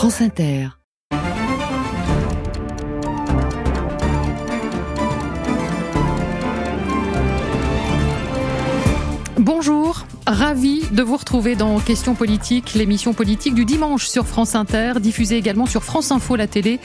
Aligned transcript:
France 0.00 0.22
Inter. 0.22 0.68
Bonjour, 9.36 10.06
ravi 10.30 10.82
de 10.92 11.02
vous 11.02 11.16
retrouver 11.16 11.56
dans 11.56 11.80
Questions 11.80 12.14
politiques, 12.14 12.74
l'émission 12.74 13.12
politique 13.12 13.54
du 13.54 13.64
dimanche 13.64 14.06
sur 14.06 14.26
France 14.26 14.54
Inter, 14.54 14.94
diffusée 15.00 15.36
également 15.36 15.66
sur 15.66 15.82
France 15.82 16.12
Info 16.12 16.36
la 16.36 16.46
télé 16.46 16.78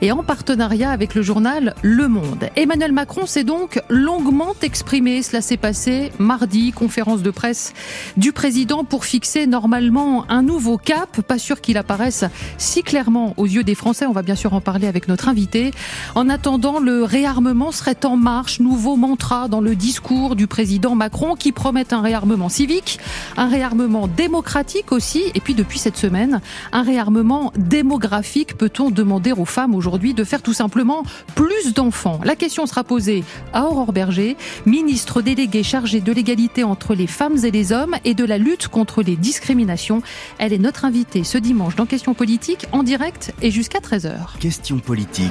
et 0.00 0.12
en 0.12 0.22
partenariat 0.22 0.90
avec 0.90 1.14
le 1.14 1.22
journal 1.22 1.74
Le 1.82 2.06
Monde. 2.06 2.48
Emmanuel 2.54 2.92
Macron 2.92 3.26
s'est 3.26 3.44
donc 3.44 3.80
longuement 3.88 4.54
exprimé, 4.62 5.22
cela 5.22 5.40
s'est 5.40 5.56
passé 5.56 6.12
mardi, 6.18 6.72
conférence 6.72 7.22
de 7.22 7.30
presse 7.30 7.72
du 8.16 8.32
président 8.32 8.84
pour 8.84 9.04
fixer 9.04 9.46
normalement 9.46 10.24
un 10.30 10.42
nouveau 10.42 10.78
cap, 10.78 11.20
pas 11.22 11.38
sûr 11.38 11.60
qu'il 11.60 11.78
apparaisse 11.78 12.24
si 12.58 12.82
clairement 12.82 13.34
aux 13.36 13.46
yeux 13.46 13.64
des 13.64 13.74
Français, 13.74 14.06
on 14.06 14.12
va 14.12 14.22
bien 14.22 14.36
sûr 14.36 14.54
en 14.54 14.60
parler 14.60 14.86
avec 14.86 15.08
notre 15.08 15.28
invité. 15.28 15.72
En 16.14 16.28
attendant, 16.28 16.78
le 16.78 17.02
réarmement 17.02 17.72
serait 17.72 18.06
en 18.06 18.16
marche, 18.16 18.60
nouveau 18.60 18.96
mantra 18.96 19.48
dans 19.48 19.60
le 19.60 19.74
discours 19.74 20.36
du 20.36 20.46
président 20.46 20.94
Macron 20.94 21.34
qui 21.34 21.52
promet 21.52 21.92
un 21.92 22.00
réarmement 22.00 22.48
civique, 22.48 22.91
un 23.36 23.48
réarmement 23.48 24.08
démocratique 24.08 24.92
aussi, 24.92 25.24
et 25.34 25.40
puis 25.40 25.54
depuis 25.54 25.78
cette 25.78 25.96
semaine, 25.96 26.40
un 26.72 26.82
réarmement 26.82 27.52
démographique. 27.56 28.56
Peut-on 28.56 28.90
demander 28.90 29.32
aux 29.32 29.44
femmes 29.44 29.74
aujourd'hui 29.74 30.14
de 30.14 30.24
faire 30.24 30.42
tout 30.42 30.52
simplement 30.52 31.04
plus 31.34 31.74
d'enfants? 31.74 32.20
La 32.24 32.36
question 32.36 32.66
sera 32.66 32.84
posée 32.84 33.24
à 33.52 33.64
Aurore 33.64 33.92
Berger, 33.92 34.36
ministre 34.66 35.22
déléguée 35.22 35.62
chargée 35.62 36.00
de 36.00 36.12
l'égalité 36.12 36.64
entre 36.64 36.94
les 36.94 37.06
femmes 37.06 37.44
et 37.44 37.50
les 37.50 37.72
hommes 37.72 37.96
et 38.04 38.14
de 38.14 38.24
la 38.24 38.38
lutte 38.38 38.68
contre 38.68 39.02
les 39.02 39.16
discriminations. 39.16 40.02
Elle 40.38 40.52
est 40.52 40.58
notre 40.58 40.84
invitée 40.84 41.24
ce 41.24 41.38
dimanche 41.38 41.76
dans 41.76 41.86
Questions 41.86 42.14
politiques 42.14 42.66
en 42.72 42.82
direct 42.82 43.32
et 43.42 43.50
jusqu'à 43.50 43.78
13h. 43.78 44.38
Questions 44.40 44.78
politiques. 44.78 45.30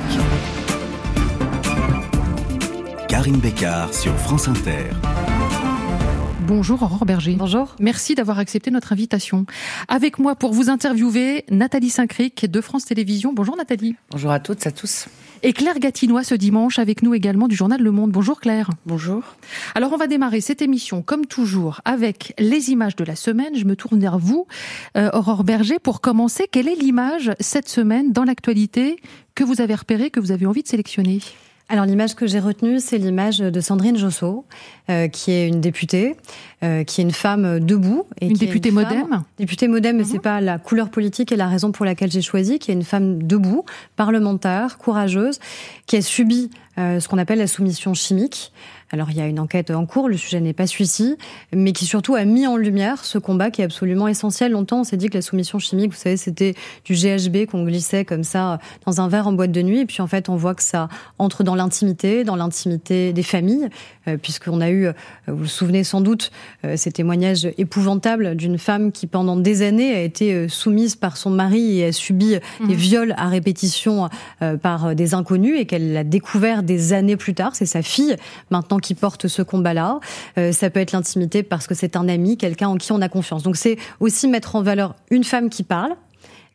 Karine 3.08 3.38
Bécard 3.38 3.94
sur 3.94 4.16
France 4.16 4.48
Inter. 4.48 4.90
Bonjour 6.54 6.84
Aurore 6.84 7.06
Berger. 7.06 7.36
Bonjour. 7.40 7.78
Merci 7.80 8.14
d'avoir 8.14 8.38
accepté 8.38 8.72
notre 8.72 8.92
invitation. 8.92 9.46
Avec 9.88 10.20
moi 10.20 10.36
pour 10.36 10.52
vous 10.52 10.70
interviewer, 10.70 11.46
Nathalie 11.50 11.90
Saint-Cric 11.90 12.46
de 12.46 12.60
France 12.60 12.84
Télévisions. 12.84 13.32
Bonjour 13.32 13.56
Nathalie. 13.56 13.96
Bonjour 14.10 14.32
à 14.32 14.42
toutes, 14.42 14.68
à 14.68 14.72
tous. 14.72 15.08
Et 15.44 15.54
Claire 15.54 15.80
Gatinois 15.80 16.26
ce 16.26 16.36
dimanche 16.36 16.78
avec 16.78 17.04
nous 17.04 17.14
également 17.14 17.48
du 17.48 17.56
journal 17.56 17.82
Le 17.82 17.92
Monde. 17.92 18.12
Bonjour 18.12 18.42
Claire. 18.42 18.70
Bonjour. 18.86 19.24
Alors 19.76 19.94
on 19.94 19.98
va 19.98 20.08
démarrer 20.08 20.42
cette 20.42 20.62
émission 20.62 21.02
comme 21.02 21.26
toujours 21.26 21.80
avec 21.86 22.34
les 22.38 22.70
images 22.70 22.98
de 22.98 23.06
la 23.06 23.16
semaine. 23.16 23.56
Je 23.56 23.64
me 23.64 23.78
tourne 23.78 24.02
vers 24.02 24.20
vous, 24.20 24.46
euh, 24.98 25.10
Aurore 25.14 25.46
Berger, 25.46 25.80
pour 25.80 26.02
commencer. 26.02 26.50
Quelle 26.52 26.68
est 26.68 26.76
l'image 26.76 27.32
cette 27.40 27.70
semaine 27.70 28.12
dans 28.12 28.26
l'actualité 28.26 28.98
que 29.36 29.46
vous 29.46 29.62
avez 29.62 29.74
repérée, 29.74 30.10
que 30.10 30.20
vous 30.20 30.34
avez 30.34 30.46
envie 30.46 30.64
de 30.64 30.68
sélectionner? 30.68 31.22
Alors 31.72 31.86
l'image 31.86 32.16
que 32.16 32.28
j'ai 32.28 32.42
retenue, 32.42 32.82
c'est 32.82 32.98
l'image 32.98 33.38
de 33.38 33.62
Sandrine 33.62 33.96
Josso, 33.96 34.46
euh, 34.92 35.08
qui 35.08 35.32
est 35.32 35.48
une 35.48 35.62
députée, 35.62 36.18
euh, 36.64 36.84
qui 36.84 37.00
est 37.00 37.04
une 37.06 37.12
femme 37.12 37.62
debout. 37.62 38.06
Et 38.20 38.28
une 38.28 38.34
députée 38.34 38.72
modem 38.72 39.24
Députée 39.38 39.70
modem, 39.70 39.96
mais 39.96 40.04
c'est 40.04 40.16
mhm. 40.16 40.22
pas 40.22 40.42
la 40.42 40.60
couleur 40.60 40.90
politique 40.90 41.32
et 41.32 41.38
la 41.38 41.48
raison 41.48 41.72
pour 41.72 41.86
laquelle 41.86 42.12
j'ai 42.12 42.22
choisi, 42.22 42.60
qui 42.60 42.72
est 42.72 42.74
une 42.74 42.84
femme 42.84 43.24
debout, 43.24 43.64
parlementaire, 43.96 44.78
courageuse, 44.78 45.40
qui 45.86 45.96
a 45.96 46.02
subi 46.02 46.50
euh, 46.78 47.00
ce 47.00 47.08
qu'on 47.08 47.18
appelle 47.18 47.40
la 47.40 47.48
soumission 47.48 47.94
chimique. 47.94 48.52
Alors 48.92 49.10
il 49.10 49.18
y 49.18 49.22
a 49.22 49.28
une 49.28 49.40
enquête 49.40 49.72
en 49.72 49.86
cours, 49.86 50.10
le 50.10 50.18
sujet 50.18 50.40
n'est 50.42 50.54
pas 50.54 50.68
celui-ci, 50.68 51.18
mais 51.54 51.72
qui 51.72 51.86
surtout 51.86 52.16
a 52.16 52.26
mis 52.26 52.46
en 52.46 52.58
lumière 52.58 53.04
ce 53.06 53.18
combat 53.18 53.52
qui 53.52 53.62
est 53.62 53.66
absolument 53.66 54.08
essentiel. 54.08 54.52
Longtemps, 54.52 54.82
on 54.82 54.84
s'est 54.84 54.98
dit 54.98 55.08
que 55.08 55.16
la 55.16 55.22
soumission 55.22 55.60
chimique, 55.60 55.92
vous 55.92 55.98
savez, 55.98 56.18
c'était 56.18 56.56
du 56.84 56.94
GHB 56.94 57.46
qu'on 57.46 57.64
glissait 57.64 58.04
comme 58.04 58.24
ça 58.24 58.60
dans 58.86 59.00
un 59.00 59.08
verre 59.08 59.28
en 59.28 59.34
boîte 59.34 59.52
de 59.52 59.62
nuit, 59.62 59.80
et 59.80 59.86
puis 59.86 60.02
en 60.02 60.08
fait, 60.08 60.30
on 60.30 60.36
voit 60.36 60.56
que 60.56 60.64
ça 60.64 60.90
entre 61.20 61.44
dans 61.44 61.56
l'intimité, 61.56 62.24
dans 62.24 62.36
l'intimité 62.36 63.14
des 63.14 63.24
familles, 63.24 63.70
euh, 64.08 64.18
puisqu'on 64.18 64.60
a 64.60 64.70
eu, 64.70 64.81
euh, 64.88 64.94
vous 65.28 65.38
vous 65.38 65.46
souvenez 65.46 65.84
sans 65.84 66.02
doute, 66.02 66.32
euh, 66.66 66.78
ces 66.78 66.92
témoignages 66.92 67.48
épouvantables 67.58 68.36
d'une 68.36 68.58
femme 68.58 68.92
qui 68.92 69.08
pendant 69.08 69.36
des 69.36 69.62
années 69.62 69.94
a 69.94 70.02
été 70.02 70.48
soumise 70.48 70.96
par 70.96 71.18
son 71.18 71.30
mari 71.30 71.80
et 71.80 71.86
a 71.86 71.92
subi 71.92 72.36
mmh. 72.60 72.68
des 72.68 72.76
viols 72.76 73.14
à 73.18 73.28
répétition 73.28 74.10
par 74.62 74.96
des 74.96 75.14
inconnus 75.14 75.60
et 75.60 75.66
qu'elle 75.66 75.94
l'a 75.94 76.04
découvert 76.04 76.64
des 76.64 76.94
années 76.94 77.18
plus 77.18 77.34
tard. 77.34 77.56
C'est 77.56 77.66
sa 77.66 77.82
fille 77.82 78.16
maintenant 78.50 78.80
qui 78.80 78.96
porte 78.96 79.28
ce 79.28 79.42
combat-là. 79.42 80.00
Euh, 80.38 80.52
ça 80.52 80.70
peut 80.70 80.80
être 80.80 80.92
l'intimité 80.92 81.44
parce 81.44 81.68
que 81.68 81.76
c'est 81.76 81.96
un 81.96 82.08
ami, 82.08 82.38
quelqu'un 82.38 82.68
en 82.68 82.78
qui 82.78 82.92
on 82.92 83.02
a 83.02 83.10
confiance. 83.10 83.44
Donc 83.44 83.56
c'est 83.58 83.78
aussi 84.00 84.28
mettre 84.28 84.56
en 84.56 84.62
valeur 84.62 84.96
une 85.10 85.24
femme 85.24 85.50
qui 85.50 85.64
parle, 85.64 85.92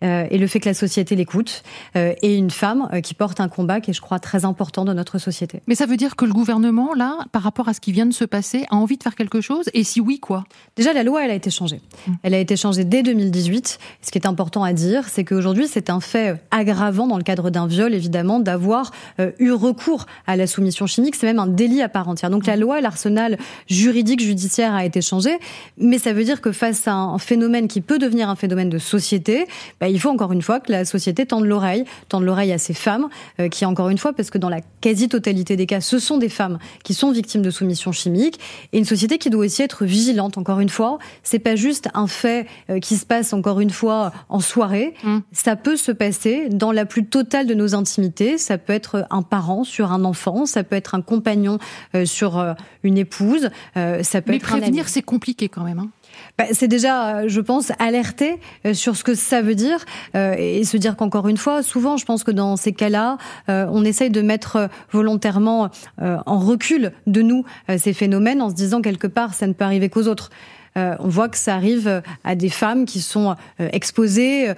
euh, 0.02 0.26
et 0.30 0.38
le 0.38 0.46
fait 0.46 0.60
que 0.60 0.68
la 0.68 0.74
société 0.74 1.16
l'écoute, 1.16 1.62
euh, 1.96 2.14
et 2.22 2.34
une 2.36 2.50
femme 2.50 2.88
euh, 2.92 3.00
qui 3.00 3.14
porte 3.14 3.40
un 3.40 3.48
combat 3.48 3.80
qui 3.80 3.90
est, 3.90 3.94
je 3.94 4.00
crois, 4.00 4.18
très 4.18 4.44
important 4.44 4.84
dans 4.84 4.94
notre 4.94 5.18
société. 5.18 5.62
Mais 5.66 5.74
ça 5.74 5.86
veut 5.86 5.96
dire 5.96 6.16
que 6.16 6.24
le 6.24 6.32
gouvernement, 6.32 6.94
là, 6.94 7.18
par 7.32 7.42
rapport 7.42 7.68
à 7.68 7.74
ce 7.74 7.80
qui 7.80 7.92
vient 7.92 8.06
de 8.06 8.12
se 8.12 8.24
passer, 8.24 8.66
a 8.70 8.76
envie 8.76 8.98
de 8.98 9.02
faire 9.02 9.14
quelque 9.14 9.40
chose 9.40 9.70
Et 9.72 9.84
si 9.84 10.00
oui, 10.00 10.20
quoi? 10.20 10.44
Déjà, 10.76 10.92
la 10.92 11.02
loi, 11.02 11.24
elle 11.24 11.30
a 11.30 11.34
été 11.34 11.50
changée. 11.50 11.80
Mmh. 12.06 12.12
Elle 12.22 12.34
a 12.34 12.38
été 12.38 12.56
changée 12.56 12.84
dès 12.84 13.02
2018. 13.02 13.78
Ce 14.02 14.10
qui 14.10 14.18
est 14.18 14.26
important 14.26 14.62
à 14.62 14.72
dire, 14.72 15.08
c'est 15.08 15.24
qu'aujourd'hui, 15.24 15.66
c'est 15.66 15.88
un 15.88 16.00
fait 16.00 16.42
aggravant 16.50 17.06
dans 17.06 17.16
le 17.16 17.24
cadre 17.24 17.50
d'un 17.50 17.66
viol, 17.66 17.94
évidemment, 17.94 18.40
d'avoir 18.40 18.92
eu 19.38 19.52
recours 19.52 20.06
à 20.26 20.36
la 20.36 20.46
soumission 20.46 20.86
chimique. 20.86 21.14
C'est 21.14 21.26
même 21.26 21.38
un 21.38 21.46
délit 21.46 21.82
à 21.82 21.88
part 21.88 22.08
entière. 22.08 22.30
Donc 22.30 22.46
la 22.46 22.56
mmh. 22.56 22.60
loi, 22.60 22.80
l'arsenal 22.80 23.38
juridique, 23.68 24.20
judiciaire 24.20 24.74
a 24.74 24.84
été 24.84 25.00
changé. 25.00 25.30
Mais 25.78 25.98
ça 25.98 26.12
veut 26.12 26.24
dire 26.24 26.40
que 26.40 26.52
face 26.52 26.86
à 26.86 26.94
un 26.94 27.18
phénomène 27.18 27.68
qui 27.68 27.80
peut 27.80 27.98
devenir 27.98 28.28
un 28.28 28.36
phénomène 28.36 28.68
de 28.68 28.78
société, 28.78 29.46
bah, 29.80 29.85
bah, 29.86 29.90
il 29.90 30.00
faut 30.00 30.10
encore 30.10 30.32
une 30.32 30.42
fois 30.42 30.58
que 30.58 30.72
la 30.72 30.84
société 30.84 31.26
tende 31.26 31.44
l'oreille, 31.44 31.84
tende 32.08 32.24
l'oreille 32.24 32.52
à 32.52 32.58
ces 32.58 32.74
femmes 32.74 33.06
euh, 33.38 33.48
qui, 33.48 33.64
encore 33.64 33.88
une 33.88 33.98
fois, 33.98 34.12
parce 34.12 34.30
que 34.30 34.38
dans 34.38 34.48
la 34.48 34.60
quasi-totalité 34.80 35.54
des 35.54 35.66
cas, 35.66 35.80
ce 35.80 36.00
sont 36.00 36.18
des 36.18 36.28
femmes 36.28 36.58
qui 36.82 36.92
sont 36.92 37.12
victimes 37.12 37.40
de 37.40 37.50
soumission 37.50 37.92
chimique, 37.92 38.40
et 38.72 38.78
une 38.78 38.84
société 38.84 39.18
qui 39.18 39.30
doit 39.30 39.44
aussi 39.44 39.62
être 39.62 39.84
vigilante. 39.84 40.38
Encore 40.38 40.58
une 40.58 40.70
fois, 40.70 40.98
c'est 41.22 41.38
pas 41.38 41.54
juste 41.54 41.88
un 41.94 42.08
fait 42.08 42.48
euh, 42.68 42.80
qui 42.80 42.96
se 42.96 43.06
passe 43.06 43.32
encore 43.32 43.60
une 43.60 43.70
fois 43.70 44.10
en 44.28 44.40
soirée. 44.40 44.92
Mmh. 45.04 45.18
Ça 45.30 45.54
peut 45.54 45.76
se 45.76 45.92
passer 45.92 46.48
dans 46.48 46.72
la 46.72 46.84
plus 46.84 47.06
totale 47.06 47.46
de 47.46 47.54
nos 47.54 47.76
intimités. 47.76 48.38
Ça 48.38 48.58
peut 48.58 48.72
être 48.72 49.06
un 49.10 49.22
parent 49.22 49.62
sur 49.62 49.92
un 49.92 50.04
enfant, 50.04 50.46
ça 50.46 50.64
peut 50.64 50.74
être 50.74 50.96
un 50.96 51.00
compagnon 51.00 51.58
euh, 51.94 52.06
sur 52.06 52.44
une 52.82 52.98
épouse, 52.98 53.50
ça 53.74 54.20
peut 54.20 54.32
Mais 54.32 54.36
être 54.36 54.42
prévenir, 54.42 54.88
c'est 54.88 55.02
compliqué 55.02 55.48
quand 55.48 55.62
même. 55.62 55.78
Hein. 55.78 55.90
Bah, 56.38 56.44
c'est 56.52 56.68
déjà, 56.68 57.16
euh, 57.16 57.24
je 57.28 57.40
pense, 57.40 57.72
alerter 57.78 58.38
euh, 58.64 58.74
sur 58.74 58.96
ce 58.96 59.04
que 59.04 59.14
ça 59.14 59.42
veut 59.42 59.54
dire 59.54 59.75
euh, 60.14 60.34
et 60.38 60.64
se 60.64 60.76
dire 60.76 60.96
qu'encore 60.96 61.28
une 61.28 61.36
fois, 61.36 61.62
souvent, 61.62 61.96
je 61.96 62.04
pense 62.04 62.24
que 62.24 62.30
dans 62.30 62.56
ces 62.56 62.72
cas-là, 62.72 63.18
on 63.48 63.84
essaye 63.84 64.10
de 64.10 64.22
mettre 64.22 64.68
volontairement 64.90 65.70
en 66.00 66.38
recul 66.38 66.92
de 67.06 67.22
nous 67.22 67.44
ces 67.76 67.92
phénomènes 67.92 68.42
en 68.42 68.50
se 68.50 68.54
disant 68.54 68.82
quelque 68.82 69.06
part, 69.06 69.34
ça 69.34 69.46
ne 69.46 69.52
peut 69.52 69.64
arriver 69.64 69.88
qu'aux 69.88 70.08
autres. 70.08 70.30
on 70.76 71.08
voit 71.08 71.28
que 71.28 71.38
ça 71.38 71.54
arrive 71.54 72.02
à 72.24 72.34
des 72.34 72.48
femmes 72.48 72.84
qui 72.84 73.00
sont 73.00 73.34
exposées, 73.58 74.52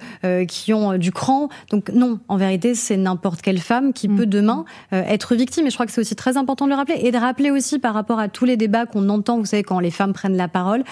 qui 0.47 0.73
ont 0.73 0.97
du 0.97 1.11
cran. 1.11 1.49
Donc 1.69 1.89
non, 1.89 2.19
en 2.27 2.37
vérité, 2.37 2.75
c'est 2.75 2.97
n'importe 2.97 3.41
quelle 3.41 3.59
femme 3.59 3.93
qui 3.93 4.07
mm. 4.07 4.15
peut 4.15 4.25
demain 4.25 4.65
être 4.91 5.35
victime. 5.35 5.67
Et 5.67 5.69
je 5.69 5.75
crois 5.75 5.85
que 5.85 5.91
c'est 5.91 6.01
aussi 6.01 6.15
très 6.15 6.37
important 6.37 6.65
de 6.65 6.71
le 6.71 6.75
rappeler. 6.75 6.99
Et 7.03 7.11
de 7.11 7.17
rappeler 7.17 7.51
aussi 7.51 7.79
par 7.79 7.93
rapport 7.93 8.19
à 8.19 8.27
tous 8.27 8.45
les 8.45 8.57
débats 8.57 8.85
qu'on 8.85 9.09
entend, 9.09 9.37
vous 9.37 9.45
savez, 9.45 9.63
quand 9.63 9.79
les 9.79 9.91
femmes 9.91 10.13
prennent 10.13 10.37
la 10.37 10.47
parole, 10.47 10.83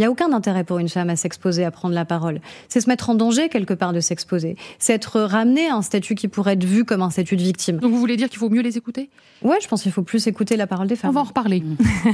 il 0.00 0.04
n'y 0.04 0.06
a 0.06 0.10
aucun 0.10 0.32
intérêt 0.32 0.64
pour 0.64 0.78
une 0.78 0.88
femme 0.88 1.10
à 1.10 1.16
s'exposer, 1.16 1.62
à 1.62 1.70
prendre 1.70 1.94
la 1.94 2.06
parole. 2.06 2.40
C'est 2.70 2.80
se 2.80 2.88
mettre 2.88 3.10
en 3.10 3.14
danger 3.14 3.50
quelque 3.50 3.74
part 3.74 3.92
de 3.92 4.00
s'exposer. 4.00 4.56
C'est 4.78 4.94
être 4.94 5.20
ramené 5.20 5.68
à 5.68 5.74
un 5.74 5.82
statut 5.82 6.14
qui 6.14 6.26
pourrait 6.26 6.54
être 6.54 6.64
vu 6.64 6.86
comme 6.86 7.02
un 7.02 7.10
statut 7.10 7.36
de 7.36 7.42
victime. 7.42 7.76
Donc 7.76 7.92
vous 7.92 7.98
voulez 7.98 8.16
dire 8.16 8.30
qu'il 8.30 8.38
faut 8.38 8.48
mieux 8.48 8.62
les 8.62 8.78
écouter? 8.78 9.10
Ouais, 9.42 9.58
je 9.62 9.68
pense 9.68 9.82
qu'il 9.82 9.92
faut 9.92 10.02
plus 10.02 10.26
écouter 10.26 10.56
la 10.56 10.66
parole 10.66 10.86
des 10.86 10.96
femmes. 10.96 11.10
On 11.10 11.12
va 11.12 11.20
en 11.20 11.24
reparler. 11.24 11.62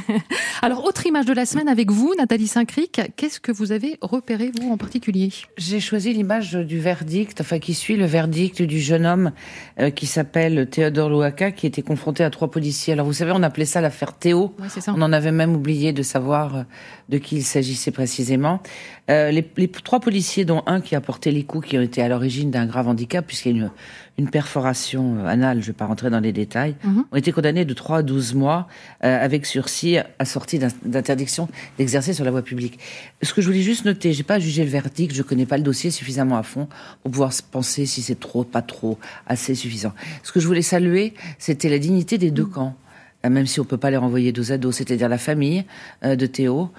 Alors, 0.63 0.85
autre 0.85 1.07
image 1.07 1.27
de 1.27 1.33
la 1.33 1.47
semaine 1.47 1.69
avec 1.69 1.93
vous, 1.93 2.13
Nathalie 2.19 2.49
Saint-Cric. 2.49 3.01
Qu'est-ce 3.17 3.39
que 3.39 3.53
vous 3.53 3.71
avez 3.71 3.99
repéré, 4.01 4.51
vous, 4.61 4.73
en 4.73 4.77
particulier? 4.77 5.31
J'ai 5.57 5.79
choisi 5.79 6.13
l'image 6.13 6.55
du 6.55 6.81
verdict, 6.81 7.41
enfin, 7.41 7.61
qui 7.61 7.75
suit 7.75 7.97
le 7.97 8.07
verdict 8.07 8.63
du 8.63 8.81
jeune 8.81 9.07
homme 9.07 9.33
euh, 9.79 9.91
qui 9.91 10.07
s'appelle 10.07 10.69
Théodore 10.69 11.09
Louaka, 11.09 11.53
qui 11.53 11.67
était 11.67 11.83
confronté 11.83 12.25
à 12.25 12.31
trois 12.31 12.51
policiers. 12.51 12.95
Alors, 12.95 13.07
vous 13.07 13.13
savez, 13.13 13.33
on 13.33 13.43
appelait 13.45 13.65
ça 13.65 13.81
l'affaire 13.81 14.13
Théo. 14.13 14.55
Ouais, 14.61 14.69
ça. 14.69 14.93
On 14.97 15.03
en 15.03 15.13
avait 15.13 15.33
même 15.33 15.55
oublié 15.55 15.93
de 15.93 16.03
savoir 16.03 16.57
euh, 16.57 16.63
de 17.09 17.19
qui 17.19 17.37
il 17.37 17.45
s'agissait 17.45 17.91
précisément. 17.91 18.61
Euh, 19.09 19.31
les, 19.31 19.49
les, 19.57 19.69
trois 19.69 20.01
policiers, 20.01 20.45
dont 20.45 20.63
un 20.67 20.81
qui 20.81 20.97
a 20.97 21.01
porté 21.01 21.31
les 21.31 21.45
coups 21.45 21.69
qui 21.69 21.79
ont 21.79 21.83
été 21.83 22.03
à 22.03 22.09
l'origine 22.09 22.51
d'un 22.51 22.67
grave 22.67 22.89
handicap, 22.89 23.25
puisqu'il 23.25 23.57
y 23.57 23.61
a 23.61 23.65
une, 23.65 23.71
une 24.19 24.29
perforation 24.29 25.19
euh, 25.19 25.27
anale, 25.27 25.59
je 25.59 25.63
ne 25.63 25.67
vais 25.67 25.73
pas 25.75 25.87
rentrer 25.87 26.11
dans 26.11 26.19
les 26.19 26.33
détails, 26.33 26.75
mhm. 26.83 27.05
ont 27.13 27.17
été 27.17 27.31
condamnés 27.31 27.65
de 27.65 27.73
3 27.73 27.99
à 27.99 28.03
12 28.03 28.35
mois 28.35 28.67
euh, 29.05 29.25
avec 29.25 29.47
sursis 29.47 29.99
assorti 30.19 30.59
d'interdiction 30.85 31.49
d'exercer 31.79 32.15
sur 32.15 32.25
la 32.25 32.33
voie 32.33 32.43
publique. 32.43 32.81
Ce 33.23 33.33
que 33.33 33.41
je 33.41 33.47
voulais 33.47 33.63
juste 33.63 33.85
noter, 33.85 34.13
j'ai 34.13 34.25
pas 34.25 34.41
jugé 34.41 34.65
le 34.65 34.71
verdict, 34.71 35.15
je 35.15 35.23
connais 35.23 35.47
pas 35.47 35.57
le 35.57 35.63
dossier 35.63 35.93
suffisamment 35.93 36.37
à 36.37 36.43
fond 36.43 36.69
pour 37.03 37.13
pouvoir 37.13 37.31
penser 37.53 37.87
si 37.87 38.03
c'est 38.03 38.19
trop, 38.19 38.43
pas 38.43 38.63
trop, 38.63 38.99
assez 39.29 39.55
suffisant. 39.55 39.93
Ce 40.25 40.33
que 40.33 40.41
je 40.41 40.47
voulais 40.49 40.63
saluer, 40.63 41.15
c'était 41.39 41.69
la 41.69 41.79
dignité 41.79 42.19
des 42.19 42.33
deux 42.33 42.45
mhm. 42.45 42.51
camps, 42.51 42.75
même 43.23 43.47
si 43.47 43.61
on 43.61 43.65
peut 43.65 43.77
pas 43.77 43.91
les 43.91 43.97
renvoyer 43.97 44.33
dos 44.33 44.51
à 44.51 44.59
dos, 44.59 44.73
c'est-à-dire 44.73 45.09
la 45.09 45.19
famille 45.19 45.65
de 46.03 46.27
Théo, 46.27 46.71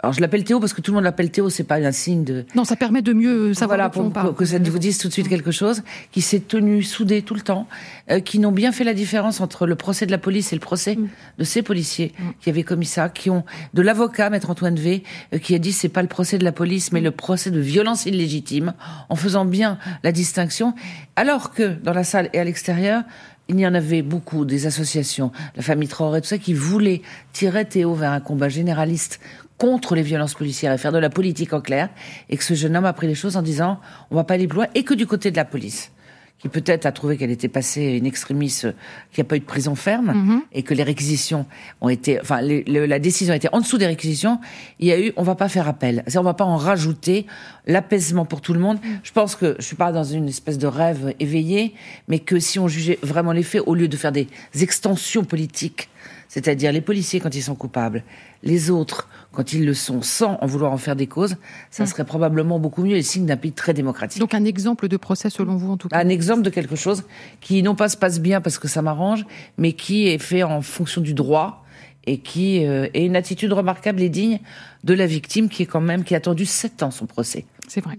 alors 0.00 0.12
je 0.12 0.20
l'appelle 0.20 0.44
Théo 0.44 0.60
parce 0.60 0.74
que 0.74 0.82
tout 0.82 0.90
le 0.90 0.96
monde 0.96 1.04
l'appelle 1.04 1.30
Théo, 1.30 1.48
c'est 1.48 1.64
pas 1.64 1.76
un 1.76 1.92
signe 1.92 2.22
de. 2.22 2.44
Non, 2.54 2.64
ça 2.64 2.76
permet 2.76 3.00
de 3.00 3.14
mieux 3.14 3.54
savoir 3.54 3.78
voilà, 3.78 3.88
pour, 3.88 4.34
que 4.36 4.44
ça 4.44 4.58
vous 4.58 4.78
dise 4.78 4.98
tout 4.98 5.08
de 5.08 5.12
suite 5.12 5.28
quelque 5.28 5.50
chose. 5.50 5.82
Qui 6.12 6.20
s'est 6.20 6.40
tenu 6.40 6.82
soudé 6.82 7.22
tout 7.22 7.34
le 7.34 7.40
temps, 7.40 7.66
euh, 8.10 8.20
qui 8.20 8.38
n'ont 8.38 8.52
bien 8.52 8.72
fait 8.72 8.84
la 8.84 8.92
différence 8.92 9.40
entre 9.40 9.66
le 9.66 9.74
procès 9.74 10.04
de 10.04 10.10
la 10.10 10.18
police 10.18 10.52
et 10.52 10.56
le 10.56 10.60
procès 10.60 10.96
mm. 10.96 11.08
de 11.38 11.44
ces 11.44 11.62
policiers 11.62 12.12
mm. 12.18 12.24
qui 12.40 12.50
avaient 12.50 12.62
commis 12.62 12.84
ça, 12.84 13.08
qui 13.08 13.30
ont 13.30 13.44
de 13.72 13.80
l'avocat, 13.80 14.28
maître 14.28 14.50
Antoine 14.50 14.76
V, 14.76 15.02
euh, 15.32 15.38
qui 15.38 15.54
a 15.54 15.58
dit 15.58 15.72
c'est 15.72 15.88
pas 15.88 16.02
le 16.02 16.08
procès 16.08 16.36
de 16.36 16.44
la 16.44 16.52
police, 16.52 16.92
mais 16.92 17.00
mm. 17.00 17.04
le 17.04 17.10
procès 17.12 17.50
de 17.50 17.60
violence 17.60 18.04
illégitime, 18.04 18.74
en 19.08 19.16
faisant 19.16 19.46
bien 19.46 19.78
la 20.04 20.12
distinction, 20.12 20.74
alors 21.16 21.52
que 21.52 21.74
dans 21.82 21.94
la 21.94 22.04
salle 22.04 22.28
et 22.34 22.38
à 22.38 22.44
l'extérieur, 22.44 23.02
il 23.48 23.60
y 23.60 23.66
en 23.66 23.74
avait 23.74 24.02
beaucoup, 24.02 24.44
des 24.44 24.66
associations, 24.66 25.30
la 25.54 25.62
famille 25.62 25.88
Traoré, 25.88 26.20
tout 26.20 26.26
ça, 26.26 26.38
qui 26.38 26.52
voulaient 26.52 27.02
tirer 27.32 27.64
Théo 27.64 27.94
vers 27.94 28.10
un 28.10 28.20
combat 28.20 28.48
généraliste 28.48 29.20
contre 29.58 29.94
les 29.94 30.02
violences 30.02 30.34
policières 30.34 30.72
et 30.72 30.78
faire 30.78 30.92
de 30.92 30.98
la 30.98 31.10
politique 31.10 31.52
en 31.52 31.60
clair, 31.60 31.88
et 32.28 32.36
que 32.36 32.44
ce 32.44 32.54
jeune 32.54 32.76
homme 32.76 32.84
a 32.84 32.92
pris 32.92 33.06
les 33.06 33.14
choses 33.14 33.36
en 33.36 33.42
disant 33.42 33.80
on 34.10 34.16
va 34.16 34.24
pas 34.24 34.34
aller 34.34 34.46
plus 34.46 34.56
loin, 34.56 34.66
et 34.74 34.82
que 34.82 34.94
du 34.94 35.06
côté 35.06 35.30
de 35.30 35.36
la 35.36 35.44
police 35.44 35.92
qui 36.38 36.48
peut-être 36.48 36.84
a 36.84 36.92
trouvé 36.92 37.16
qu'elle 37.16 37.30
était 37.30 37.48
passée 37.48 37.96
une 37.96 38.04
extrémiste, 38.04 38.68
qu'il 39.10 39.22
n'y 39.22 39.26
a 39.26 39.28
pas 39.28 39.36
eu 39.36 39.40
de 39.40 39.44
prison 39.44 39.74
ferme, 39.74 40.12
mhm. 40.12 40.42
et 40.52 40.62
que 40.62 40.74
les 40.74 40.82
réquisitions 40.82 41.46
ont 41.80 41.88
été, 41.88 42.20
enfin, 42.20 42.40
la 42.42 42.98
décision 42.98 43.32
a 43.32 43.36
été 43.36 43.48
en 43.52 43.60
dessous 43.60 43.78
des 43.78 43.86
réquisitions, 43.86 44.38
il 44.78 44.88
y 44.88 44.92
a 44.92 45.00
eu, 45.00 45.12
on 45.16 45.22
va 45.22 45.34
pas 45.34 45.48
faire 45.48 45.66
appel. 45.66 46.04
On 46.14 46.22
va 46.22 46.34
pas 46.34 46.44
en 46.44 46.56
rajouter 46.56 47.26
l'apaisement 47.66 48.26
pour 48.26 48.42
tout 48.42 48.52
le 48.52 48.60
monde. 48.60 48.78
Je 49.02 49.12
pense 49.12 49.34
que 49.34 49.56
je 49.58 49.64
suis 49.64 49.76
pas 49.76 49.92
dans 49.92 50.04
une 50.04 50.28
espèce 50.28 50.58
de 50.58 50.66
rêve 50.66 51.14
éveillé, 51.20 51.74
mais 52.08 52.18
que 52.18 52.38
si 52.38 52.58
on 52.58 52.68
jugeait 52.68 52.98
vraiment 53.02 53.32
les 53.32 53.42
faits, 53.42 53.62
au 53.64 53.74
lieu 53.74 53.88
de 53.88 53.96
faire 53.96 54.12
des 54.12 54.28
extensions 54.60 55.24
politiques, 55.24 55.88
c'est-à-dire 56.28 56.72
les 56.72 56.80
policiers 56.80 57.20
quand 57.20 57.34
ils 57.34 57.42
sont 57.42 57.54
coupables, 57.54 58.02
les 58.42 58.70
autres 58.70 59.08
quand 59.36 59.52
ils 59.52 59.66
le 59.66 59.74
sont 59.74 60.00
sans 60.00 60.38
en 60.40 60.46
vouloir 60.46 60.72
en 60.72 60.78
faire 60.78 60.96
des 60.96 61.06
causes, 61.06 61.36
ça 61.70 61.84
mm. 61.84 61.86
serait 61.86 62.04
probablement 62.04 62.58
beaucoup 62.58 62.82
mieux 62.82 62.96
et 62.96 63.02
signe 63.02 63.26
d'un 63.26 63.36
pays 63.36 63.52
très 63.52 63.74
démocratique. 63.74 64.18
Donc 64.18 64.32
un 64.34 64.44
exemple 64.44 64.88
de 64.88 64.96
procès 64.96 65.28
selon 65.28 65.56
vous 65.56 65.72
en 65.72 65.76
tout 65.76 65.88
cas 65.88 65.98
Un 65.98 66.08
exemple 66.08 66.42
de 66.42 66.50
quelque 66.50 66.74
chose 66.74 67.04
qui 67.40 67.62
non 67.62 67.74
pas 67.74 67.88
se 67.88 67.98
passe 67.98 68.18
bien 68.18 68.40
parce 68.40 68.58
que 68.58 68.66
ça 68.66 68.80
m'arrange, 68.80 69.26
mais 69.58 69.74
qui 69.74 70.08
est 70.08 70.18
fait 70.18 70.42
en 70.42 70.62
fonction 70.62 71.02
du 71.02 71.12
droit 71.12 71.64
et 72.06 72.18
qui 72.18 72.64
euh, 72.64 72.88
est 72.94 73.04
une 73.04 73.16
attitude 73.16 73.52
remarquable 73.52 74.00
et 74.00 74.08
digne 74.08 74.38
de 74.84 74.94
la 74.94 75.06
victime 75.06 75.48
qui 75.48 75.64
est 75.64 75.66
quand 75.66 75.80
même 75.80 76.04
qui 76.04 76.14
a 76.14 76.18
attendu 76.18 76.46
sept 76.46 76.82
ans 76.82 76.90
son 76.90 77.06
procès. 77.06 77.44
C'est 77.68 77.80
vrai. 77.82 77.98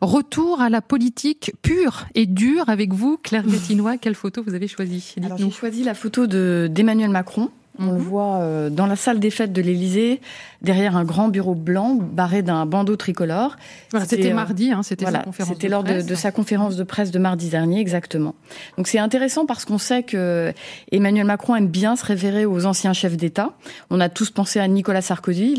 Retour 0.00 0.60
à 0.60 0.70
la 0.70 0.80
politique 0.80 1.52
pure 1.60 2.06
et 2.14 2.26
dure 2.26 2.68
avec 2.68 2.92
vous, 2.92 3.18
Claire 3.22 3.46
Gatinois. 3.46 3.98
Quelle 3.98 4.14
photo 4.14 4.42
vous 4.42 4.54
avez 4.54 4.68
choisie? 4.68 5.14
J'ai 5.36 5.50
choisi 5.50 5.84
la 5.84 5.94
photo 5.94 6.26
d'Emmanuel 6.26 7.10
Macron 7.10 7.50
on 7.78 7.86
le 7.86 7.92
mhm. 7.92 7.98
voit 7.98 8.36
euh, 8.36 8.70
dans 8.70 8.86
la 8.86 8.96
salle 8.96 9.18
des 9.18 9.30
fêtes 9.30 9.52
de 9.52 9.62
l'Élysée, 9.62 10.20
derrière 10.60 10.96
un 10.96 11.04
grand 11.04 11.28
bureau 11.28 11.54
blanc 11.54 11.94
barré 11.94 12.42
d'un 12.42 12.66
bandeau 12.66 12.96
tricolore. 12.96 13.56
c'était 14.04 14.30
euh, 14.30 14.34
mardi, 14.34 14.72
hein, 14.72 14.82
c'était 14.82 15.06
C'était 15.38 15.68
lors 15.68 15.82
de, 15.82 16.14
sa 16.14 16.32
conférence 16.32 16.76
de 16.76 16.84
presse 16.84 17.10
de 17.10 17.18
mardi 17.18 17.48
dernier, 17.48 17.80
exactement. 17.80 18.34
Donc 18.76 18.88
c'est 18.88 18.98
intéressant 18.98 19.46
parce 19.46 19.64
qu'on 19.64 19.78
sait 19.78 20.02
que 20.02 20.52
Emmanuel 20.90 21.26
Macron 21.26 21.56
aime 21.56 21.68
bien 21.68 21.96
se 21.96 22.04
référer 22.04 22.44
aux 22.44 22.66
anciens 22.66 22.92
chefs 22.92 23.16
d'État. 23.16 23.52
On 23.90 24.00
a 24.00 24.10
tous 24.10 24.30
pensé 24.30 24.60
à 24.60 24.68
Nicolas 24.68 25.02
Sarkozy, 25.02 25.56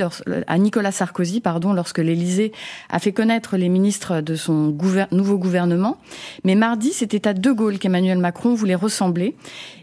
à 0.47 0.57
Nicolas 0.59 0.91
Sarkozy, 0.91 1.41
pardon, 1.41 1.73
lorsque 1.73 1.97
l'Élysée 1.97 2.51
a 2.89 2.99
fait 2.99 3.11
connaître 3.11 3.57
les 3.57 3.69
ministres 3.69 4.21
de 4.21 4.35
son 4.35 4.75
nouveau 5.11 5.37
gouvernement. 5.37 5.97
Mais 6.43 6.53
mardi, 6.53 6.93
c'était 6.93 7.27
à 7.27 7.33
De 7.33 7.51
Gaulle 7.51 7.79
qu'Emmanuel 7.79 8.19
Macron 8.19 8.53
voulait 8.53 8.75
ressembler, 8.75 9.35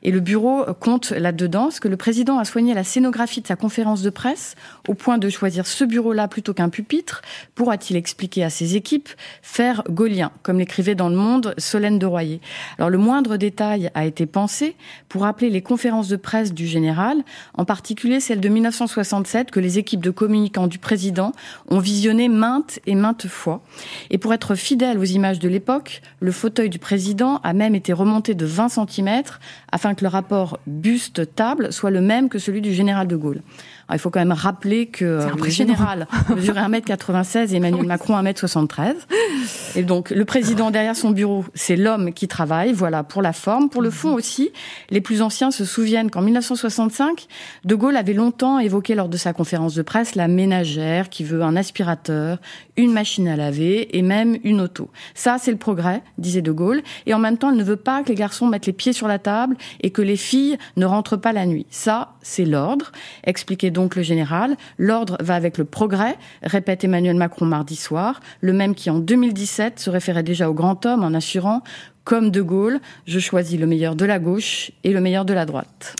et 0.03 0.13
le 0.13 0.21
bureau 0.21 0.65
compte 0.79 1.11
là-dedans 1.11 1.71
ce 1.71 1.81
que 1.81 1.89
le 1.89 1.97
président 1.97 2.21
a 2.39 2.45
soigné 2.45 2.75
la 2.75 2.85
scénographie 2.85 3.41
de 3.41 3.47
sa 3.47 3.57
conférence 3.57 4.03
de 4.03 4.11
presse 4.11 4.55
au 4.89 4.95
point 4.95 5.19
de 5.19 5.29
choisir 5.29 5.67
ce 5.67 5.85
bureau-là 5.85 6.29
plutôt 6.29 6.55
qu'un 6.55 6.69
pupitre. 6.69 7.23
Pourra-t-il 7.55 7.97
expliquer 7.97 8.45
à 8.45 8.51
ses 8.51 8.77
équipes 8.77 9.09
faire 9.43 9.83
gaulien, 9.89 10.31
comme 10.43 10.59
l'écrivait 10.59 10.95
dans 10.95 11.09
Le 11.09 11.17
Monde 11.17 11.55
Solène 11.59 11.99
de 11.99 12.07
Royer 12.07 12.41
Alors 12.79 12.91
le 12.91 12.99
moindre 12.99 13.37
détail 13.37 13.91
a 13.95 14.05
été 14.05 14.27
pensé 14.27 14.77
pour 15.09 15.23
rappeler 15.23 15.51
les 15.51 15.63
conférences 15.63 16.09
de 16.09 16.17
presse 16.17 16.53
du 16.53 16.67
général, 16.67 17.19
en 17.55 17.65
particulier 17.65 18.21
celle 18.21 18.41
de 18.41 18.49
1967 18.49 19.51
que 19.51 19.61
les 19.61 19.79
équipes 19.79 20.03
de 20.03 20.11
communicants 20.11 20.67
du 20.67 20.79
président 20.79 21.33
ont 21.69 21.79
visionné 21.79 22.29
maintes 22.29 22.81
et 22.87 22.95
maintes 22.95 23.27
fois. 23.27 23.63
Et 24.11 24.19
pour 24.19 24.35
être 24.35 24.55
fidèle 24.55 24.99
aux 24.99 25.05
images 25.05 25.39
de 25.39 25.49
l'époque, 25.49 26.03
le 26.21 26.33
fauteuil 26.33 26.71
du 26.71 26.79
président 26.79 27.41
a 27.43 27.53
même 27.53 27.75
été 27.75 27.93
remonté 27.93 28.35
de 28.35 28.47
20 28.47 28.69
cm 28.69 29.23
afin 29.73 29.95
que 29.95 30.05
le 30.05 30.09
rapport 30.09 30.59
buste-table 30.67 31.73
soit 31.73 31.91
le 31.91 32.01
même 32.01 32.29
que 32.29 32.39
celui 32.39 32.61
du 32.61 32.73
général 32.73 33.07
de 33.09 33.17
Gaulle 33.17 33.43
il 33.93 33.99
faut 33.99 34.11
quand 34.11 34.21
même 34.21 34.33
rappeler 34.33 34.87
que 34.87 35.05
euh, 35.05 35.31
le 35.43 35.51
général 35.51 36.07
mesurait 36.35 36.61
1m96 36.61 37.53
et 37.53 37.57
Emmanuel 37.57 37.87
Macron 37.87 38.21
1m73. 38.21 38.95
Et 39.77 39.83
donc, 39.83 40.11
le 40.11 40.25
président 40.25 40.71
derrière 40.71 40.97
son 40.97 41.11
bureau, 41.11 41.45
c'est 41.55 41.77
l'homme 41.77 42.13
qui 42.13 42.29
travaille, 42.29 42.73
voilà, 42.73 43.03
pour 43.03 43.23
la 43.23 43.33
forme. 43.33 43.69
Pour 43.69 43.83
le 43.83 43.91
fond 43.91 44.15
aussi, 44.15 44.51
les 44.91 45.01
plus 45.01 45.23
anciens 45.23 45.51
se 45.51 45.65
souviennent 45.65 46.11
qu'en 46.11 46.23
1965, 46.23 47.27
De 47.65 47.75
Gaulle 47.75 47.97
avait 47.97 48.13
longtemps 48.13 48.59
évoqué 48.59 48.95
lors 48.95 49.09
de 49.09 49.17
sa 49.17 49.33
conférence 49.33 49.75
de 49.75 49.83
presse 49.83 50.15
la 50.15 50.29
ménagère 50.29 51.09
qui 51.09 51.25
veut 51.25 51.43
un 51.43 51.57
aspirateur, 51.57 52.39
une 52.77 52.93
machine 52.93 53.29
à 53.29 53.37
laver 53.37 53.97
et 53.97 54.03
même 54.03 54.39
une 54.45 54.61
auto. 54.61 54.91
Ça, 55.15 55.37
c'est 55.39 55.51
le 55.51 55.57
progrès, 55.57 56.03
disait 56.19 56.43
De 56.43 56.53
Gaulle. 56.53 56.83
Et 57.07 57.15
en 57.15 57.19
même 57.19 57.39
temps, 57.39 57.51
elle 57.51 57.57
ne 57.57 57.65
veut 57.65 57.77
pas 57.77 58.03
que 58.03 58.09
les 58.09 58.15
garçons 58.15 58.47
mettent 58.47 58.67
les 58.67 58.73
pieds 58.73 58.93
sur 58.93 59.09
la 59.09 59.19
table 59.19 59.57
et 59.81 59.91
que 59.91 60.03
les 60.03 60.17
filles 60.17 60.59
ne 60.77 60.87
rentrent 60.87 61.17
pas 61.17 61.33
la 61.33 61.47
nuit. 61.47 61.67
Ça, 61.71 62.15
c'est 62.23 62.45
l'ordre. 62.45 62.93
Expliquez 63.25 63.71
donc 63.71 63.80
donc 63.81 63.97
le 63.97 64.03
général. 64.03 64.57
L'ordre 64.79 65.17
va 65.21 65.35
avec 65.35 65.57
le 65.57 65.65
progrès, 65.65 66.17
répète 66.43 66.85
Emmanuel 66.85 67.17
Macron 67.17 67.47
mardi 67.47 67.77
soir, 67.77 68.21
le 68.43 68.53
même 68.53 68.75
qui 68.75 68.91
en 68.91 68.99
2017 68.99 69.81
se 69.81 69.89
référait 69.89 70.23
déjà 70.23 70.51
au 70.51 70.55
grand 70.55 70.85
homme 70.85 71.03
en 71.03 71.15
assurant, 71.15 71.63
comme 72.05 72.31
De 72.31 72.43
Gaulle, 72.43 72.81
je 73.07 73.19
choisis 73.19 73.59
le 73.59 73.67
meilleur 73.67 73.95
de 73.97 74.05
la 74.05 74.19
gauche 74.19 74.71
et 74.85 74.93
le 74.93 75.01
meilleur 75.01 75.25
de 75.25 75.33
la 75.33 75.47
droite. 75.47 75.97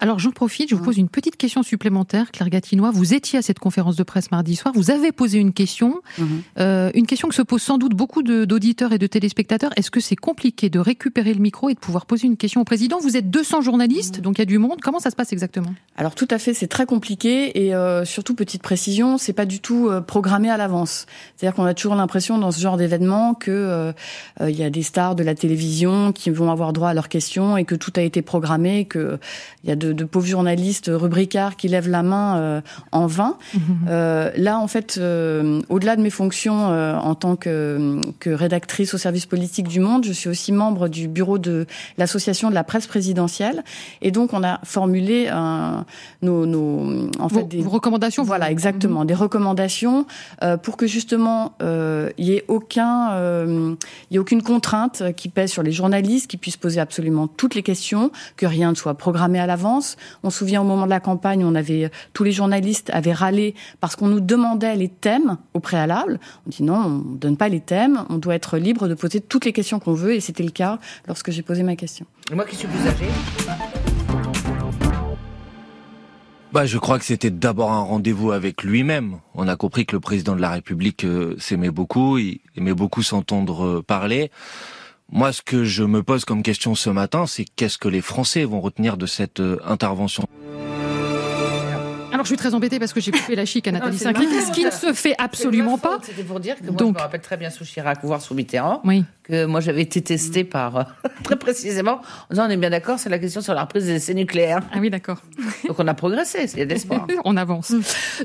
Alors 0.00 0.18
j'en 0.18 0.32
profite, 0.32 0.70
je 0.70 0.74
vous 0.74 0.82
pose 0.82 0.98
une 0.98 1.08
petite 1.08 1.36
question 1.36 1.62
supplémentaire, 1.62 2.32
Claire 2.32 2.50
Gatinois. 2.50 2.90
Vous 2.90 3.14
étiez 3.14 3.38
à 3.38 3.42
cette 3.42 3.58
conférence 3.58 3.96
de 3.96 4.02
presse 4.02 4.30
mardi 4.30 4.56
soir, 4.56 4.74
vous 4.76 4.90
avez 4.90 5.12
posé 5.12 5.38
une 5.38 5.52
question, 5.52 6.02
mhm. 6.18 6.42
euh, 6.58 6.90
une 6.94 7.06
question 7.06 7.28
que 7.28 7.34
se 7.34 7.42
posent 7.42 7.62
sans 7.62 7.78
doute 7.78 7.94
beaucoup 7.94 8.22
d'auditeurs 8.22 8.92
et 8.92 8.98
de 8.98 9.06
téléspectateurs. 9.06 9.70
Est-ce 9.76 9.90
que 9.90 10.00
c'est 10.00 10.16
compliqué 10.16 10.68
de 10.68 10.78
récupérer 10.78 11.32
le 11.32 11.40
micro 11.40 11.68
et 11.68 11.74
de 11.74 11.78
pouvoir 11.78 12.06
poser 12.06 12.26
une 12.26 12.36
question 12.36 12.60
au 12.60 12.64
président? 12.64 12.98
Vous 12.98 13.16
êtes 13.16 13.30
200 13.30 13.60
journalistes, 13.62 14.18
mhm. 14.18 14.22
donc 14.22 14.38
il 14.38 14.40
y 14.40 14.42
a 14.42 14.46
du 14.46 14.58
monde. 14.58 14.80
Comment 14.82 14.98
ça 14.98 15.10
se 15.10 15.16
passe 15.16 15.32
exactement? 15.32 15.72
Alors 15.96 16.14
tout 16.14 16.28
à 16.30 16.38
fait, 16.38 16.54
c'est 16.54 16.66
très 16.66 16.86
compliqué 16.86 17.64
et 17.64 17.74
euh, 17.74 18.04
surtout 18.04 18.34
petite 18.34 18.62
précision, 18.62 19.16
c'est 19.16 19.32
pas 19.32 19.46
du 19.46 19.60
tout 19.60 19.88
euh, 19.88 20.00
programmé 20.00 20.50
à 20.50 20.56
l'avance. 20.56 21.06
C'est-à-dire 21.36 21.54
qu'on 21.54 21.64
a 21.64 21.74
toujours 21.74 21.94
l'impression 21.94 22.38
dans 22.38 22.50
ce 22.50 22.60
genre 22.60 22.76
d'événement 22.76 23.34
que 23.34 23.92
il 24.40 24.56
y 24.56 24.64
a 24.64 24.70
des 24.70 24.82
stars 24.82 25.14
de 25.14 25.22
la 25.22 25.34
télévision 25.34 26.12
qui 26.12 26.30
vont 26.30 26.50
avoir 26.50 26.72
droit 26.72 26.88
à 26.88 26.94
leurs 26.94 27.08
questions 27.08 27.56
et 27.56 27.64
que 27.64 27.74
tout 27.74 27.92
a 27.96 28.02
été 28.02 28.22
programmé, 28.22 28.84
que 28.84 29.18
il 29.62 29.68
y 29.68 29.72
a 29.72 29.76
de, 29.84 29.92
de, 29.92 30.04
pauvres 30.04 30.26
journalistes 30.26 30.90
rubricards 30.92 31.56
qui 31.56 31.68
lèvent 31.68 31.88
la 31.88 32.02
main 32.02 32.36
euh, 32.36 32.60
en 32.92 33.06
vain. 33.06 33.36
Mhm. 33.54 33.86
Euh, 33.88 34.30
là, 34.36 34.58
en 34.58 34.66
fait, 34.66 34.96
euh, 34.98 35.60
au-delà 35.68 35.94
de 35.94 36.02
mes 36.02 36.10
fonctions 36.10 36.66
en 36.66 37.14
tant 37.14 37.36
que, 37.36 38.00
que, 38.18 38.30
rédactrice 38.30 38.94
au 38.94 38.98
service 38.98 39.26
politique 39.26 39.68
du 39.68 39.78
Monde, 39.78 40.04
je 40.04 40.12
suis 40.12 40.28
aussi 40.28 40.50
membre 40.50 40.88
du 40.88 41.06
bureau 41.06 41.38
de 41.38 41.66
l'association 41.96 42.50
de 42.50 42.54
la 42.54 42.64
presse 42.64 42.88
présidentielle. 42.88 43.62
Et 44.02 44.10
donc, 44.10 44.32
on 44.32 44.42
a 44.42 44.58
formulé 44.64 45.28
un, 45.28 45.84
nos, 46.22 46.46
nos, 46.46 47.10
en 47.20 47.28
fait, 47.28 47.44
des 47.44 47.62
recommandations. 47.62 48.24
Voilà, 48.24 48.50
exactement, 48.50 49.00
mhm. 49.00 49.06
des 49.06 49.14
recommandations 49.14 50.06
pour 50.62 50.76
que 50.76 50.88
justement 50.88 51.52
il 51.60 52.24
y 52.24 52.32
ait 52.32 52.44
aucun, 52.48 53.16
il 54.10 54.14
y 54.14 54.16
ait 54.16 54.20
aucune 54.20 54.42
contrainte 54.42 55.04
qui 55.16 55.28
pèse 55.28 55.52
sur 55.52 55.62
les 55.62 55.72
journalistes, 55.72 56.28
qui 56.28 56.38
puissent 56.38 56.56
poser 56.56 56.80
absolument 56.80 57.28
toutes 57.28 57.54
les 57.54 57.62
questions, 57.62 58.10
que 58.36 58.46
rien 58.46 58.70
ne 58.70 58.76
soit 58.76 58.94
programmé 58.94 59.38
à 59.38 59.46
l'avance 59.46 59.73
on 60.22 60.30
se 60.30 60.38
souvient 60.38 60.60
au 60.60 60.64
moment 60.64 60.84
de 60.84 60.90
la 60.90 61.00
campagne, 61.00 61.44
on 61.44 61.54
avait 61.54 61.90
tous 62.12 62.24
les 62.24 62.32
journalistes 62.32 62.90
avaient 62.92 63.12
râlé 63.12 63.54
parce 63.80 63.96
qu'on 63.96 64.08
nous 64.08 64.20
demandait 64.20 64.76
les 64.76 64.88
thèmes 64.88 65.38
au 65.54 65.60
préalable. 65.60 66.18
On 66.46 66.50
dit 66.50 66.62
non, 66.62 66.74
on 66.74 67.12
ne 67.12 67.16
donne 67.16 67.36
pas 67.36 67.48
les 67.48 67.60
thèmes, 67.60 68.04
on 68.10 68.18
doit 68.18 68.34
être 68.34 68.58
libre 68.58 68.88
de 68.88 68.94
poser 68.94 69.20
toutes 69.20 69.44
les 69.44 69.52
questions 69.52 69.78
qu'on 69.80 69.94
veut 69.94 70.14
et 70.14 70.20
c'était 70.20 70.42
le 70.42 70.50
cas 70.50 70.78
lorsque 71.06 71.30
j'ai 71.30 71.42
posé 71.42 71.62
ma 71.62 71.76
question. 71.76 72.06
moi 72.32 72.44
qui 72.44 72.56
suis 72.56 72.68
plus 72.68 72.86
âgé 72.88 73.06
bah, 76.54 76.66
je 76.66 76.78
crois 76.78 77.00
que 77.00 77.04
c'était 77.04 77.32
d'abord 77.32 77.72
un 77.72 77.80
rendez-vous 77.80 78.30
avec 78.30 78.62
lui-même. 78.62 79.18
On 79.34 79.48
a 79.48 79.56
compris 79.56 79.86
que 79.86 79.96
le 79.96 79.98
président 79.98 80.36
de 80.36 80.40
la 80.40 80.50
République 80.50 81.04
euh, 81.04 81.34
s'aimait 81.36 81.72
beaucoup, 81.72 82.16
il 82.16 82.38
aimait 82.56 82.74
beaucoup 82.74 83.02
s'entendre 83.02 83.64
euh, 83.64 83.82
parler. 83.82 84.30
Moi, 85.12 85.32
ce 85.32 85.42
que 85.42 85.64
je 85.64 85.84
me 85.84 86.02
pose 86.02 86.24
comme 86.24 86.42
question 86.42 86.74
ce 86.74 86.90
matin, 86.90 87.26
c'est 87.26 87.44
qu'est-ce 87.44 87.78
que 87.78 87.88
les 87.88 88.00
Français 88.00 88.44
vont 88.44 88.60
retenir 88.60 88.96
de 88.96 89.06
cette 89.06 89.40
euh, 89.40 89.58
intervention? 89.64 90.26
Alors 92.14 92.24
je 92.24 92.28
suis 92.28 92.36
très 92.36 92.54
embêtée 92.54 92.78
parce 92.78 92.92
que 92.92 93.00
j'ai 93.00 93.10
coupé 93.12 93.34
la 93.34 93.44
chic 93.44 93.66
à 93.66 93.72
Nathalie 93.72 93.98
Sinclair, 93.98 94.28
ce 94.46 94.52
qui 94.52 94.64
ne 94.64 94.70
se 94.70 94.92
fait 94.92 95.16
absolument 95.18 95.78
pas. 95.78 95.98
C'était 96.02 96.22
pour 96.22 96.38
dire 96.38 96.54
que 96.54 96.62
moi, 96.62 96.72
Donc, 96.72 96.90
je 96.90 96.94
me 96.94 97.02
rappelle 97.02 97.20
très 97.20 97.36
bien 97.36 97.50
sous 97.50 97.64
Chirac, 97.64 97.98
voire 98.04 98.22
sous 98.22 98.34
Mitterrand, 98.34 98.80
oui. 98.84 99.04
que 99.24 99.46
moi 99.46 99.58
j'avais 99.58 99.82
été 99.82 100.00
testée 100.00 100.44
par, 100.44 100.76
euh, 100.76 100.82
très 101.24 101.34
précisément, 101.34 101.94
en 101.94 102.00
disant 102.30 102.46
on 102.46 102.50
est 102.50 102.56
bien 102.56 102.70
d'accord, 102.70 103.00
c'est 103.00 103.08
la 103.08 103.18
question 103.18 103.40
sur 103.40 103.52
la 103.52 103.62
reprise 103.62 103.86
des 103.86 103.94
essais 103.94 104.14
nucléaires. 104.14 104.60
Ah 104.72 104.78
oui, 104.80 104.90
d'accord. 104.90 105.22
Donc 105.66 105.80
on 105.80 105.88
a 105.88 105.94
progressé, 105.94 106.48
il 106.52 106.58
y 106.60 106.62
a 106.62 106.66
d'espoir. 106.66 107.04
on 107.24 107.36
avance. 107.36 107.74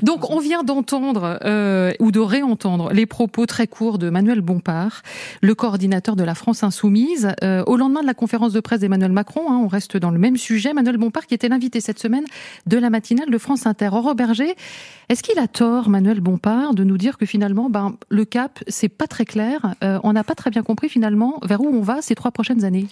Donc 0.02 0.30
on 0.30 0.38
vient 0.38 0.62
d'entendre 0.62 1.40
euh, 1.44 1.92
ou 1.98 2.12
de 2.12 2.20
réentendre 2.20 2.92
les 2.92 3.06
propos 3.06 3.46
très 3.46 3.66
courts 3.66 3.98
de 3.98 4.08
Manuel 4.08 4.40
Bompard, 4.40 5.02
le 5.42 5.56
coordinateur 5.56 6.14
de 6.14 6.22
la 6.22 6.36
France 6.36 6.62
Insoumise, 6.62 7.32
euh, 7.42 7.64
au 7.66 7.76
lendemain 7.76 8.02
de 8.02 8.06
la 8.06 8.14
conférence 8.14 8.52
de 8.52 8.60
presse 8.60 8.78
d'Emmanuel 8.78 9.10
Macron. 9.10 9.50
Hein, 9.50 9.58
on 9.64 9.66
reste 9.66 9.96
dans 9.96 10.12
le 10.12 10.18
même 10.18 10.36
sujet. 10.36 10.74
Manuel 10.74 10.96
Bompard 10.96 11.26
qui 11.26 11.34
était 11.34 11.48
l'invité 11.48 11.80
cette 11.80 11.98
semaine 11.98 12.24
de 12.68 12.78
la 12.78 12.88
matinale 12.88 13.30
de 13.30 13.38
France 13.38 13.66
Inter. 13.66 13.79
Aurore 13.88 14.14
Berger, 14.14 14.54
est-ce 15.08 15.22
qu'il 15.22 15.38
a 15.38 15.48
tort, 15.48 15.88
Manuel 15.88 16.20
Bompard, 16.20 16.74
de 16.74 16.84
nous 16.84 16.98
dire 16.98 17.18
que 17.18 17.26
finalement, 17.26 17.70
ben, 17.70 17.96
le 18.08 18.24
cap, 18.24 18.60
c'est 18.68 18.88
pas 18.88 19.06
très 19.06 19.24
clair. 19.24 19.74
Euh, 19.82 19.98
on 20.02 20.12
n'a 20.12 20.24
pas 20.24 20.34
très 20.34 20.50
bien 20.50 20.62
compris 20.62 20.88
finalement 20.88 21.40
vers 21.42 21.60
où 21.60 21.68
on 21.68 21.82
va 21.82 22.02
ces 22.02 22.14
trois 22.14 22.30
prochaines 22.30 22.64
années? 22.64 22.86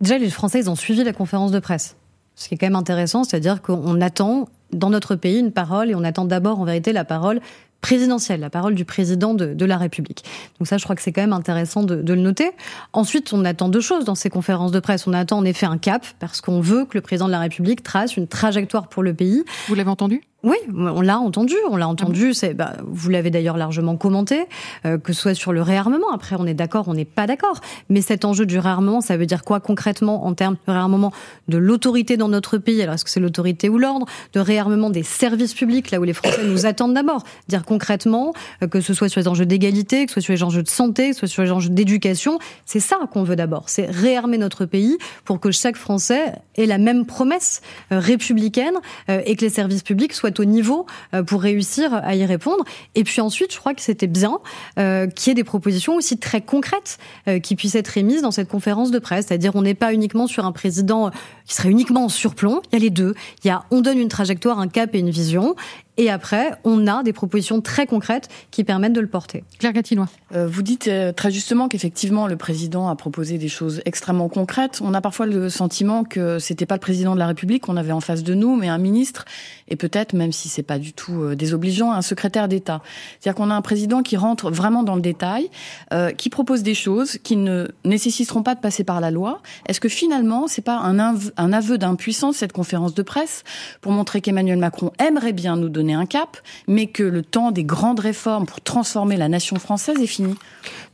Déjà, 0.00 0.18
les 0.18 0.30
Français, 0.30 0.60
ils 0.60 0.70
ont 0.70 0.76
suivi 0.76 1.02
la 1.04 1.12
conférence 1.12 1.50
de 1.50 1.58
presse. 1.58 1.96
Ce 2.36 2.48
qui 2.48 2.54
est 2.54 2.58
quand 2.58 2.66
même 2.66 2.76
intéressant, 2.76 3.24
c'est-à-dire 3.24 3.62
qu'on 3.62 4.00
attend 4.00 4.48
dans 4.72 4.90
notre 4.90 5.14
pays 5.14 5.38
une 5.38 5.52
parole 5.52 5.90
et 5.90 5.94
on 5.94 6.04
attend 6.04 6.24
d'abord 6.24 6.60
en 6.60 6.64
vérité 6.64 6.92
la 6.92 7.04
parole 7.04 7.40
présidentielle, 7.84 8.40
la 8.40 8.48
parole 8.48 8.74
du 8.74 8.86
président 8.86 9.34
de, 9.34 9.52
de, 9.52 9.64
la 9.66 9.76
République. 9.76 10.24
Donc 10.58 10.66
ça, 10.66 10.78
je 10.78 10.84
crois 10.84 10.96
que 10.96 11.02
c'est 11.02 11.12
quand 11.12 11.20
même 11.20 11.34
intéressant 11.34 11.82
de, 11.82 11.96
de, 11.96 12.14
le 12.14 12.20
noter. 12.22 12.50
Ensuite, 12.94 13.34
on 13.34 13.44
attend 13.44 13.68
deux 13.68 13.82
choses 13.82 14.06
dans 14.06 14.14
ces 14.14 14.30
conférences 14.30 14.72
de 14.72 14.80
presse. 14.80 15.06
On 15.06 15.12
attend 15.12 15.36
en 15.36 15.44
effet 15.44 15.66
un 15.66 15.76
cap, 15.76 16.06
parce 16.18 16.40
qu'on 16.40 16.62
veut 16.62 16.86
que 16.86 16.96
le 16.96 17.02
président 17.02 17.26
de 17.26 17.32
la 17.32 17.40
République 17.40 17.82
trace 17.82 18.16
une 18.16 18.26
trajectoire 18.26 18.88
pour 18.88 19.02
le 19.02 19.12
pays. 19.12 19.44
Vous 19.68 19.74
l'avez 19.74 19.90
entendu? 19.90 20.22
Oui, 20.44 20.58
on 20.76 21.00
l'a 21.00 21.18
entendu, 21.18 21.54
on 21.70 21.76
l'a 21.76 21.88
entendu. 21.88 22.28
Ah 22.30 22.34
c'est, 22.34 22.54
bah, 22.54 22.74
vous 22.86 23.08
l'avez 23.08 23.30
d'ailleurs 23.30 23.56
largement 23.56 23.96
commenté, 23.96 24.44
euh, 24.84 24.98
que 24.98 25.14
ce 25.14 25.22
soit 25.22 25.34
sur 25.34 25.54
le 25.54 25.62
réarmement. 25.62 26.12
Après, 26.12 26.36
on 26.38 26.44
est 26.44 26.54
d'accord, 26.54 26.86
on 26.88 26.94
n'est 26.94 27.06
pas 27.06 27.26
d'accord. 27.26 27.60
Mais 27.88 28.02
cet 28.02 28.26
enjeu 28.26 28.44
du 28.44 28.58
réarmement, 28.58 29.00
ça 29.00 29.16
veut 29.16 29.24
dire 29.24 29.42
quoi 29.42 29.60
concrètement 29.60 30.26
en 30.26 30.34
termes 30.34 30.56
de 30.66 30.72
réarmement 30.72 31.12
de 31.48 31.56
l'autorité 31.56 32.18
dans 32.18 32.28
notre 32.28 32.58
pays? 32.58 32.82
Alors, 32.82 32.94
est-ce 32.94 33.04
que 33.04 33.10
c'est 33.10 33.20
l'autorité 33.20 33.70
ou 33.70 33.78
l'ordre? 33.78 34.06
De 34.34 34.40
réarmement 34.40 34.90
des 34.90 35.02
services 35.02 35.54
publics, 35.54 35.90
là 35.90 35.98
où 35.98 36.04
les 36.04 36.12
Français 36.12 36.44
nous 36.44 36.66
attendent 36.66 36.94
d'abord. 36.94 37.24
Dire 37.48 37.64
concrètement 37.64 38.34
euh, 38.62 38.66
que 38.66 38.82
ce 38.82 38.92
soit 38.92 39.08
sur 39.08 39.20
les 39.20 39.28
enjeux 39.28 39.46
d'égalité, 39.46 40.04
que 40.04 40.12
ce 40.12 40.20
soit 40.20 40.26
sur 40.26 40.34
les 40.34 40.42
enjeux 40.42 40.62
de 40.62 40.68
santé, 40.68 41.10
que 41.10 41.14
ce 41.14 41.20
soit 41.20 41.28
sur 41.28 41.42
les 41.42 41.52
enjeux 41.52 41.70
d'éducation, 41.70 42.38
c'est 42.66 42.80
ça 42.80 42.98
qu'on 43.10 43.22
veut 43.22 43.36
d'abord. 43.36 43.70
C'est 43.70 43.86
réarmer 43.86 44.36
notre 44.36 44.66
pays 44.66 44.98
pour 45.24 45.40
que 45.40 45.50
chaque 45.50 45.76
Français 45.76 46.34
ait 46.56 46.66
la 46.66 46.78
même 46.78 47.06
promesse 47.06 47.62
euh, 47.92 47.98
républicaine 47.98 48.74
et 49.08 49.36
que 49.36 49.42
les 49.42 49.50
services 49.50 49.82
publics 49.82 50.12
soient 50.12 50.33
au 50.40 50.44
niveau 50.44 50.86
euh, 51.14 51.22
pour 51.22 51.42
réussir 51.42 51.92
à 51.92 52.14
y 52.14 52.24
répondre. 52.24 52.64
Et 52.94 53.04
puis 53.04 53.20
ensuite, 53.20 53.52
je 53.52 53.58
crois 53.58 53.74
que 53.74 53.82
c'était 53.82 54.06
bien 54.06 54.38
euh, 54.78 55.06
qu'il 55.06 55.30
y 55.30 55.32
ait 55.32 55.34
des 55.34 55.44
propositions 55.44 55.96
aussi 55.96 56.18
très 56.18 56.40
concrètes 56.40 56.98
euh, 57.28 57.38
qui 57.38 57.56
puissent 57.56 57.74
être 57.74 57.96
émises 57.96 58.22
dans 58.22 58.30
cette 58.30 58.48
conférence 58.48 58.90
de 58.90 58.98
presse. 58.98 59.26
C'est-à-dire, 59.26 59.54
on 59.54 59.62
n'est 59.62 59.74
pas 59.74 59.92
uniquement 59.92 60.26
sur 60.26 60.44
un 60.44 60.52
président 60.52 61.10
qui 61.46 61.54
serait 61.54 61.70
uniquement 61.70 62.04
en 62.04 62.08
surplomb. 62.08 62.60
Il 62.72 62.74
y 62.74 62.76
a 62.76 62.78
les 62.80 62.90
deux. 62.90 63.14
Il 63.44 63.48
y 63.48 63.50
a, 63.50 63.64
on 63.70 63.80
donne 63.80 63.98
une 63.98 64.08
trajectoire, 64.08 64.58
un 64.58 64.68
cap 64.68 64.94
et 64.94 64.98
une 64.98 65.10
vision. 65.10 65.54
Et 65.96 66.10
après, 66.10 66.52
on 66.64 66.86
a 66.88 67.02
des 67.04 67.12
propositions 67.12 67.60
très 67.60 67.86
concrètes 67.86 68.28
qui 68.50 68.64
permettent 68.64 68.94
de 68.94 69.00
le 69.00 69.06
porter. 69.06 69.44
Claire 69.58 69.72
Gatinois. 69.72 70.08
Euh, 70.34 70.48
vous 70.48 70.62
dites 70.62 70.88
euh, 70.88 71.12
très 71.12 71.30
justement 71.30 71.68
qu'effectivement, 71.68 72.26
le 72.26 72.36
président 72.36 72.88
a 72.88 72.96
proposé 72.96 73.38
des 73.38 73.48
choses 73.48 73.80
extrêmement 73.84 74.28
concrètes. 74.28 74.80
On 74.82 74.92
a 74.92 75.00
parfois 75.00 75.26
le 75.26 75.48
sentiment 75.48 76.02
que 76.02 76.40
c'était 76.40 76.66
pas 76.66 76.74
le 76.74 76.80
président 76.80 77.14
de 77.14 77.20
la 77.20 77.28
République 77.28 77.62
qu'on 77.62 77.76
avait 77.76 77.92
en 77.92 78.00
face 78.00 78.24
de 78.24 78.34
nous, 78.34 78.56
mais 78.56 78.68
un 78.68 78.78
ministre, 78.78 79.24
et 79.68 79.76
peut-être, 79.76 80.12
même 80.12 80.32
si 80.32 80.48
c'est 80.48 80.62
pas 80.62 80.78
du 80.78 80.92
tout 80.92 81.22
euh, 81.22 81.36
désobligeant, 81.36 81.92
un 81.92 82.02
secrétaire 82.02 82.48
d'État. 82.48 82.82
C'est-à-dire 83.20 83.36
qu'on 83.36 83.50
a 83.50 83.54
un 83.54 83.62
président 83.62 84.02
qui 84.02 84.16
rentre 84.16 84.50
vraiment 84.50 84.82
dans 84.82 84.94
le 84.94 85.00
détail, 85.00 85.50
euh, 85.92 86.10
qui 86.10 86.30
propose 86.30 86.62
des 86.62 86.74
choses 86.74 87.18
qui 87.22 87.36
ne 87.36 87.68
nécessiteront 87.84 88.42
pas 88.42 88.54
de 88.54 88.60
passer 88.60 88.84
par 88.84 89.00
la 89.00 89.10
loi. 89.10 89.40
Est-ce 89.66 89.80
que 89.80 89.88
finalement, 89.88 90.48
c'est 90.48 90.62
pas 90.62 90.78
un 90.78 90.94
un 91.36 91.52
aveu 91.52 91.78
d'impuissance, 91.78 92.36
cette 92.36 92.52
conférence 92.52 92.94
de 92.94 93.02
presse, 93.02 93.44
pour 93.80 93.92
montrer 93.92 94.20
qu'Emmanuel 94.20 94.58
Macron 94.58 94.92
aimerait 94.98 95.32
bien 95.32 95.56
nous 95.56 95.68
donner 95.68 95.94
un 95.94 96.06
cap, 96.06 96.38
mais 96.68 96.86
que 96.86 97.02
le 97.02 97.22
temps 97.22 97.50
des 97.50 97.64
grandes 97.64 98.00
réformes 98.00 98.46
pour 98.46 98.60
transformer 98.60 99.16
la 99.16 99.28
nation 99.28 99.56
française 99.58 100.00
est 100.00 100.06
fini? 100.06 100.34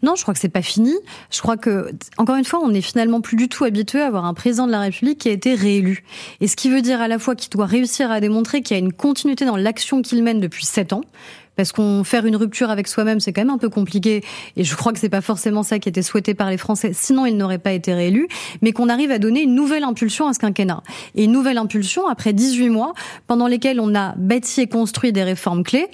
Non, 0.02 0.14
je 0.16 0.22
crois 0.22 0.34
que 0.34 0.40
c'est 0.40 0.48
pas 0.48 0.62
fini. 0.62 0.94
Je 1.30 1.40
crois 1.40 1.56
que, 1.56 1.92
encore 2.16 2.36
une 2.36 2.44
fois, 2.44 2.60
on 2.62 2.68
n'est 2.68 2.80
finalement 2.80 3.20
plus 3.20 3.36
du 3.36 3.48
tout 3.48 3.64
habitué 3.64 4.00
à 4.00 4.06
avoir 4.06 4.24
un 4.24 4.34
président 4.34 4.66
de 4.66 4.72
la 4.72 4.80
République 4.80 5.18
qui 5.18 5.28
a 5.28 5.32
été 5.32 5.54
réélu. 5.54 6.04
Et 6.40 6.48
ce 6.48 6.56
qui 6.56 6.70
veut 6.70 6.82
dire 6.82 7.00
à 7.00 7.08
la 7.08 7.18
fois 7.18 7.34
qu'il 7.34 7.50
doit 7.50 7.66
réussir 7.66 8.10
à 8.10 8.20
démontrer 8.20 8.59
qu'il 8.62 8.76
y 8.76 8.80
a 8.80 8.82
une 8.82 8.92
continuité 8.92 9.44
dans 9.44 9.56
l'action 9.56 10.02
qu'il 10.02 10.22
mène 10.22 10.40
depuis 10.40 10.64
sept 10.64 10.92
ans, 10.92 11.02
parce 11.56 11.72
qu'on 11.72 12.04
faire 12.04 12.24
une 12.24 12.36
rupture 12.36 12.70
avec 12.70 12.88
soi-même, 12.88 13.20
c'est 13.20 13.32
quand 13.32 13.42
même 13.42 13.50
un 13.50 13.58
peu 13.58 13.68
compliqué. 13.68 14.22
Et 14.56 14.64
je 14.64 14.74
crois 14.74 14.92
que 14.92 14.98
c'est 14.98 15.10
pas 15.10 15.20
forcément 15.20 15.62
ça 15.62 15.78
qui 15.78 15.88
était 15.88 16.02
souhaité 16.02 16.32
par 16.32 16.48
les 16.48 16.56
Français. 16.56 16.92
Sinon, 16.94 17.26
il 17.26 17.36
n'aurait 17.36 17.58
pas 17.58 17.72
été 17.72 17.92
réélu. 17.92 18.28
Mais 18.62 18.72
qu'on 18.72 18.88
arrive 18.88 19.10
à 19.10 19.18
donner 19.18 19.42
une 19.42 19.54
nouvelle 19.54 19.84
impulsion 19.84 20.26
à 20.26 20.32
ce 20.32 20.38
quinquennat. 20.38 20.82
Et 21.16 21.24
une 21.24 21.32
nouvelle 21.32 21.58
impulsion 21.58 22.08
après 22.08 22.32
18 22.32 22.70
mois 22.70 22.94
pendant 23.26 23.46
lesquels 23.46 23.78
on 23.78 23.94
a 23.94 24.14
bâti 24.16 24.62
et 24.62 24.68
construit 24.68 25.12
des 25.12 25.22
réformes 25.22 25.62
clés 25.62 25.88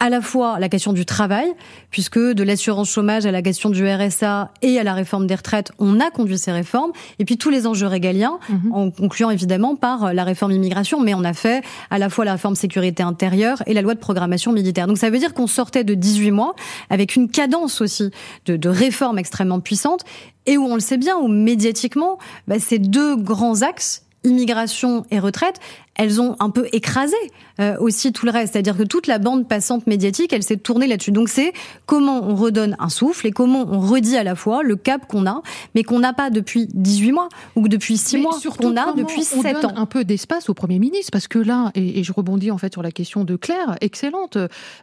à 0.00 0.08
la 0.08 0.22
fois 0.22 0.58
la 0.58 0.68
question 0.70 0.94
du 0.94 1.04
travail, 1.04 1.52
puisque 1.90 2.18
de 2.18 2.42
l'assurance 2.42 2.90
chômage 2.90 3.26
à 3.26 3.30
la 3.30 3.42
question 3.42 3.68
du 3.68 3.86
RSA 3.86 4.50
et 4.62 4.78
à 4.78 4.82
la 4.82 4.94
réforme 4.94 5.26
des 5.26 5.34
retraites, 5.34 5.72
on 5.78 6.00
a 6.00 6.10
conduit 6.10 6.38
ces 6.38 6.52
réformes, 6.52 6.92
et 7.18 7.26
puis 7.26 7.36
tous 7.36 7.50
les 7.50 7.66
enjeux 7.66 7.86
régaliens, 7.86 8.38
mhm. 8.48 8.72
en 8.72 8.90
concluant 8.90 9.30
évidemment 9.30 9.76
par 9.76 10.14
la 10.14 10.24
réforme 10.24 10.52
immigration, 10.52 11.00
mais 11.00 11.12
on 11.14 11.22
a 11.22 11.34
fait 11.34 11.62
à 11.90 11.98
la 11.98 12.08
fois 12.08 12.24
la 12.24 12.32
réforme 12.32 12.56
sécurité 12.56 13.02
intérieure 13.02 13.62
et 13.66 13.74
la 13.74 13.82
loi 13.82 13.94
de 13.94 14.00
programmation 14.00 14.52
militaire. 14.52 14.86
Donc 14.86 14.96
ça 14.96 15.10
veut 15.10 15.18
dire 15.18 15.34
qu'on 15.34 15.46
sortait 15.46 15.84
de 15.84 15.94
18 15.94 16.30
mois 16.30 16.54
avec 16.88 17.14
une 17.14 17.30
cadence 17.30 17.82
aussi 17.82 18.10
de, 18.46 18.56
de 18.56 18.68
réformes 18.70 19.18
extrêmement 19.18 19.60
puissantes, 19.60 20.04
et 20.46 20.56
où 20.56 20.64
on 20.64 20.74
le 20.74 20.80
sait 20.80 20.96
bien, 20.96 21.18
où 21.18 21.28
médiatiquement, 21.28 22.18
bah, 22.48 22.58
ces 22.58 22.78
deux 22.78 23.16
grands 23.16 23.60
axes 23.60 24.04
immigration 24.24 25.06
et 25.10 25.18
retraite, 25.18 25.56
elles 26.00 26.18
ont 26.18 26.34
un 26.40 26.48
peu 26.48 26.66
écrasé 26.72 27.16
euh, 27.60 27.76
aussi 27.78 28.10
tout 28.10 28.24
le 28.24 28.32
reste. 28.32 28.54
C'est-à-dire 28.54 28.74
que 28.74 28.84
toute 28.84 29.06
la 29.06 29.18
bande 29.18 29.46
passante 29.46 29.86
médiatique, 29.86 30.32
elle 30.32 30.42
s'est 30.42 30.56
tournée 30.56 30.86
là-dessus. 30.86 31.12
Donc 31.12 31.28
c'est 31.28 31.52
comment 31.84 32.22
on 32.24 32.34
redonne 32.34 32.74
un 32.78 32.88
souffle 32.88 33.26
et 33.26 33.32
comment 33.32 33.66
on 33.70 33.80
redit 33.80 34.16
à 34.16 34.24
la 34.24 34.34
fois 34.34 34.62
le 34.62 34.76
cap 34.76 35.06
qu'on 35.06 35.26
a, 35.26 35.42
mais 35.74 35.82
qu'on 35.82 35.98
n'a 35.98 36.14
pas 36.14 36.30
depuis 36.30 36.68
18 36.72 37.12
mois 37.12 37.28
ou 37.54 37.68
depuis 37.68 37.98
6 37.98 38.16
mois, 38.16 38.38
qu'on 38.58 38.78
a 38.78 38.94
depuis 38.94 39.24
7 39.24 39.66
ans. 39.66 39.72
un 39.76 39.84
peu 39.84 40.04
d'espace 40.04 40.48
au 40.48 40.54
Premier 40.54 40.78
ministre, 40.78 41.10
parce 41.12 41.28
que 41.28 41.38
là, 41.38 41.70
et, 41.74 42.02
je 42.02 42.12
rebondis 42.14 42.50
en 42.50 42.56
fait 42.56 42.72
sur 42.72 42.82
la 42.82 42.92
question 42.92 43.24
de 43.24 43.36
Claire, 43.36 43.76
excellente, 43.82 44.38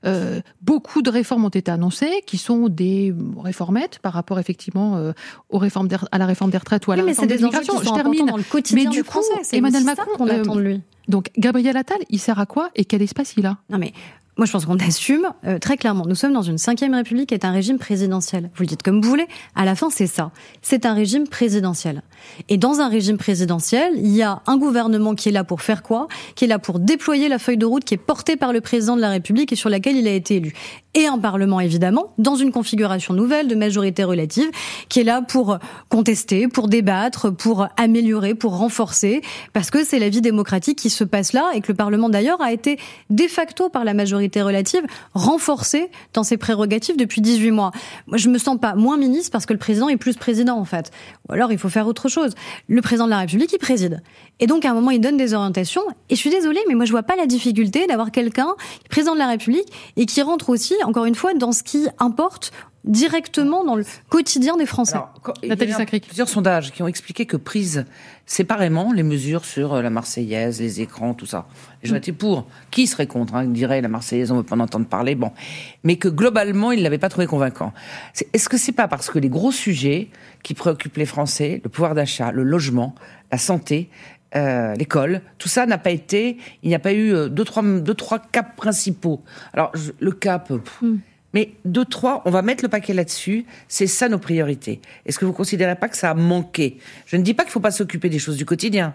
euh, 0.05 0.39
beaucoup 0.61 1.01
de 1.01 1.09
réformes 1.09 1.45
ont 1.45 1.49
été 1.49 1.71
annoncées, 1.71 2.21
qui 2.27 2.37
sont 2.37 2.69
des 2.69 3.15
réformettes 3.43 3.97
par 4.03 4.13
rapport 4.13 4.37
effectivement 4.37 4.97
euh, 4.97 5.13
aux 5.49 5.57
réformes 5.57 5.87
à 6.11 6.19
la 6.19 6.27
réforme 6.27 6.51
des 6.51 6.59
retraites 6.59 6.85
ou 6.85 6.91
à 6.91 6.95
la 6.95 7.03
réforme 7.03 7.27
des 7.27 7.37
migrations. 7.37 7.81
Je 7.81 7.91
termine. 7.91 8.27
Dans 8.27 8.37
le 8.37 8.43
quotidien 8.43 8.83
mais 8.83 8.89
du 8.89 9.03
coup, 9.03 9.23
Emmanuel 9.51 9.83
Macron, 9.83 10.11
qu'on 10.15 10.27
attend 10.27 10.55
de 10.55 10.61
lui. 10.61 10.81
Donc 11.07 11.29
Gabriel 11.37 11.77
Attal, 11.77 11.99
il 12.09 12.19
sert 12.19 12.39
à 12.39 12.45
quoi 12.45 12.69
et 12.75 12.85
quel 12.85 13.01
espace 13.01 13.35
il 13.37 13.45
a? 13.45 13.57
Non 13.69 13.77
mais 13.77 13.93
moi, 14.37 14.45
je 14.45 14.51
pense 14.51 14.67
qu'on 14.67 14.77
assume 14.77 15.27
euh, 15.45 15.57
très 15.57 15.77
clairement. 15.77 16.05
Nous 16.05 16.13
sommes 16.13 16.33
dans 16.33 16.43
une 16.43 16.59
cinquième 16.59 16.93
république 16.93 17.29
qui 17.29 17.33
est 17.33 17.43
un 17.43 17.51
régime 17.51 17.79
présidentiel. 17.79 18.51
Vous 18.55 18.61
le 18.61 18.67
dites 18.67 18.83
comme 18.83 19.01
vous 19.01 19.09
voulez. 19.09 19.27
À 19.55 19.65
la 19.65 19.73
fin, 19.73 19.89
c'est 19.89 20.05
ça. 20.05 20.31
C'est 20.61 20.85
un 20.85 20.93
régime 20.93 21.27
présidentiel. 21.27 22.03
Et 22.47 22.57
dans 22.57 22.79
un 22.79 22.87
régime 22.87 23.17
présidentiel, 23.17 23.93
il 23.95 24.15
y 24.15 24.21
a 24.21 24.43
un 24.45 24.57
gouvernement 24.57 25.15
qui 25.15 25.29
est 25.29 25.31
là 25.31 25.43
pour 25.43 25.63
faire 25.63 25.81
quoi? 25.81 26.07
Qui 26.35 26.45
est 26.45 26.47
là 26.47 26.59
pour 26.59 26.77
déployer 26.77 27.29
la 27.29 27.39
feuille 27.39 27.57
de 27.57 27.65
route 27.65 27.83
qui 27.83 27.95
est 27.95 27.97
portée 27.97 28.35
par 28.35 28.53
le 28.53 28.61
président 28.61 28.95
de 28.95 29.01
la 29.01 29.09
République 29.09 29.51
et 29.51 29.55
sur 29.55 29.71
laquelle 29.71 29.95
il 29.95 30.07
a 30.07 30.13
été 30.13 30.35
élu. 30.35 30.53
Et 30.97 31.05
un 31.05 31.19
parlement, 31.19 31.59
évidemment, 31.59 32.11
dans 32.17 32.33
une 32.33 32.51
configuration 32.51 33.13
nouvelle 33.13 33.47
de 33.47 33.53
majorité 33.53 34.03
relative, 34.03 34.49
qui 34.89 34.99
est 34.99 35.03
là 35.03 35.21
pour 35.21 35.59
contester, 35.89 36.47
pour 36.47 36.67
débattre, 36.67 37.31
pour 37.31 37.67
améliorer, 37.77 38.33
pour 38.33 38.57
renforcer, 38.57 39.21
parce 39.53 39.69
que 39.69 39.83
c'est 39.83 39.99
la 39.99 40.09
vie 40.09 40.21
démocratique 40.21 40.79
qui 40.79 40.89
se 40.89 41.03
passe 41.03 41.33
là 41.33 41.51
et 41.53 41.61
que 41.61 41.71
le 41.71 41.75
parlement 41.75 42.09
d'ailleurs 42.09 42.41
a 42.41 42.51
été 42.51 42.79
de 43.11 43.27
facto 43.27 43.69
par 43.69 43.83
la 43.83 43.93
majorité 43.93 44.41
relative, 44.41 44.81
renforcée 45.13 45.91
dans 46.13 46.23
ses 46.23 46.37
prérogatives 46.37 46.97
depuis 46.97 47.21
18 47.21 47.51
mois. 47.51 47.69
Moi, 48.07 48.17
je 48.17 48.29
me 48.29 48.39
sens 48.39 48.57
pas 48.59 48.73
moins 48.73 48.97
ministre 48.97 49.29
parce 49.29 49.45
que 49.45 49.53
le 49.53 49.59
président 49.59 49.89
est 49.89 49.97
plus 49.97 50.15
président, 50.15 50.57
en 50.57 50.65
fait. 50.65 50.89
Ou 51.29 51.33
alors, 51.33 51.51
il 51.51 51.59
faut 51.59 51.69
faire 51.69 51.85
autre 51.85 52.09
chose. 52.09 52.33
Le 52.67 52.81
président 52.81 53.05
de 53.05 53.11
la 53.11 53.19
République, 53.19 53.53
il 53.53 53.59
préside. 53.59 54.01
Et 54.39 54.47
donc, 54.47 54.65
à 54.65 54.71
un 54.71 54.73
moment, 54.73 54.89
il 54.89 54.99
donne 54.99 55.17
des 55.17 55.35
orientations. 55.35 55.83
Et 56.09 56.15
je 56.15 56.19
suis 56.19 56.31
désolée, 56.31 56.61
mais 56.67 56.73
moi, 56.73 56.85
je 56.85 56.91
vois 56.91 57.03
pas 57.03 57.15
la 57.15 57.27
difficulté 57.27 57.85
d'avoir 57.85 58.09
quelqu'un, 58.09 58.55
président 58.89 59.13
de 59.13 59.19
la 59.19 59.27
République, 59.27 59.67
et 59.95 60.07
qui 60.07 60.23
rentre 60.23 60.49
aussi, 60.49 60.73
encore 60.87 61.05
une 61.05 61.15
fois, 61.15 61.33
dans 61.33 61.51
ce 61.51 61.63
qui 61.63 61.87
importe 61.99 62.53
directement 62.85 63.65
dans 63.65 63.75
le 63.75 63.83
quotidien 64.07 64.55
des 64.55 64.65
Français. 64.65 64.95
Alors, 64.95 65.11
il 65.43 65.49
y 65.49 65.51
a 65.51 65.99
plusieurs 65.99 66.29
sondages 66.29 66.71
qui 66.71 66.81
ont 66.81 66.87
expliqué 66.87 67.25
que 67.25 67.35
prise 67.35 67.85
séparément 68.25 68.93
les 68.93 69.03
mesures 69.03 69.43
sur 69.43 69.81
la 69.81 69.89
Marseillaise, 69.89 70.61
les 70.61 70.79
écrans, 70.79 71.13
tout 71.13 71.25
ça. 71.25 71.47
Les 71.83 71.89
gens 71.89 71.95
mm. 71.95 71.97
étaient 71.97 72.11
pour. 72.13 72.47
Qui 72.71 72.87
serait 72.87 73.05
contre 73.05 73.35
hein, 73.35 73.43
dirait 73.43 73.81
la 73.81 73.89
Marseillaise, 73.89 74.31
on 74.31 74.35
ne 74.35 74.39
veut 74.39 74.45
pas 74.45 74.55
en 74.55 74.61
entendre 74.61 74.85
parler. 74.85 75.15
Bon, 75.15 75.33
mais 75.83 75.97
que 75.97 76.07
globalement, 76.07 76.71
ils 76.71 76.79
ne 76.79 76.83
l'avaient 76.83 76.97
pas 76.97 77.09
trouvé 77.09 77.27
convaincant. 77.27 77.73
Est-ce 78.31 78.47
que 78.47 78.57
c'est 78.57 78.71
pas 78.71 78.87
parce 78.87 79.09
que 79.09 79.19
les 79.19 79.29
gros 79.29 79.51
sujets 79.51 80.07
qui 80.43 80.53
préoccupent 80.53 80.95
les 80.95 81.05
Français, 81.05 81.59
le 81.65 81.69
pouvoir 81.69 81.95
d'achat, 81.95 82.31
le 82.31 82.43
logement, 82.43 82.95
la 83.29 83.37
santé, 83.37 83.89
euh, 84.35 84.73
l'école, 84.75 85.21
tout 85.37 85.47
ça 85.47 85.65
n'a 85.65 85.77
pas 85.77 85.91
été, 85.91 86.37
il 86.61 86.67
n'y 86.67 86.75
a 86.75 86.79
pas 86.79 86.91
eu 86.91 87.13
euh, 87.13 87.29
deux 87.29 87.45
trois 87.45 87.63
deux 87.63 87.93
trois 87.93 88.19
caps 88.19 88.57
principaux. 88.57 89.21
Alors 89.53 89.71
le 89.99 90.11
cap, 90.11 90.51
hmm. 90.81 90.97
mais 91.33 91.53
deux 91.63 91.85
trois, 91.85 92.23
on 92.25 92.29
va 92.29 92.41
mettre 92.41 92.61
le 92.61 92.67
paquet 92.67 92.93
là-dessus. 92.93 93.45
C'est 93.69 93.87
ça 93.87 94.09
nos 94.09 94.17
priorités. 94.17 94.81
Est-ce 95.05 95.17
que 95.17 95.23
vous 95.23 95.31
considérez 95.31 95.75
pas 95.75 95.87
que 95.87 95.95
ça 95.95 96.09
a 96.09 96.13
manqué? 96.13 96.77
Je 97.05 97.15
ne 97.15 97.21
dis 97.21 97.33
pas 97.33 97.43
qu'il 97.43 97.53
faut 97.53 97.61
pas 97.61 97.71
s'occuper 97.71 98.09
des 98.09 98.19
choses 98.19 98.35
du 98.35 98.45
quotidien. 98.45 98.93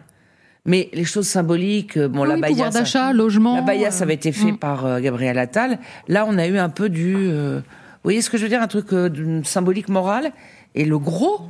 Mais 0.66 0.90
les 0.92 1.04
choses 1.04 1.26
symboliques, 1.26 1.96
euh, 1.96 2.08
bon, 2.08 2.24
la 2.24 2.36
Baïa, 2.36 2.68
d'achat, 2.68 3.14
logement. 3.14 3.56
La 3.56 3.62
Baïa, 3.62 3.90
ça 3.90 4.04
avait 4.04 4.14
été 4.14 4.32
fait 4.32 4.52
hmm. 4.52 4.58
par 4.58 5.00
Gabriel 5.00 5.38
Attal. 5.38 5.78
Là, 6.08 6.26
on 6.28 6.36
a 6.36 6.46
eu 6.46 6.58
un 6.58 6.68
peu 6.68 6.90
du, 6.90 7.14
vous 7.14 7.62
voyez 8.04 8.20
ce 8.20 8.28
que 8.28 8.36
je 8.36 8.42
veux 8.42 8.50
dire, 8.50 8.60
un 8.60 8.68
truc 8.68 8.88
symbolique 9.44 9.88
moral. 9.88 10.30
Et 10.74 10.84
le 10.84 10.98
gros, 10.98 11.40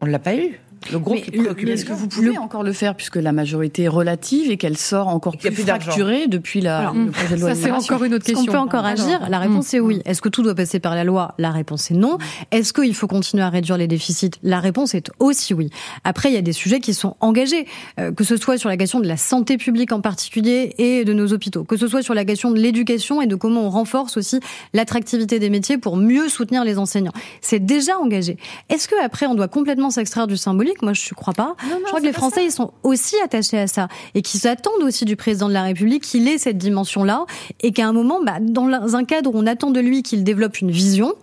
on 0.00 0.06
ne 0.06 0.10
l'a 0.10 0.18
pas 0.18 0.34
eu. 0.34 0.58
Le 0.92 0.98
gros 0.98 1.14
Est-ce 1.14 1.84
que 1.84 1.92
vous 1.92 2.08
pouvez 2.08 2.38
encore 2.38 2.62
le 2.62 2.72
faire 2.72 2.94
puisque 2.94 3.16
la 3.16 3.32
majorité 3.32 3.84
est 3.84 3.88
relative 3.88 4.50
et 4.50 4.56
qu'elle 4.56 4.76
sort 4.76 5.08
encore 5.08 5.36
plus, 5.36 5.52
fracturée 5.52 6.26
depuis 6.26 6.60
la, 6.60 6.92
le 6.94 7.10
projet 7.10 7.36
de 7.36 7.40
loi 7.40 7.54
Ça, 7.54 7.60
c'est 7.60 7.70
encore 7.70 8.04
une 8.04 8.14
autre 8.14 8.24
question. 8.24 8.42
Est-ce 8.42 8.46
qu'on 8.46 8.52
peut 8.52 8.58
encore 8.58 8.84
agir? 8.84 9.28
La 9.28 9.38
réponse 9.38 9.72
est 9.74 9.80
oui. 9.80 10.02
Est-ce 10.04 10.20
que 10.20 10.28
tout 10.28 10.42
doit 10.42 10.54
passer 10.54 10.80
par 10.80 10.94
la 10.94 11.04
loi? 11.04 11.34
La 11.38 11.50
réponse 11.50 11.90
est 11.90 11.94
non. 11.94 12.18
Est-ce 12.50 12.72
qu'il 12.72 12.94
faut 12.94 13.06
continuer 13.06 13.42
à 13.42 13.48
réduire 13.48 13.76
les 13.76 13.86
déficits? 13.86 14.32
La 14.42 14.60
réponse 14.60 14.94
est 14.94 15.10
aussi 15.18 15.54
oui. 15.54 15.70
Après, 16.04 16.30
il 16.30 16.34
y 16.34 16.38
a 16.38 16.42
des 16.42 16.52
sujets 16.52 16.80
qui 16.80 16.94
sont 16.94 17.16
engagés, 17.20 17.66
euh, 17.98 18.12
que 18.12 18.24
ce 18.24 18.36
soit 18.36 18.58
sur 18.58 18.68
la 18.68 18.76
question 18.76 19.00
de 19.00 19.08
la 19.08 19.16
santé 19.16 19.56
publique 19.56 19.92
en 19.92 20.00
particulier 20.00 20.74
et 20.78 21.04
de 21.04 21.12
nos 21.12 21.32
hôpitaux, 21.32 21.64
que 21.64 21.76
ce 21.76 21.88
soit 21.88 22.02
sur 22.02 22.14
la 22.14 22.24
question 22.24 22.50
de 22.50 22.58
l'éducation 22.58 23.22
et 23.22 23.26
de 23.26 23.34
comment 23.34 23.66
on 23.66 23.70
renforce 23.70 24.16
aussi 24.16 24.40
l'attractivité 24.72 25.38
des 25.38 25.50
métiers 25.50 25.78
pour 25.78 25.96
mieux 25.96 26.28
soutenir 26.28 26.64
les 26.64 26.78
enseignants. 26.78 27.12
C'est 27.40 27.64
déjà 27.64 27.98
engagé. 27.98 28.36
Est-ce 28.68 28.88
que 28.88 28.94
après 29.04 29.26
on 29.26 29.34
doit 29.34 29.48
complètement 29.48 29.90
s'extraire 29.90 30.26
du 30.26 30.36
symbolique 30.36 30.75
moi, 30.82 30.92
je 30.92 31.08
ne 31.10 31.14
crois 31.14 31.34
pas. 31.34 31.56
je 31.62 31.84
crois 31.84 32.00
que 32.00 32.06
les 32.06 32.12
Français, 32.12 32.44
ils 32.44 32.52
sont 32.52 32.72
aussi 32.82 33.16
attachés 33.24 33.58
à 33.58 33.66
ça 33.66 33.88
et 34.14 34.22
qu'ils 34.22 34.46
attendent 34.46 34.82
aussi 34.82 35.04
du 35.04 35.16
président 35.16 35.48
de 35.48 35.52
la 35.52 35.62
République 35.62 36.02
qu'il 36.02 36.28
ait 36.28 36.38
cette 36.38 36.58
dimension-là 36.58 37.26
et 37.60 37.72
qu'à 37.72 37.86
un 37.86 37.92
moment, 37.92 38.20
bah, 38.22 38.38
dans 38.40 38.96
un 38.96 39.04
cadre 39.04 39.34
où 39.34 39.38
on 39.38 39.46
attend 39.46 39.70
de 39.70 39.80
lui 39.80 40.02
qu'il 40.02 40.24
développe 40.24 40.60
une 40.60 40.70
vision, 40.70 41.14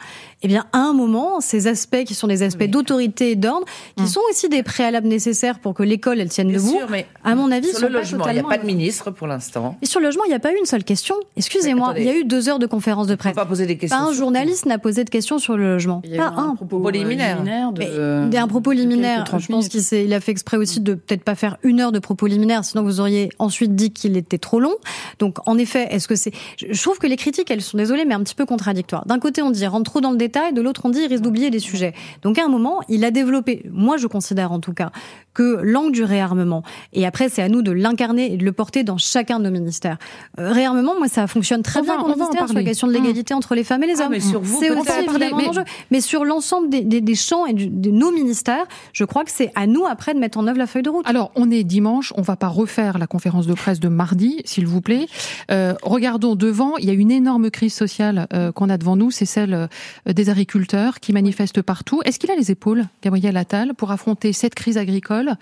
eh 0.43 0.47
bien, 0.47 0.65
à 0.73 0.79
un 0.79 0.93
moment, 0.93 1.39
ces 1.39 1.67
aspects 1.67 2.03
qui 2.03 2.13
sont 2.13 2.27
des 2.27 2.43
aspects 2.43 2.65
d'autorité 2.65 3.31
et 3.31 3.35
d'ordre, 3.35 3.65
qui 3.95 4.03
hum. 4.03 4.09
sont 4.09 4.21
aussi 4.29 4.50
des 4.50 4.62
préalables 4.62 5.07
nécessaires 5.07 5.59
pour 5.59 5.73
que 5.73 5.83
l'école, 5.83 6.19
elle 6.19 6.29
tienne 6.29 6.51
debout, 6.51 6.79
mais 6.89 7.07
à 7.23 7.35
mon 7.35 7.50
avis, 7.51 7.73
sur 7.73 7.88
le 7.88 7.93
logement, 7.93 8.27
il 8.27 8.33
n'y 8.33 8.39
a 8.39 8.43
pas 8.43 8.57
de 8.57 8.65
ministre 8.65 9.12
pour 9.12 9.27
l'instant. 9.27 9.77
Et 9.81 9.85
sur 9.85 10.00
le 10.00 10.07
logement, 10.07 10.23
il 10.25 10.29
n'y 10.29 10.35
a 10.35 10.39
pas 10.39 10.51
eu 10.53 10.57
une 10.57 10.65
seule 10.65 10.83
question. 10.83 11.15
Excusez-moi, 11.38 11.93
il 11.97 12.03
y 12.03 12.09
a 12.09 12.15
eu 12.15 12.25
deux 12.25 12.50
heures 12.50 12.59
de 12.59 12.65
conférence 12.65 13.07
de 13.07 13.15
presse. 13.15 13.33
Pas, 13.33 13.45
poser 13.45 13.65
des 13.65 13.77
questions 13.77 13.97
pas 13.97 14.03
un 14.03 14.13
journaliste 14.13 14.65
n'a 14.65 14.77
posé 14.77 15.03
de 15.03 15.09
questions 15.09 15.39
sur 15.39 15.57
le 15.57 15.73
logement. 15.73 16.01
Il 16.03 16.12
y 16.12 16.19
a 16.19 16.29
pas 16.29 16.41
un. 16.41 16.55
propos 16.55 16.89
liminaire. 16.89 17.41
De, 17.43 18.38
un 18.38 18.47
propos 18.47 18.71
liminaire. 18.71 19.25
Je 19.38 19.47
pense 19.47 19.69
qu'il 19.69 19.81
il 19.93 20.13
a 20.13 20.19
fait 20.19 20.31
exprès 20.31 20.57
aussi 20.57 20.81
de 20.81 20.93
peut-être 20.93 21.23
pas 21.23 21.35
faire 21.35 21.57
une 21.63 21.79
heure 21.79 21.91
de 21.91 22.00
propos 22.00 22.27
liminaire, 22.27 22.65
sinon 22.65 22.83
vous 22.83 23.00
auriez 23.00 23.29
ensuite 23.39 23.75
dit 23.75 23.91
qu'il 23.91 24.17
était 24.17 24.38
trop 24.38 24.59
long. 24.59 24.73
Donc, 25.19 25.38
en 25.47 25.57
effet, 25.57 25.88
est-ce 25.91 26.07
que 26.07 26.15
c'est 26.15 26.31
Je 26.57 26.81
trouve 26.81 27.00
que 27.00 27.07
les 27.07 27.15
critiques, 27.15 27.50
elles 27.50 27.62
sont 27.62 27.77
désolées, 27.77 28.05
mais 28.05 28.13
un 28.13 28.23
petit 28.23 28.35
peu 28.35 28.45
contradictoires. 28.45 29.05
D'un 29.05 29.19
côté, 29.19 29.41
on 29.41 29.51
dit 29.51 29.65
rentre 29.65 29.89
trop 29.89 30.01
dans 30.01 30.12
le 30.12 30.17
détail, 30.17 30.32
de 30.33 30.61
l'autre, 30.61 30.81
on 30.85 30.89
dit 30.89 31.07
d'oublier 31.19 31.49
des 31.49 31.59
sujets. 31.59 31.93
Donc 32.21 32.39
à 32.39 32.45
un 32.45 32.47
moment, 32.47 32.81
il 32.89 33.05
a 33.05 33.11
développé, 33.11 33.63
moi 33.71 33.97
je 33.97 34.07
considère 34.07 34.51
en 34.51 34.59
tout 34.59 34.73
cas, 34.73 34.91
que 35.33 35.59
l'angle 35.63 35.91
du 35.91 36.03
réarmement, 36.03 36.63
et 36.91 37.05
après 37.05 37.29
c'est 37.29 37.41
à 37.41 37.49
nous 37.49 37.61
de 37.61 37.71
l'incarner 37.71 38.33
et 38.33 38.37
de 38.37 38.45
le 38.45 38.51
porter 38.51 38.83
dans 38.83 38.97
chacun 38.97 39.39
de 39.39 39.45
nos 39.45 39.51
ministères. 39.51 39.97
Euh, 40.39 40.51
réarmement, 40.51 40.93
moi 40.97 41.07
ça 41.07 41.27
fonctionne 41.27 41.63
très 41.63 41.81
bien 41.81 41.97
dans 41.97 42.07
ministère 42.07 42.47
sur 42.47 42.55
la 42.55 42.63
question 42.63 42.87
de 42.87 42.93
l'égalité 42.93 43.33
entre 43.33 43.55
les 43.55 43.63
femmes 43.63 43.83
et 43.83 43.87
les 43.87 44.01
ah, 44.01 44.05
hommes. 44.05 44.19
c'est 44.19 44.35
aussi 44.35 44.61
mais... 45.19 45.63
mais 45.91 46.01
sur 46.01 46.25
l'ensemble 46.25 46.69
des, 46.69 46.83
des, 46.83 47.15
champs 47.15 47.45
et 47.45 47.53
de 47.53 47.91
nos 47.91 48.11
ministères, 48.11 48.65
je 48.91 49.05
crois 49.05 49.23
que 49.23 49.31
c'est 49.31 49.51
à 49.55 49.67
nous 49.67 49.85
après 49.85 50.13
de 50.13 50.19
mettre 50.19 50.37
en 50.37 50.47
œuvre 50.47 50.57
la 50.57 50.67
feuille 50.67 50.83
de 50.83 50.89
route. 50.89 51.07
Alors 51.07 51.31
on 51.35 51.49
est 51.51 51.63
dimanche, 51.63 52.13
on 52.15 52.21
va 52.21 52.35
pas 52.35 52.47
refaire 52.47 52.97
la 52.97 53.07
conférence 53.07 53.47
de 53.47 53.53
presse 53.53 53.79
de 53.79 53.87
mardi, 53.87 54.41
s'il 54.45 54.67
vous 54.67 54.81
plaît. 54.81 55.07
Euh, 55.51 55.73
regardons 55.81 56.35
devant, 56.35 56.77
il 56.77 56.85
y 56.85 56.89
a 56.89 56.93
une 56.93 57.11
énorme 57.11 57.49
crise 57.49 57.73
sociale 57.73 58.27
euh, 58.33 58.51
qu'on 58.51 58.69
a 58.69 58.77
devant 58.77 58.95
nous, 58.95 59.11
c'est 59.11 59.25
celle 59.25 59.69
des 60.05 60.22
agriculteurs 60.29 60.99
qui 60.99 61.13
manifeste 61.13 61.61
partout. 61.61 62.01
Est-ce 62.05 62.19
qu'il 62.19 62.31
a 62.31 62.35
les 62.35 62.51
épaules, 62.51 62.85
Gabriel 63.01 63.37
Attal, 63.37 63.73
pour 63.73 63.91
affronter 63.91 64.33
cette 64.33 64.55
crise 64.55 64.77
agricole, 64.77 65.33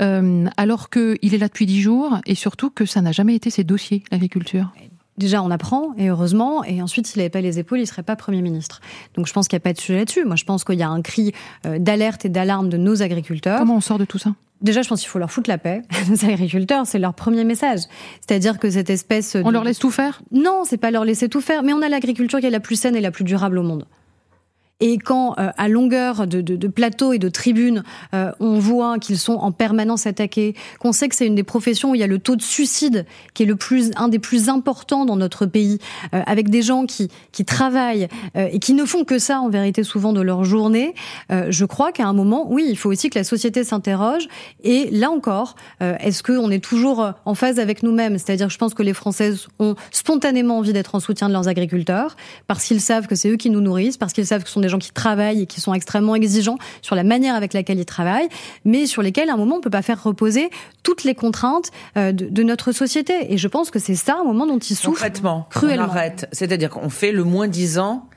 euh, 0.00 0.46
alors 0.56 0.90
qu'il 0.90 1.34
est 1.34 1.38
là 1.38 1.48
depuis 1.48 1.66
dix 1.66 1.80
jours 1.80 2.18
et 2.26 2.34
surtout 2.34 2.70
que 2.70 2.86
ça 2.86 3.00
n'a 3.00 3.12
jamais 3.12 3.34
été 3.34 3.50
ses 3.50 3.64
dossiers, 3.64 4.02
l'agriculture? 4.10 4.72
Déjà, 5.18 5.42
on 5.42 5.50
apprend, 5.50 5.94
et 5.96 6.08
heureusement, 6.10 6.62
et 6.64 6.82
ensuite, 6.82 7.06
s'il 7.06 7.20
n'avait 7.20 7.30
pas 7.30 7.40
les 7.40 7.58
épaules, 7.58 7.80
il 7.80 7.86
serait 7.86 8.02
pas 8.02 8.16
Premier 8.16 8.42
ministre. 8.42 8.82
Donc 9.14 9.26
je 9.26 9.32
pense 9.32 9.48
qu'il 9.48 9.56
n'y 9.56 9.62
a 9.62 9.64
pas 9.64 9.72
de 9.72 9.80
sujet 9.80 9.98
là-dessus. 10.00 10.24
Moi, 10.26 10.36
je 10.36 10.44
pense 10.44 10.62
qu'il 10.62 10.78
y 10.78 10.82
a 10.82 10.90
un 10.90 11.00
cri 11.00 11.32
euh, 11.64 11.78
d'alerte 11.78 12.26
et 12.26 12.28
d'alarme 12.28 12.68
de 12.68 12.76
nos 12.76 13.02
agriculteurs. 13.02 13.58
Comment 13.58 13.76
on 13.76 13.80
sort 13.80 13.98
de 13.98 14.04
tout 14.04 14.18
ça? 14.18 14.34
Déjà, 14.62 14.82
je 14.82 14.88
pense 14.88 15.00
qu'il 15.00 15.08
faut 15.08 15.18
leur 15.18 15.30
foutre 15.30 15.50
la 15.50 15.58
paix. 15.58 15.82
Nos 16.08 16.24
agriculteurs, 16.24 16.86
c'est 16.86 16.98
leur 16.98 17.12
premier 17.12 17.44
message. 17.44 17.80
C'est-à-dire 18.26 18.58
que 18.58 18.70
cette 18.70 18.88
espèce... 18.88 19.36
On 19.44 19.50
leur 19.50 19.64
laisse 19.64 19.78
tout 19.78 19.90
faire? 19.90 20.22
Non, 20.32 20.62
c'est 20.64 20.78
pas 20.78 20.90
leur 20.90 21.04
laisser 21.04 21.28
tout 21.28 21.42
faire, 21.42 21.62
mais 21.62 21.74
on 21.74 21.82
a 21.82 21.88
l'agriculture 21.90 22.40
qui 22.40 22.46
est 22.46 22.50
la 22.50 22.60
plus 22.60 22.76
saine 22.76 22.96
et 22.96 23.02
la 23.02 23.10
plus 23.10 23.24
durable 23.24 23.58
au 23.58 23.62
monde. 23.62 23.86
Et 24.80 24.98
quand, 24.98 25.38
euh, 25.38 25.48
à 25.56 25.68
longueur 25.68 26.26
de, 26.26 26.42
de, 26.42 26.54
de, 26.54 26.68
plateaux 26.68 27.14
et 27.14 27.18
de 27.18 27.30
tribunes, 27.30 27.82
euh, 28.12 28.30
on 28.40 28.58
voit 28.58 28.98
qu'ils 28.98 29.18
sont 29.18 29.32
en 29.32 29.50
permanence 29.50 30.06
attaqués, 30.06 30.54
qu'on 30.80 30.92
sait 30.92 31.08
que 31.08 31.14
c'est 31.14 31.26
une 31.26 31.34
des 31.34 31.44
professions 31.44 31.92
où 31.92 31.94
il 31.94 32.00
y 32.02 32.04
a 32.04 32.06
le 32.06 32.18
taux 32.18 32.36
de 32.36 32.42
suicide 32.42 33.06
qui 33.32 33.44
est 33.44 33.46
le 33.46 33.56
plus, 33.56 33.90
un 33.96 34.08
des 34.08 34.18
plus 34.18 34.50
importants 34.50 35.06
dans 35.06 35.16
notre 35.16 35.46
pays, 35.46 35.78
euh, 36.12 36.20
avec 36.26 36.50
des 36.50 36.60
gens 36.60 36.84
qui, 36.84 37.08
qui 37.32 37.46
travaillent 37.46 38.08
et 38.34 38.58
qui 38.58 38.74
ne 38.74 38.84
font 38.84 39.04
que 39.04 39.18
ça, 39.18 39.40
en 39.40 39.48
vérité, 39.48 39.82
souvent 39.82 40.12
de 40.12 40.20
leur 40.20 40.44
journée, 40.44 40.94
je 41.30 41.64
crois 41.64 41.92
qu'à 41.92 42.06
un 42.06 42.12
moment, 42.12 42.46
oui, 42.50 42.66
il 42.68 42.76
faut 42.76 42.90
aussi 42.90 43.08
que 43.08 43.18
la 43.18 43.24
société 43.24 43.64
s'interroge. 43.64 44.28
Et 44.62 44.90
là 44.90 45.10
encore, 45.10 45.54
est-ce 45.80 46.22
qu'on 46.22 46.50
est 46.50 46.62
toujours 46.62 47.12
en 47.24 47.34
phase 47.34 47.58
avec 47.58 47.82
nous-mêmes? 47.82 48.18
C'est-à-dire, 48.18 48.50
je 48.50 48.58
pense 48.58 48.74
que 48.74 48.82
les 48.82 48.92
Françaises 48.92 49.48
ont 49.58 49.74
spontanément 49.90 50.58
envie 50.58 50.72
d'être 50.72 50.94
en 50.94 51.00
soutien 51.00 51.28
de 51.28 51.32
leurs 51.32 51.48
agriculteurs, 51.48 52.16
parce 52.46 52.64
qu'ils 52.64 52.80
savent 52.80 53.06
que 53.06 53.14
c'est 53.14 53.30
eux 53.30 53.36
qui 53.36 53.50
nous 53.50 53.60
nourrissent, 53.60 53.96
parce 53.96 54.12
qu'ils 54.12 54.26
savent 54.26 54.42
que 54.42 54.48
ce 54.48 54.54
sont 54.54 54.60
des 54.60 54.65
gens 54.68 54.78
qui 54.78 54.92
travaillent 54.92 55.42
et 55.42 55.46
qui 55.46 55.60
sont 55.60 55.74
extrêmement 55.74 56.14
exigeants 56.14 56.58
sur 56.82 56.94
la 56.94 57.04
manière 57.04 57.34
avec 57.34 57.52
laquelle 57.52 57.78
ils 57.78 57.86
travaillent, 57.86 58.28
mais 58.64 58.86
sur 58.86 59.02
lesquels 59.02 59.30
à 59.30 59.34
un 59.34 59.36
moment 59.36 59.56
on 59.56 59.60
peut 59.60 59.70
pas 59.70 59.82
faire 59.82 60.02
reposer 60.02 60.50
toutes 60.82 61.04
les 61.04 61.14
contraintes 61.14 61.70
euh, 61.96 62.12
de, 62.12 62.42
notre 62.42 62.72
société. 62.72 63.32
Et 63.32 63.38
je 63.38 63.48
pense 63.48 63.70
que 63.70 63.78
c'est 63.78 63.94
ça 63.94 64.18
un 64.20 64.24
moment 64.24 64.46
dont 64.46 64.58
ils 64.58 64.76
souffrent 64.76 65.04
cruellement. 65.50 65.86
On 65.86 65.90
arrête, 65.90 66.28
c'est-à-dire 66.32 66.70
qu'on 66.70 66.90
fait 66.90 67.12
le 67.12 67.24
moins 67.24 67.48
disant 67.48 68.08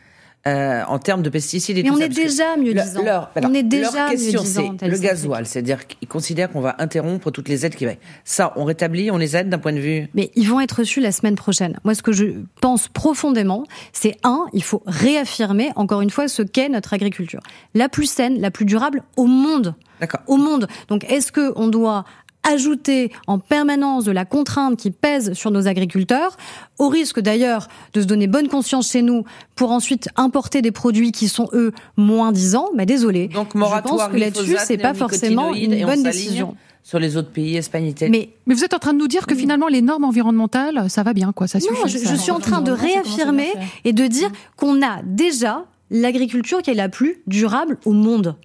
euh, 0.47 0.84
en 0.88 0.99
termes 0.99 1.21
de 1.21 1.30
pesticides 1.30 1.78
et 1.78 1.84
Mais 1.84 1.89
tout 1.89 1.95
on 1.95 1.99
est 1.99 2.08
déjà 2.08 2.56
mieux 2.56 2.73
disant. 2.73 3.04
Leur, 3.04 3.32
on 3.43 3.54
est 3.54 3.63
déjà 3.63 3.91
leur 3.91 4.10
question, 4.12 4.41
c'est 4.45 4.88
le 4.88 4.97
gasoil, 4.97 5.45
c'est-à-dire 5.45 5.86
qu'ils 5.86 6.08
considèrent 6.08 6.49
qu'on 6.49 6.62
va 6.62 6.75
interrompre 6.80 7.30
toutes 7.30 7.49
les 7.49 7.65
aides 7.65 7.75
qui 7.75 7.86
vont. 7.86 7.97
Ça, 8.23 8.54
on 8.56 8.63
rétablit, 8.63 9.12
on 9.12 9.17
les 9.17 9.36
aide 9.36 9.49
d'un 9.49 9.60
point 9.60 9.73
de 9.73 9.80
vue. 9.80 10.08
Mais 10.13 10.32
ils 10.36 10.47
vont 10.47 10.62
être 10.62 10.80
reçus 10.80 11.02
la 11.02 11.12
semaine 11.12 11.36
prochaine. 11.36 11.78
Moi, 11.84 11.93
ce 11.93 12.02
que 12.02 12.13
je 12.13 12.25
pense 12.62 12.88
profondément, 12.88 13.65
c'est 13.91 14.15
un, 14.23 14.45
il 14.54 14.63
faut 14.63 14.82
réaffirmer 14.88 15.71
encore 15.75 15.99
une 15.99 16.10
fois 16.10 16.30
ce 16.30 16.41
qu'est 16.41 16.69
notre 16.69 16.93
agriculture, 16.93 17.41
la 17.73 17.89
plus 17.89 18.10
saine, 18.10 18.39
la 18.39 18.49
plus 18.49 18.65
durable 18.65 19.04
au 19.17 19.25
monde. 19.25 19.75
D'accord. 19.99 20.21
Au 20.28 20.38
monde. 20.38 20.67
Donc, 20.88 21.04
est-ce 21.12 21.34
que 21.34 21.52
on 21.58 21.67
doit 21.67 22.06
ajouter 22.43 23.12
en 23.28 23.39
permanence 23.39 24.06
de 24.06 24.12
la 24.12 24.25
contrainte 24.25 24.78
qui 24.78 24.91
pèse 24.91 25.34
sur 25.34 25.52
nos 25.52 25.67
agriculteurs, 25.67 26.38
au 26.78 26.88
risque 26.88 27.19
d'ailleurs 27.19 27.67
de 27.93 28.02
se 28.02 28.06
donner 28.06 28.28
bonne 28.28 28.47
conscience 28.47 28.91
chez 28.91 29.02
nous 29.02 29.23
pour 29.56 29.71
ensuite 29.71 30.10
importer 30.15 30.62
des 30.62 30.71
produits 30.71 31.12
qui 31.12 31.28
sont 31.28 31.49
eux 31.54 31.73
moins 31.97 32.32
disants, 32.32 32.69
bah 32.75 32.86
désolé. 32.86 33.28
Donc 33.28 33.56
moratoire, 33.56 33.97
Je 33.97 34.04
pense 34.04 34.13
que 34.13 34.17
là-dessus 34.17 34.56
c'est 34.65 34.78
pas 34.78 34.93
forcément 34.93 35.54
une 35.54 35.86
bonne 35.86 36.04
décision 36.04 36.56
sur 36.82 36.97
les 36.97 37.17
autres 37.17 37.30
pays 37.30 37.56
espagnols. 37.58 37.93
Mais, 38.10 38.30
mais 38.47 38.56
vous 38.56 38.63
êtes 38.63 38.73
en 38.73 38.80
train 38.80 38.93
de 38.93 38.97
nous 38.97 39.08
dire 39.08 39.28
que 39.28 39.36
finalement 39.36 39.67
les 39.67 39.82
normes 39.82 40.06
environnementales, 40.06 40.89
ça 40.89 41.04
va 41.04 41.13
bien, 41.13 41.32
quoi, 41.34 41.47
ça 41.47 41.60
suffit. 41.60 41.80
Non, 41.80 41.88
je, 41.88 41.97
je 41.97 42.15
suis 42.15 42.32
en 42.32 42.39
train 42.39 42.62
de 42.62 42.71
réaffirmer 42.71 43.52
et 43.86 43.93
de 43.93 44.08
dire 44.08 44.32
qu'on 44.56 44.82
a 44.82 45.02
déjà 45.04 45.65
l'agriculture 45.91 46.62
qui 46.62 46.71
est 46.71 46.75
la 46.75 46.89
plus 46.89 47.21
durable 47.28 47.78
au 47.86 47.91
monde 47.91 48.36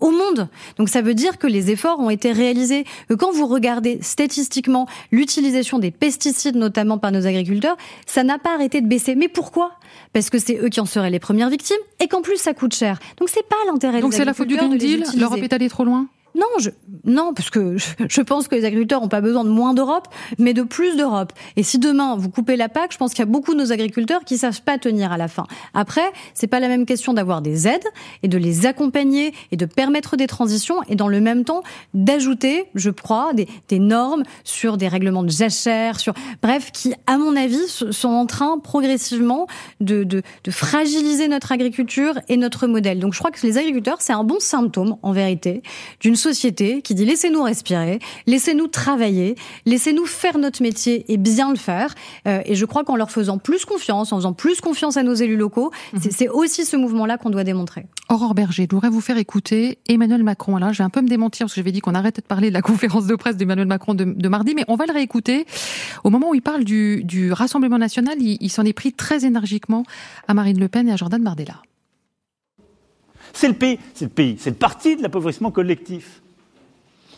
au 0.00 0.10
monde. 0.10 0.48
Donc 0.76 0.88
ça 0.88 1.02
veut 1.02 1.14
dire 1.14 1.38
que 1.38 1.46
les 1.46 1.70
efforts 1.70 2.00
ont 2.00 2.10
été 2.10 2.32
réalisés. 2.32 2.84
Quand 3.18 3.32
vous 3.32 3.46
regardez 3.46 3.98
statistiquement 4.02 4.86
l'utilisation 5.12 5.78
des 5.78 5.90
pesticides, 5.90 6.56
notamment 6.56 6.98
par 6.98 7.12
nos 7.12 7.26
agriculteurs, 7.26 7.76
ça 8.06 8.24
n'a 8.24 8.38
pas 8.38 8.54
arrêté 8.54 8.80
de 8.80 8.86
baisser. 8.86 9.14
Mais 9.14 9.28
pourquoi? 9.28 9.72
Parce 10.12 10.30
que 10.30 10.38
c'est 10.38 10.58
eux 10.58 10.68
qui 10.68 10.80
en 10.80 10.86
seraient 10.86 11.10
les 11.10 11.20
premières 11.20 11.50
victimes 11.50 11.76
et 12.00 12.08
qu'en 12.08 12.22
plus 12.22 12.36
ça 12.36 12.54
coûte 12.54 12.74
cher. 12.74 12.98
Donc 13.18 13.28
c'est 13.28 13.46
pas 13.46 13.56
l'intérêt. 13.66 14.00
Donc 14.00 14.14
c'est 14.14 14.24
la 14.24 14.34
faute 14.34 14.48
du 14.48 14.56
Green 14.56 14.76
Deal? 14.76 15.04
L'Europe 15.16 15.40
est 15.42 15.52
allée 15.52 15.68
trop 15.68 15.84
loin? 15.84 16.06
Non, 16.40 16.46
je, 16.58 16.70
non, 17.04 17.34
parce 17.34 17.50
que 17.50 17.76
je, 18.08 18.20
pense 18.22 18.48
que 18.48 18.54
les 18.54 18.64
agriculteurs 18.64 19.02
n'ont 19.02 19.08
pas 19.08 19.20
besoin 19.20 19.44
de 19.44 19.50
moins 19.50 19.74
d'Europe, 19.74 20.08
mais 20.38 20.54
de 20.54 20.62
plus 20.62 20.96
d'Europe. 20.96 21.34
Et 21.56 21.62
si 21.62 21.78
demain 21.78 22.16
vous 22.16 22.30
coupez 22.30 22.56
la 22.56 22.70
PAC, 22.70 22.92
je 22.92 22.96
pense 22.96 23.10
qu'il 23.10 23.18
y 23.18 23.22
a 23.22 23.30
beaucoup 23.30 23.52
de 23.52 23.58
nos 23.58 23.72
agriculteurs 23.72 24.24
qui 24.24 24.38
savent 24.38 24.62
pas 24.62 24.78
tenir 24.78 25.12
à 25.12 25.18
la 25.18 25.28
fin. 25.28 25.44
Après, 25.74 26.12
c'est 26.32 26.46
pas 26.46 26.60
la 26.60 26.68
même 26.68 26.86
question 26.86 27.12
d'avoir 27.12 27.42
des 27.42 27.68
aides 27.68 27.84
et 28.22 28.28
de 28.28 28.38
les 28.38 28.64
accompagner 28.64 29.34
et 29.52 29.56
de 29.56 29.66
permettre 29.66 30.16
des 30.16 30.26
transitions 30.26 30.82
et 30.88 30.94
dans 30.94 31.08
le 31.08 31.20
même 31.20 31.44
temps 31.44 31.62
d'ajouter, 31.92 32.64
je 32.74 32.90
crois, 32.90 33.34
des, 33.34 33.46
des, 33.68 33.78
normes 33.78 34.22
sur 34.44 34.78
des 34.78 34.88
règlements 34.88 35.22
de 35.22 35.30
jachère, 35.30 36.00
sur 36.00 36.14
bref, 36.42 36.70
qui, 36.72 36.94
à 37.06 37.18
mon 37.18 37.36
avis, 37.36 37.66
sont 37.68 38.08
en 38.08 38.24
train 38.24 38.58
progressivement 38.58 39.46
de, 39.80 40.04
de, 40.04 40.22
de 40.44 40.50
fragiliser 40.50 41.28
notre 41.28 41.52
agriculture 41.52 42.14
et 42.28 42.38
notre 42.38 42.66
modèle. 42.66 42.98
Donc 42.98 43.12
je 43.12 43.18
crois 43.18 43.30
que 43.30 43.44
les 43.46 43.58
agriculteurs, 43.58 43.98
c'est 44.00 44.14
un 44.14 44.24
bon 44.24 44.40
symptôme, 44.40 44.96
en 45.02 45.12
vérité, 45.12 45.62
d'une 46.00 46.16
société 46.16 46.29
société 46.30 46.80
qui 46.82 46.94
dit 46.94 47.04
laissez-nous 47.04 47.42
respirer, 47.42 47.98
laissez-nous 48.26 48.68
travailler, 48.68 49.34
laissez-nous 49.66 50.06
faire 50.06 50.38
notre 50.38 50.62
métier 50.62 51.04
et 51.12 51.16
bien 51.16 51.50
le 51.50 51.56
faire. 51.56 51.94
Euh, 52.28 52.42
et 52.44 52.54
je 52.54 52.64
crois 52.64 52.84
qu'en 52.84 52.96
leur 52.96 53.10
faisant 53.10 53.38
plus 53.38 53.64
confiance, 53.64 54.12
en 54.12 54.16
faisant 54.16 54.32
plus 54.32 54.60
confiance 54.60 54.96
à 54.96 55.02
nos 55.02 55.14
élus 55.14 55.36
locaux, 55.36 55.72
mhm. 55.92 56.00
c'est 56.10 56.28
aussi 56.28 56.64
ce 56.64 56.76
mouvement-là 56.76 57.18
qu'on 57.18 57.30
doit 57.30 57.44
démontrer. 57.44 57.86
Aurore 58.08 58.34
Berger, 58.34 58.66
je 58.70 58.74
voudrais 58.74 58.90
vous 58.90 59.00
faire 59.00 59.18
écouter 59.18 59.78
Emmanuel 59.88 60.22
Macron. 60.22 60.56
Alors, 60.56 60.72
je 60.72 60.78
vais 60.78 60.84
un 60.84 60.90
peu 60.90 61.00
me 61.00 61.08
démentir 61.08 61.46
parce 61.46 61.54
que 61.54 61.60
j'avais 61.60 61.72
dit 61.72 61.80
qu'on 61.80 61.94
arrêtait 61.94 62.22
de 62.22 62.26
parler 62.26 62.48
de 62.48 62.54
la 62.54 62.62
conférence 62.70 63.06
de 63.06 63.16
presse 63.16 63.36
d'Emmanuel 63.36 63.66
Macron 63.66 63.94
de, 63.94 64.28
mardi, 64.28 64.54
mais 64.54 64.64
on 64.68 64.76
va 64.76 64.86
le 64.86 64.92
réécouter. 64.92 65.46
Au 66.04 66.10
moment 66.10 66.30
où 66.30 66.34
il 66.34 66.42
parle 66.42 66.64
du, 66.64 67.32
Rassemblement 67.32 67.78
national, 67.78 68.16
il, 68.20 68.38
il 68.40 68.50
s'en 68.50 68.64
est 68.64 68.72
pris 68.72 68.92
très 68.92 69.24
énergiquement 69.24 69.84
à 70.28 70.34
Marine 70.34 70.58
Le 70.58 70.68
Pen 70.68 70.88
et 70.88 70.92
à 70.92 70.96
Jordan 70.96 71.22
Bardella. 71.22 71.62
C'est 73.32 73.48
le 73.48 73.54
pays, 73.54 73.78
c'est 73.94 74.06
le 74.06 74.10
pays, 74.10 74.36
c'est 74.38 74.50
le 74.50 74.56
parti 74.56 74.96
de 74.96 75.02
l'appauvrissement 75.02 75.50
collectif. 75.50 76.22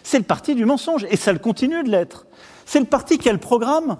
C'est 0.02 0.18
le 0.18 0.24
parti 0.24 0.54
du 0.54 0.64
mensonge, 0.64 1.06
et 1.10 1.16
ça 1.16 1.32
le 1.32 1.38
continue 1.38 1.82
de 1.82 1.90
l'être. 1.90 2.26
C'est 2.66 2.80
le 2.80 2.86
parti 2.86 3.18
qui 3.18 3.28
a 3.28 3.32
le 3.32 3.38
programme 3.38 3.98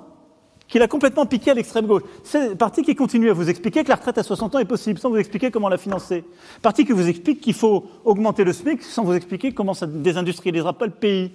qu'il 0.72 0.80
a 0.80 0.88
complètement 0.88 1.26
piqué 1.26 1.50
à 1.50 1.54
l'extrême 1.54 1.86
gauche. 1.86 2.02
C'est 2.24 2.48
le 2.48 2.54
parti 2.54 2.82
qui 2.82 2.94
continue 2.94 3.28
à 3.28 3.34
vous 3.34 3.50
expliquer 3.50 3.84
que 3.84 3.90
la 3.90 3.96
retraite 3.96 4.16
à 4.16 4.22
60 4.22 4.54
ans 4.54 4.58
est 4.58 4.64
possible, 4.64 4.98
sans 4.98 5.10
vous 5.10 5.18
expliquer 5.18 5.50
comment 5.50 5.68
la 5.68 5.76
financer. 5.76 6.24
Le 6.56 6.60
parti 6.62 6.86
qui 6.86 6.92
vous 6.92 7.08
explique 7.08 7.42
qu'il 7.42 7.52
faut 7.52 7.84
augmenter 8.06 8.42
le 8.42 8.54
SMIC, 8.54 8.82
sans 8.82 9.04
vous 9.04 9.12
expliquer 9.12 9.52
comment 9.52 9.74
ça 9.74 9.86
ne 9.86 10.02
désindustrialisera 10.02 10.72
pas 10.72 10.86
le 10.86 10.92
pays. 10.92 11.32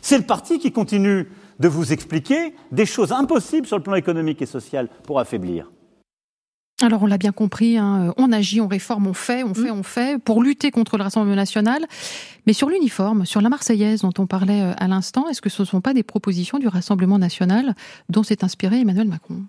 C'est 0.00 0.18
le 0.18 0.24
parti 0.24 0.60
qui 0.60 0.70
continue 0.70 1.28
de 1.58 1.68
vous 1.68 1.92
expliquer 1.92 2.54
des 2.70 2.86
choses 2.86 3.10
impossibles 3.10 3.66
sur 3.66 3.76
le 3.76 3.82
plan 3.82 3.96
économique 3.96 4.40
et 4.40 4.46
social 4.46 4.88
pour 5.04 5.18
affaiblir. 5.18 5.70
Alors 6.82 7.04
on 7.04 7.06
l'a 7.06 7.18
bien 7.18 7.30
compris, 7.30 7.78
hein, 7.78 8.12
on 8.16 8.32
agit, 8.32 8.60
on 8.60 8.66
réforme, 8.66 9.06
on 9.06 9.14
fait, 9.14 9.44
on 9.44 9.54
fait, 9.54 9.70
mm. 9.70 9.78
on 9.78 9.82
fait, 9.84 10.20
pour 10.20 10.42
lutter 10.42 10.70
contre 10.72 10.96
le 10.96 11.04
Rassemblement 11.04 11.36
national. 11.36 11.86
Mais 12.46 12.52
sur 12.52 12.68
l'uniforme, 12.68 13.24
sur 13.24 13.40
la 13.40 13.48
Marseillaise 13.48 14.00
dont 14.02 14.12
on 14.18 14.26
parlait 14.26 14.60
euh, 14.60 14.72
à 14.76 14.88
l'instant, 14.88 15.28
est-ce 15.28 15.40
que 15.40 15.50
ce 15.50 15.62
ne 15.62 15.66
sont 15.66 15.80
pas 15.80 15.94
des 15.94 16.02
propositions 16.02 16.58
du 16.58 16.66
Rassemblement 16.66 17.18
national 17.18 17.74
dont 18.08 18.24
s'est 18.24 18.42
inspiré 18.42 18.80
Emmanuel 18.80 19.06
Macron? 19.06 19.42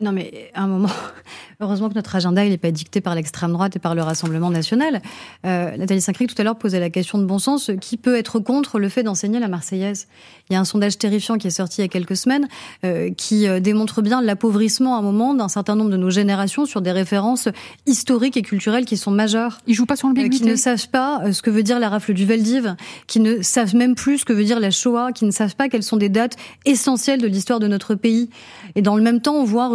Non, 0.00 0.12
mais 0.12 0.50
à 0.54 0.62
un 0.62 0.66
moment, 0.66 0.88
heureusement 1.60 1.90
que 1.90 1.94
notre 1.94 2.16
agenda 2.16 2.42
il 2.44 2.50
n'est 2.50 2.58
pas 2.58 2.70
dicté 2.70 3.02
par 3.02 3.14
l'extrême 3.14 3.52
droite 3.52 3.76
et 3.76 3.78
par 3.78 3.94
le 3.94 4.02
Rassemblement 4.02 4.50
national. 4.50 5.02
Euh, 5.44 5.76
Nathalie 5.76 6.00
Saint-Cric 6.00 6.34
tout 6.34 6.40
à 6.40 6.44
l'heure 6.44 6.56
posait 6.56 6.80
la 6.80 6.88
question 6.88 7.18
de 7.18 7.24
bon 7.24 7.38
sens 7.38 7.70
qui 7.82 7.98
peut 7.98 8.16
être 8.16 8.38
contre 8.38 8.78
le 8.78 8.88
fait 8.88 9.02
d'enseigner 9.02 9.40
la 9.40 9.48
Marseillaise? 9.48 10.08
Il 10.48 10.54
y 10.54 10.56
a 10.56 10.60
un 10.60 10.64
sondage 10.64 10.96
terrifiant 10.96 11.36
qui 11.36 11.48
est 11.48 11.50
sorti 11.50 11.80
il 11.80 11.82
y 11.82 11.84
a 11.84 11.88
quelques 11.88 12.16
semaines 12.16 12.48
euh, 12.84 13.10
qui 13.14 13.46
euh, 13.46 13.60
démontre 13.60 14.00
bien 14.00 14.22
l'appauvrissement 14.22 14.96
à 14.96 15.00
un 15.00 15.02
moment 15.02 15.34
d'un 15.34 15.48
certain 15.48 15.76
nombre 15.76 15.90
de 15.90 15.98
nos 15.98 16.10
générations 16.10 16.64
sur 16.64 16.80
des 16.80 16.92
références 16.92 17.48
historiques 17.86 18.38
et 18.38 18.42
culturelles 18.42 18.86
qui 18.86 18.96
sont 18.96 19.10
majeures. 19.10 19.58
Ils 19.66 19.74
jouent 19.74 19.86
pas 19.86 19.96
sur 19.96 20.08
le 20.08 20.18
euh, 20.18 20.28
Qui 20.28 20.44
ne 20.44 20.56
savent 20.56 20.88
pas 20.88 21.30
ce 21.30 21.42
que 21.42 21.50
veut 21.50 21.62
dire 21.62 21.78
la 21.78 21.90
rafle 21.90 22.14
du 22.14 22.24
Veldiv, 22.24 22.74
qui 23.06 23.20
ne 23.20 23.42
savent 23.42 23.76
même 23.76 23.94
plus 23.94 24.18
ce 24.18 24.24
que 24.24 24.32
veut 24.32 24.44
dire 24.44 24.60
la 24.60 24.70
Shoah, 24.70 25.12
qui 25.12 25.26
ne 25.26 25.30
savent 25.30 25.56
pas 25.56 25.68
quelles 25.68 25.82
sont 25.82 25.98
des 25.98 26.08
dates 26.08 26.36
essentielles 26.64 27.20
de 27.20 27.26
l'histoire 27.26 27.60
de 27.60 27.68
notre 27.68 27.94
pays. 27.94 28.30
Et 28.76 28.82
dans 28.82 28.96
le 28.96 29.02
même 29.02 29.20
temps, 29.20 29.34
on 29.34 29.44
voit 29.44 29.68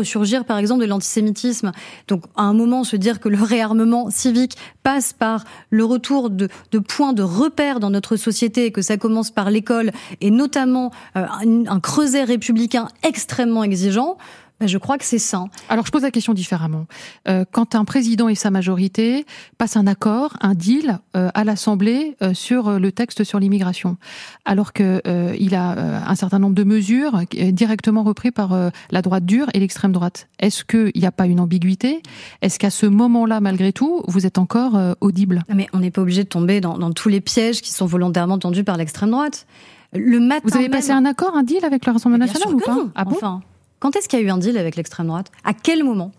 par 0.46 0.58
exemple 0.58 0.82
de 0.82 0.88
l'antisémitisme. 0.88 1.72
Donc 2.08 2.24
à 2.36 2.44
un 2.44 2.54
moment 2.54 2.84
se 2.84 2.96
dire 2.96 3.20
que 3.20 3.30
le 3.30 3.42
réarmement 3.42 4.10
civique 4.10 4.58
passe 4.84 5.14
par 5.14 5.44
le 5.70 5.84
retour 5.84 6.30
de, 6.30 6.50
points 6.88 7.14
de 7.14 7.24
repère 7.24 7.80
dans 7.80 7.90
notre 7.90 8.16
société, 8.16 8.66
et 8.66 8.72
que 8.72 8.82
ça 8.82 8.98
commence 8.98 9.32
par 9.32 9.50
l'école 9.50 9.92
et 10.22 10.32
notamment 10.32 10.92
euh, 11.16 11.26
un 11.68 11.80
creuset 11.80 12.24
républicain 12.24 12.88
extrêmement 13.04 13.64
exigeant. 13.64 14.18
Ben, 14.60 14.68
je 14.68 14.78
crois 14.78 14.98
que 14.98 15.04
c'est 15.04 15.20
ça. 15.20 15.44
Alors 15.68 15.86
je 15.86 15.92
pose 15.92 16.04
la 16.04 16.12
question 16.12 16.34
différemment. 16.34 16.86
Euh, 17.28 17.44
quand 17.52 17.76
un 17.76 17.84
président 17.84 18.30
et 18.30 18.36
sa 18.36 18.52
majorité 18.52 19.26
passent 19.58 19.76
un 19.76 19.86
accord, 19.86 20.38
un 20.40 20.54
deal 20.54 21.00
euh, 21.18 21.30
à 21.34 21.44
l'Assemblée 21.44 22.16
euh, 22.22 22.34
sur 22.34 22.80
le 22.80 22.92
texte 22.94 23.26
sur 23.26 23.40
l'immigration, 23.40 23.98
alors 24.46 24.72
que 24.72 25.02
il 25.38 25.56
a 25.56 26.10
un 26.10 26.16
certain 26.16 26.40
nombre 26.40 26.56
de 26.56 26.64
mesures 26.64 27.22
directement 27.32 28.04
reprises 28.04 28.32
par 28.32 28.72
la 28.92 29.02
droite 29.02 29.26
dure 29.26 29.48
et 29.54 29.60
l'extrême 29.60 29.92
droite, 29.92 30.28
est-ce 30.40 30.64
qu'il 30.64 30.92
n'y 30.96 31.06
a 31.06 31.12
pas 31.12 31.26
une 31.26 31.40
ambiguïté? 31.40 32.02
Est-ce 32.42 32.60
qu'à 32.60 32.70
ce 32.70 32.86
moment-là, 32.86 33.42
malgré 33.42 33.74
tout, 33.74 34.04
vous 34.08 34.26
êtes 34.26 34.38
encore 34.38 34.78
audible? 35.02 35.44
Mais 35.54 35.68
on 35.74 35.80
n'est 35.80 35.92
pas 35.92 36.02
obligé 36.02 36.24
de 36.24 36.30
tomber 36.30 36.62
dans, 36.62 36.78
dans 36.78 36.92
tous 36.92 37.10
les 37.10 37.22
pièges 37.22 37.62
qui 37.62 37.72
sont 37.72 37.86
volontairement 37.86 38.38
tendus 38.40 38.64
par 38.64 38.78
l'extrême 38.78 39.12
droite. 39.12 39.46
Le 39.94 40.20
matin 40.20 40.48
vous 40.50 40.58
avez 40.58 40.70
passé 40.70 40.92
un 40.92 41.06
accord, 41.06 41.36
un 41.36 41.44
deal 41.44 41.64
avec 41.64 41.86
le 41.86 41.92
Rassemblement 41.92 42.26
national 42.26 42.54
ou 42.54 42.60
pas? 42.60 42.78
ah 42.96 43.04
Enfin. 43.06 43.42
Quand 43.86 43.96
est-ce 43.96 44.10
qu'il 44.10 44.18
y 44.18 44.24
a 44.24 44.26
eu 44.26 44.32
un 44.32 44.40
deal 44.40 44.58
avec 44.58 44.78
l'extrême 44.78 45.06
droite? 45.06 45.32
À 45.44 45.54
quel 45.54 45.84
moment? 45.84 46.12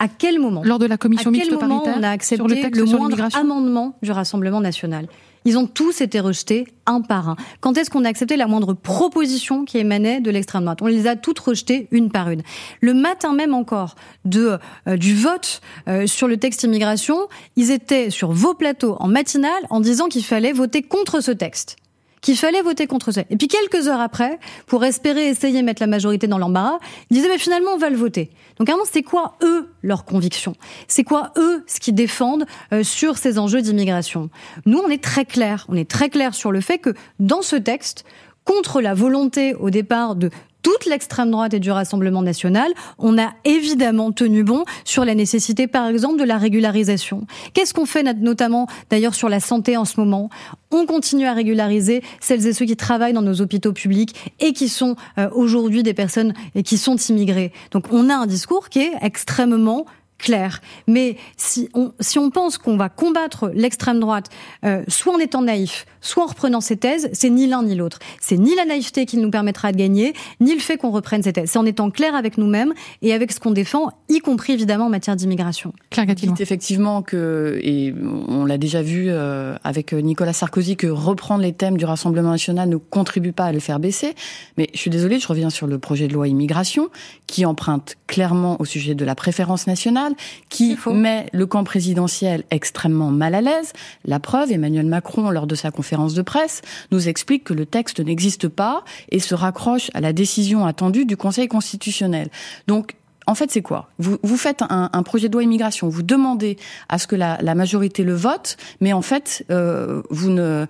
À 0.00 0.06
quel 0.06 0.38
moment? 0.38 0.60
Lors 0.62 0.78
de 0.78 0.84
la 0.84 0.98
commission 0.98 1.30
mixte 1.30 1.50
moment 1.50 1.82
on 1.86 2.02
a 2.02 2.10
accepté 2.10 2.68
le, 2.68 2.84
moindre 2.84 3.34
amendement 3.34 3.96
du 4.02 4.12
Rassemblement 4.12 4.60
national? 4.60 5.08
Ils 5.46 5.56
ont 5.56 5.66
tous 5.66 6.02
été 6.02 6.20
rejetés 6.20 6.66
un 6.84 7.00
par 7.00 7.30
un. 7.30 7.36
Quand 7.62 7.78
est-ce 7.78 7.88
qu'on 7.88 8.04
a 8.04 8.08
accepté 8.10 8.36
la 8.36 8.46
moindre 8.46 8.74
proposition 8.74 9.64
qui 9.64 9.78
émanait 9.78 10.20
de 10.20 10.30
l'extrême 10.30 10.64
droite? 10.64 10.82
On 10.82 10.88
les 10.88 11.06
a 11.06 11.16
toutes 11.16 11.38
rejetées 11.38 11.88
une 11.90 12.10
par 12.10 12.28
une. 12.28 12.42
Le 12.82 12.92
matin 12.92 13.32
même 13.32 13.54
encore 13.54 13.94
de 14.26 14.58
euh, 14.86 14.98
du 14.98 15.14
vote 15.14 15.62
euh, 15.88 16.06
sur 16.06 16.28
le 16.28 16.36
texte 16.36 16.64
immigration, 16.64 17.16
ils 17.56 17.70
étaient 17.70 18.10
sur 18.10 18.30
vos 18.30 18.52
plateaux 18.52 18.98
en 19.00 19.08
matinale 19.08 19.62
en 19.70 19.80
disant 19.80 20.08
qu'il 20.08 20.22
fallait 20.22 20.52
voter 20.52 20.82
contre 20.82 21.22
ce 21.22 21.30
texte 21.30 21.78
qu'il 22.20 22.36
fallait 22.36 22.62
voter 22.62 22.86
contre 22.86 23.12
ça. 23.12 23.22
Et 23.30 23.36
puis 23.36 23.48
quelques 23.48 23.88
heures 23.88 24.00
après, 24.00 24.38
pour 24.66 24.84
espérer 24.84 25.28
essayer 25.28 25.60
de 25.60 25.64
mettre 25.64 25.82
la 25.82 25.86
majorité 25.86 26.26
dans 26.26 26.38
l'embarras, 26.38 26.78
ils 27.10 27.16
disaient 27.16 27.28
mais 27.28 27.38
finalement 27.38 27.72
on 27.72 27.78
va 27.78 27.90
le 27.90 27.96
voter. 27.96 28.30
Donc 28.58 28.68
à 28.68 28.74
un 28.74 28.76
c'est 28.90 29.02
quoi 29.02 29.36
eux 29.42 29.68
leurs 29.82 30.04
convictions? 30.04 30.54
C'est 30.88 31.04
quoi 31.04 31.32
eux 31.36 31.64
ce 31.66 31.80
qu'ils 31.80 31.94
défendent 31.94 32.46
euh, 32.72 32.82
sur 32.82 33.18
ces 33.18 33.38
enjeux 33.38 33.62
d'immigration? 33.62 34.30
Nous 34.66 34.78
on 34.78 34.88
est 34.88 35.02
très 35.02 35.24
clair, 35.24 35.66
on 35.68 35.76
est 35.76 35.88
très 35.88 36.10
clair 36.10 36.34
sur 36.34 36.52
le 36.52 36.60
fait 36.60 36.78
que 36.78 36.94
dans 37.18 37.42
ce 37.42 37.56
texte 37.56 38.04
contre 38.44 38.80
la 38.80 38.94
volonté 38.94 39.54
au 39.54 39.70
départ 39.70 40.16
de 40.16 40.30
toute 40.62 40.86
l'extrême 40.86 41.30
droite 41.30 41.54
et 41.54 41.60
du 41.60 41.70
Rassemblement 41.70 42.22
national, 42.22 42.72
on 42.98 43.18
a 43.18 43.30
évidemment 43.44 44.12
tenu 44.12 44.44
bon 44.44 44.64
sur 44.84 45.04
la 45.04 45.14
nécessité, 45.14 45.66
par 45.66 45.86
exemple, 45.86 46.18
de 46.18 46.24
la 46.24 46.38
régularisation. 46.38 47.26
Qu'est-ce 47.54 47.74
qu'on 47.74 47.86
fait 47.86 48.02
notamment, 48.02 48.66
d'ailleurs, 48.90 49.14
sur 49.14 49.28
la 49.28 49.40
santé 49.40 49.76
en 49.76 49.84
ce 49.84 49.98
moment? 50.00 50.30
On 50.70 50.86
continue 50.86 51.26
à 51.26 51.34
régulariser 51.34 52.02
celles 52.20 52.46
et 52.46 52.52
ceux 52.52 52.64
qui 52.64 52.76
travaillent 52.76 53.12
dans 53.12 53.22
nos 53.22 53.40
hôpitaux 53.40 53.72
publics 53.72 54.32
et 54.38 54.52
qui 54.52 54.68
sont 54.68 54.96
euh, 55.18 55.28
aujourd'hui 55.32 55.82
des 55.82 55.94
personnes 55.94 56.32
et 56.54 56.62
qui 56.62 56.78
sont 56.78 56.96
immigrées. 56.96 57.52
Donc, 57.72 57.86
on 57.90 58.08
a 58.08 58.14
un 58.14 58.26
discours 58.26 58.68
qui 58.68 58.80
est 58.80 58.92
extrêmement 59.02 59.86
clair. 60.20 60.60
Mais 60.86 61.16
si 61.36 61.68
on, 61.74 61.92
si 62.00 62.18
on 62.18 62.30
pense 62.30 62.58
qu'on 62.58 62.76
va 62.76 62.88
combattre 62.88 63.50
l'extrême 63.54 64.00
droite, 64.00 64.26
euh, 64.64 64.82
soit 64.88 65.14
en 65.14 65.18
étant 65.18 65.42
naïf, 65.42 65.86
soit 66.00 66.24
en 66.24 66.26
reprenant 66.26 66.60
ses 66.60 66.76
thèses, 66.76 67.08
c'est 67.12 67.30
ni 67.30 67.46
l'un 67.46 67.62
ni 67.62 67.74
l'autre. 67.74 67.98
C'est 68.20 68.36
ni 68.36 68.54
la 68.54 68.64
naïveté 68.64 69.06
qui 69.06 69.16
nous 69.16 69.30
permettra 69.30 69.72
de 69.72 69.76
gagner, 69.76 70.14
ni 70.40 70.54
le 70.54 70.60
fait 70.60 70.76
qu'on 70.76 70.90
reprenne 70.90 71.22
ses 71.22 71.32
thèses. 71.32 71.50
C'est 71.50 71.58
en 71.58 71.66
étant 71.66 71.90
clair 71.90 72.14
avec 72.14 72.38
nous-mêmes 72.38 72.72
et 73.02 73.12
avec 73.12 73.32
ce 73.32 73.40
qu'on 73.40 73.50
défend, 73.50 73.90
y 74.08 74.18
compris 74.20 74.52
évidemment 74.52 74.86
en 74.86 74.90
matière 74.90 75.16
d'immigration. 75.16 75.72
Claire 75.90 76.06
effectivement 76.38 77.02
que, 77.02 77.58
et 77.62 77.94
on 78.28 78.44
l'a 78.44 78.58
déjà 78.58 78.82
vu 78.82 79.06
euh, 79.08 79.56
avec 79.64 79.92
Nicolas 79.92 80.32
Sarkozy, 80.32 80.76
que 80.76 80.86
reprendre 80.86 81.42
les 81.42 81.52
thèmes 81.52 81.76
du 81.76 81.84
Rassemblement 81.84 82.30
national 82.30 82.68
ne 82.68 82.76
contribue 82.76 83.32
pas 83.32 83.46
à 83.46 83.52
le 83.52 83.60
faire 83.60 83.80
baisser. 83.80 84.14
Mais 84.56 84.68
je 84.72 84.78
suis 84.78 84.90
désolée, 84.90 85.18
je 85.18 85.28
reviens 85.28 85.50
sur 85.50 85.66
le 85.66 85.78
projet 85.78 86.08
de 86.08 86.14
loi 86.14 86.28
immigration 86.28 86.88
qui 87.26 87.44
emprunte 87.44 87.96
clairement 88.06 88.60
au 88.60 88.64
sujet 88.64 88.94
de 88.94 89.04
la 89.04 89.14
préférence 89.14 89.66
nationale 89.66 90.09
qui 90.48 90.76
met 90.92 91.26
le 91.32 91.46
camp 91.46 91.64
présidentiel 91.64 92.44
extrêmement 92.50 93.10
mal 93.10 93.34
à 93.34 93.40
l'aise. 93.40 93.72
La 94.04 94.20
preuve, 94.20 94.52
Emmanuel 94.52 94.86
Macron, 94.86 95.30
lors 95.30 95.46
de 95.46 95.54
sa 95.54 95.70
conférence 95.70 96.14
de 96.14 96.22
presse, 96.22 96.62
nous 96.90 97.08
explique 97.08 97.44
que 97.44 97.54
le 97.54 97.66
texte 97.66 98.00
n'existe 98.00 98.48
pas 98.48 98.84
et 99.10 99.18
se 99.18 99.34
raccroche 99.34 99.90
à 99.94 100.00
la 100.00 100.12
décision 100.12 100.64
attendue 100.66 101.04
du 101.04 101.16
Conseil 101.16 101.48
constitutionnel. 101.48 102.30
Donc, 102.66 102.94
en 103.30 103.34
fait, 103.36 103.50
c'est 103.50 103.62
quoi 103.62 103.88
vous, 103.98 104.18
vous 104.24 104.36
faites 104.36 104.62
un, 104.62 104.90
un, 104.92 105.02
projet 105.04 105.28
de 105.28 105.34
loi 105.34 105.44
immigration, 105.44 105.88
vous 105.88 106.02
demandez 106.02 106.56
à 106.88 106.98
ce 106.98 107.06
que 107.06 107.14
la, 107.14 107.38
la 107.40 107.54
majorité 107.54 108.02
le 108.02 108.14
vote, 108.14 108.56
mais 108.80 108.92
en 108.92 109.02
fait, 109.02 109.46
euh, 109.50 110.02
vous 110.10 110.30
ne 110.30 110.66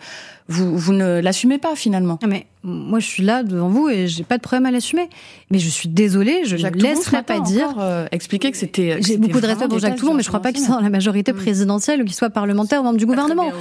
vous, 0.49 0.77
vous 0.77 0.93
ne 0.93 1.21
l'assumez 1.21 1.57
pas 1.57 1.75
finalement. 1.75 2.19
Ah, 2.23 2.27
mais 2.27 2.47
moi, 2.63 2.99
je 2.99 3.07
suis 3.07 3.23
là 3.23 3.45
devant 3.45 3.69
vous 3.69 3.89
et 3.89 4.09
j'ai 4.09 4.25
pas 4.25 4.37
de 4.37 4.43
problème 4.43 4.67
à 4.67 4.71
l'assumer. 4.71 5.09
Mais 5.51 5.59
je 5.59 5.71
suis 5.71 5.89
désolée, 5.89 6.43
je 6.45 6.57
ne 6.57 6.71
laisserai 6.71 7.23
pas 7.23 7.41
dire. 7.41 7.77
Euh, 7.79 8.07
expliquer 8.13 8.51
que 8.51 8.59
c'était. 8.59 9.01
J'ai 9.01 9.17
beaucoup 9.17 9.41
de 9.41 9.47
respect 9.47 9.69
pour 9.69 9.79
Jacques 9.79 9.97
Toulon, 9.97 10.13
mais 10.13 10.23
je 10.23 10.29
crois 10.29 10.43
pas 10.43 10.53
qu'il 10.53 10.63
soit 10.63 10.75
dans 10.75 10.83
la 10.83 10.91
majorité 10.91 11.33
présidentielle 11.33 12.03
ou 12.03 12.05
qu'il 12.05 12.15
soit 12.15 12.31
parlementaire 12.31 12.81
ou 12.81 12.85
membre 12.85 12.99
du 12.99 13.07
gouvernement. 13.07 13.53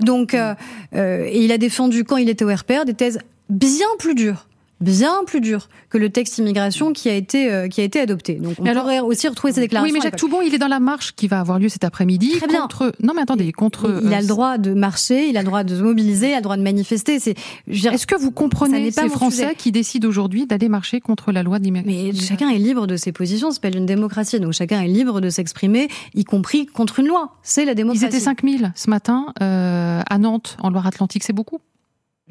Donc, 0.00 0.34
euh, 0.34 0.54
euh, 0.94 1.24
et 1.26 1.42
il 1.42 1.52
a 1.52 1.58
défendu 1.58 2.04
quand 2.04 2.18
il 2.18 2.28
était 2.28 2.44
au 2.44 2.54
RPR 2.54 2.84
des 2.84 2.94
thèses 2.94 3.20
bien 3.48 3.86
plus 3.98 4.14
dures 4.14 4.46
bien 4.82 5.24
plus 5.26 5.40
dur 5.40 5.68
que 5.88 5.98
le 5.98 6.10
texte 6.10 6.38
immigration 6.38 6.92
qui 6.92 7.08
a 7.08 7.14
été 7.14 7.50
euh, 7.50 7.68
qui 7.68 7.80
a 7.80 7.84
été 7.84 8.00
adopté. 8.00 8.34
Donc 8.34 8.56
on 8.58 8.64
pourrait 8.64 9.00
aussi 9.00 9.28
retrouver 9.28 9.52
ces 9.52 9.60
déclarations. 9.60 9.92
Oui, 9.92 9.98
mais 9.98 10.02
Jacques 10.02 10.16
Toubon, 10.16 10.40
il 10.42 10.54
est 10.54 10.58
dans 10.58 10.68
la 10.68 10.80
marche 10.80 11.12
qui 11.12 11.28
va 11.28 11.40
avoir 11.40 11.58
lieu 11.58 11.68
cet 11.68 11.84
après-midi 11.84 12.40
contre. 12.40 12.92
Non, 13.02 13.12
mais 13.14 13.22
attendez, 13.22 13.50
contre. 13.52 14.00
Il, 14.04 14.12
a 14.12 14.20
le 14.20 14.26
droit 14.26 14.58
de 14.58 14.74
marcher, 14.74 15.28
il 15.28 15.36
a 15.36 15.40
le 15.40 15.46
droit 15.46 15.64
de 15.64 15.76
se 15.76 15.82
mobiliser, 15.82 16.30
il 16.30 16.34
a 16.34 16.36
le 16.36 16.42
droit 16.42 16.56
de 16.56 16.62
manifester. 16.62 17.18
C'est. 17.18 17.36
Est-ce 17.66 18.06
que 18.06 18.16
vous 18.16 18.30
comprenez 18.30 18.90
ces 18.90 19.08
Français 19.08 19.54
qui 19.56 19.72
décident 19.72 20.08
aujourd'hui 20.08 20.46
d'aller 20.46 20.68
marcher 20.68 21.00
contre 21.00 21.32
la 21.32 21.42
loi 21.42 21.58
d'immigration 21.58 22.12
Mais 22.12 22.12
chacun 22.14 22.48
est 22.50 22.58
libre 22.58 22.86
de 22.86 22.96
ses 22.96 23.12
positions. 23.12 23.50
C'est 23.50 23.62
pas 23.62 23.68
une 23.68 23.86
démocratie, 23.86 24.40
donc 24.40 24.52
chacun 24.52 24.80
est 24.82 24.88
libre 24.88 25.20
de 25.20 25.30
s'exprimer, 25.30 25.88
y 26.14 26.24
compris 26.24 26.66
contre 26.66 27.00
une 27.00 27.06
loi. 27.06 27.36
C'est 27.42 27.64
la 27.64 27.74
démocratie. 27.74 28.04
Ils 28.04 28.08
étaient 28.08 28.20
5000 28.20 28.72
ce 28.74 28.90
matin 28.90 29.26
euh, 29.40 30.00
à 30.08 30.18
Nantes, 30.18 30.56
en 30.60 30.70
Loire-Atlantique. 30.70 31.24
C'est 31.24 31.32
beaucoup? 31.32 31.60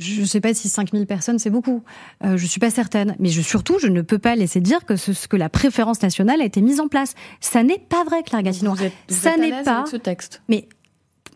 Je 0.02 0.22
ne 0.22 0.26
sais 0.26 0.42
pas 0.42 0.54
si 0.54 0.70
5000 0.70 1.06
personnes, 1.06 1.40
c'est 1.40 1.50
beaucoup. 1.50 1.84
Euh, 2.24 2.38
je 2.38 2.46
suis 2.46 2.60
pas 2.60 2.70
certaine. 2.70 3.16
Mais 3.20 3.30
je, 3.30 3.42
surtout, 3.42 3.80
je 3.80 3.88
ne 3.88 4.02
peux 4.02 4.20
pas 4.20 4.36
laisser 4.36 4.62
dire 4.62 4.86
que, 4.86 4.96
ce, 4.96 5.28
que 5.28 5.38
la 5.38 5.50
préférence 5.50 6.02
nationale 6.02 6.42
a 6.42 6.46
été 6.46 6.62
mise 6.62 6.80
en 6.80 6.88
place. 6.88 7.14
Ça 7.40 7.64
n'est 7.64 7.80
pas 7.80 8.04
vrai, 8.04 8.24
Claire 8.24 8.44
Gattino. 8.44 8.76
Ça 9.08 9.38
n'est 9.38 9.64
pas. 9.64 9.86
ce 9.90 9.98
texte? 9.98 10.42
Mais 10.50 10.68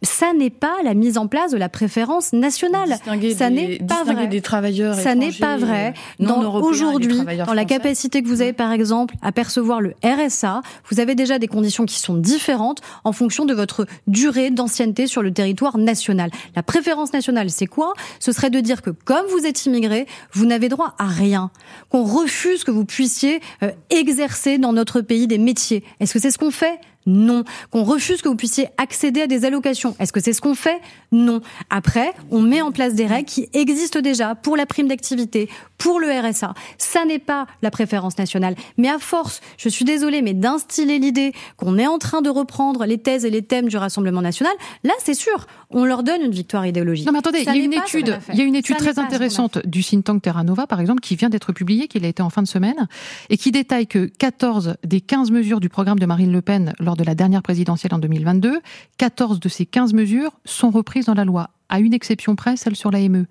ça 0.01 0.33
n'est 0.33 0.49
pas 0.49 0.75
la 0.83 0.93
mise 0.93 1.17
en 1.17 1.27
place 1.27 1.51
de 1.51 1.57
la 1.57 1.69
préférence 1.69 2.33
nationale. 2.33 2.97
ça 3.37 3.49
n'est 3.49 3.77
pas 3.79 4.03
vrai. 4.03 4.27
Des 4.27 4.41
travailleurs 4.41 4.95
ça 4.95 5.15
n'est 5.15 5.31
pas 5.31 5.57
vrai. 5.57 5.93
Aujourd'hui, 6.19 7.19
dans 7.45 7.53
la 7.53 7.65
capacité 7.65 8.21
que 8.21 8.27
vous 8.27 8.41
avez, 8.41 8.53
par 8.53 8.71
exemple, 8.71 9.15
à 9.21 9.31
percevoir 9.31 9.81
le 9.81 9.93
RSA, 10.03 10.61
vous 10.89 10.99
avez 10.99 11.15
déjà 11.15 11.39
des 11.39 11.47
conditions 11.47 11.85
qui 11.85 11.99
sont 11.99 12.15
différentes 12.15 12.81
en 13.03 13.11
fonction 13.11 13.45
de 13.45 13.53
votre 13.53 13.85
durée 14.07 14.49
d'ancienneté 14.49 15.07
sur 15.07 15.21
le 15.21 15.31
territoire 15.31 15.77
national. 15.77 16.29
La 16.55 16.63
préférence 16.63 17.13
nationale, 17.13 17.49
c'est 17.49 17.67
quoi? 17.67 17.93
Ce 18.19 18.31
serait 18.31 18.49
de 18.49 18.59
dire 18.59 18.81
que 18.81 18.89
comme 18.89 19.25
vous 19.27 19.45
êtes 19.45 19.65
immigré, 19.65 20.07
vous 20.33 20.45
n'avez 20.45 20.69
droit 20.69 20.95
à 20.97 21.07
rien, 21.07 21.51
qu'on 21.89 22.03
refuse 22.03 22.63
que 22.63 22.71
vous 22.71 22.85
puissiez 22.85 23.41
euh, 23.63 23.71
exercer 23.89 24.57
dans 24.57 24.73
notre 24.73 25.01
pays 25.01 25.27
des 25.27 25.37
métiers. 25.37 25.83
Est-ce 25.99 26.13
que 26.13 26.19
c'est 26.19 26.31
ce 26.31 26.37
qu'on 26.37 26.51
fait? 26.51 26.79
Non. 27.05 27.43
Qu'on 27.71 27.83
refuse 27.83 28.21
que 28.21 28.29
vous 28.29 28.35
puissiez 28.35 28.67
accéder 28.77 29.21
à 29.21 29.27
des 29.27 29.45
allocations. 29.45 29.95
Est-ce 29.99 30.13
que 30.13 30.19
c'est 30.19 30.33
ce 30.33 30.41
qu'on 30.41 30.55
fait? 30.55 30.79
Non. 31.11 31.41
Après, 31.69 32.13
on 32.31 32.41
met 32.41 32.61
en 32.61 32.71
place 32.71 32.93
des 32.93 33.05
règles 33.05 33.27
qui 33.27 33.49
existent 33.53 34.01
déjà 34.01 34.35
pour 34.35 34.57
la 34.57 34.65
prime 34.65 34.87
d'activité, 34.87 35.49
pour 35.77 35.99
le 35.99 36.07
RSA. 36.07 36.53
Ça 36.77 37.05
n'est 37.05 37.19
pas 37.19 37.47
la 37.61 37.71
préférence 37.71 38.17
nationale. 38.17 38.55
Mais 38.77 38.89
à 38.89 38.99
force, 38.99 39.41
je 39.57 39.69
suis 39.69 39.85
désolée, 39.85 40.21
mais 40.21 40.33
d'instiller 40.33 40.99
l'idée 40.99 41.33
qu'on 41.57 41.77
est 41.77 41.87
en 41.87 41.97
train 41.97 42.21
de 42.21 42.29
reprendre 42.29 42.85
les 42.85 42.97
thèses 42.97 43.25
et 43.25 43.29
les 43.29 43.41
thèmes 43.41 43.67
du 43.67 43.77
Rassemblement 43.77 44.21
national, 44.21 44.53
là, 44.83 44.93
c'est 45.03 45.13
sûr, 45.13 45.47
on 45.69 45.85
leur 45.85 46.03
donne 46.03 46.21
une 46.21 46.31
victoire 46.31 46.65
idéologique. 46.65 47.05
Non, 47.05 47.11
mais 47.13 47.19
attendez, 47.19 47.39
il 47.41 47.45
y 47.45 47.49
a 47.49 47.55
une 47.55 47.73
étude, 47.73 48.19
il 48.29 48.39
y 48.39 48.41
a 48.41 48.45
une 48.45 48.55
étude 48.55 48.77
très 48.77 48.99
intéressante 48.99 49.65
du 49.65 49.83
think 49.83 50.05
tank 50.05 50.21
Terra 50.21 50.43
Nova, 50.43 50.67
par 50.67 50.79
exemple, 50.79 51.01
qui 51.01 51.15
vient 51.15 51.29
d'être 51.29 51.53
publiée, 51.53 51.87
qui 51.87 52.03
a 52.03 52.07
été 52.07 52.21
en 52.21 52.29
fin 52.29 52.41
de 52.41 52.47
semaine, 52.47 52.87
et 53.29 53.37
qui 53.37 53.51
détaille 53.51 53.87
que 53.87 54.05
14 54.05 54.75
des 54.83 55.01
15 55.01 55.31
mesures 55.31 55.59
du 55.59 55.69
programme 55.69 55.99
de 55.99 56.05
Marine 56.05 56.31
Le 56.31 56.41
Pen 56.41 56.73
lors 56.79 56.94
de 56.95 57.03
la 57.03 57.15
dernière 57.15 57.41
présidentielle 57.41 57.93
en 57.93 57.99
2022, 57.99 58.61
14 58.97 59.39
de 59.39 59.49
ces 59.49 59.65
15 59.65 59.93
mesures 59.93 60.31
sont 60.45 60.69
reprises 60.69 61.05
dans 61.05 61.13
la 61.13 61.25
loi, 61.25 61.49
à 61.69 61.79
une 61.79 61.93
exception 61.93 62.35
près, 62.35 62.57
celle 62.57 62.75
sur 62.75 62.91
l'AME 62.91 63.25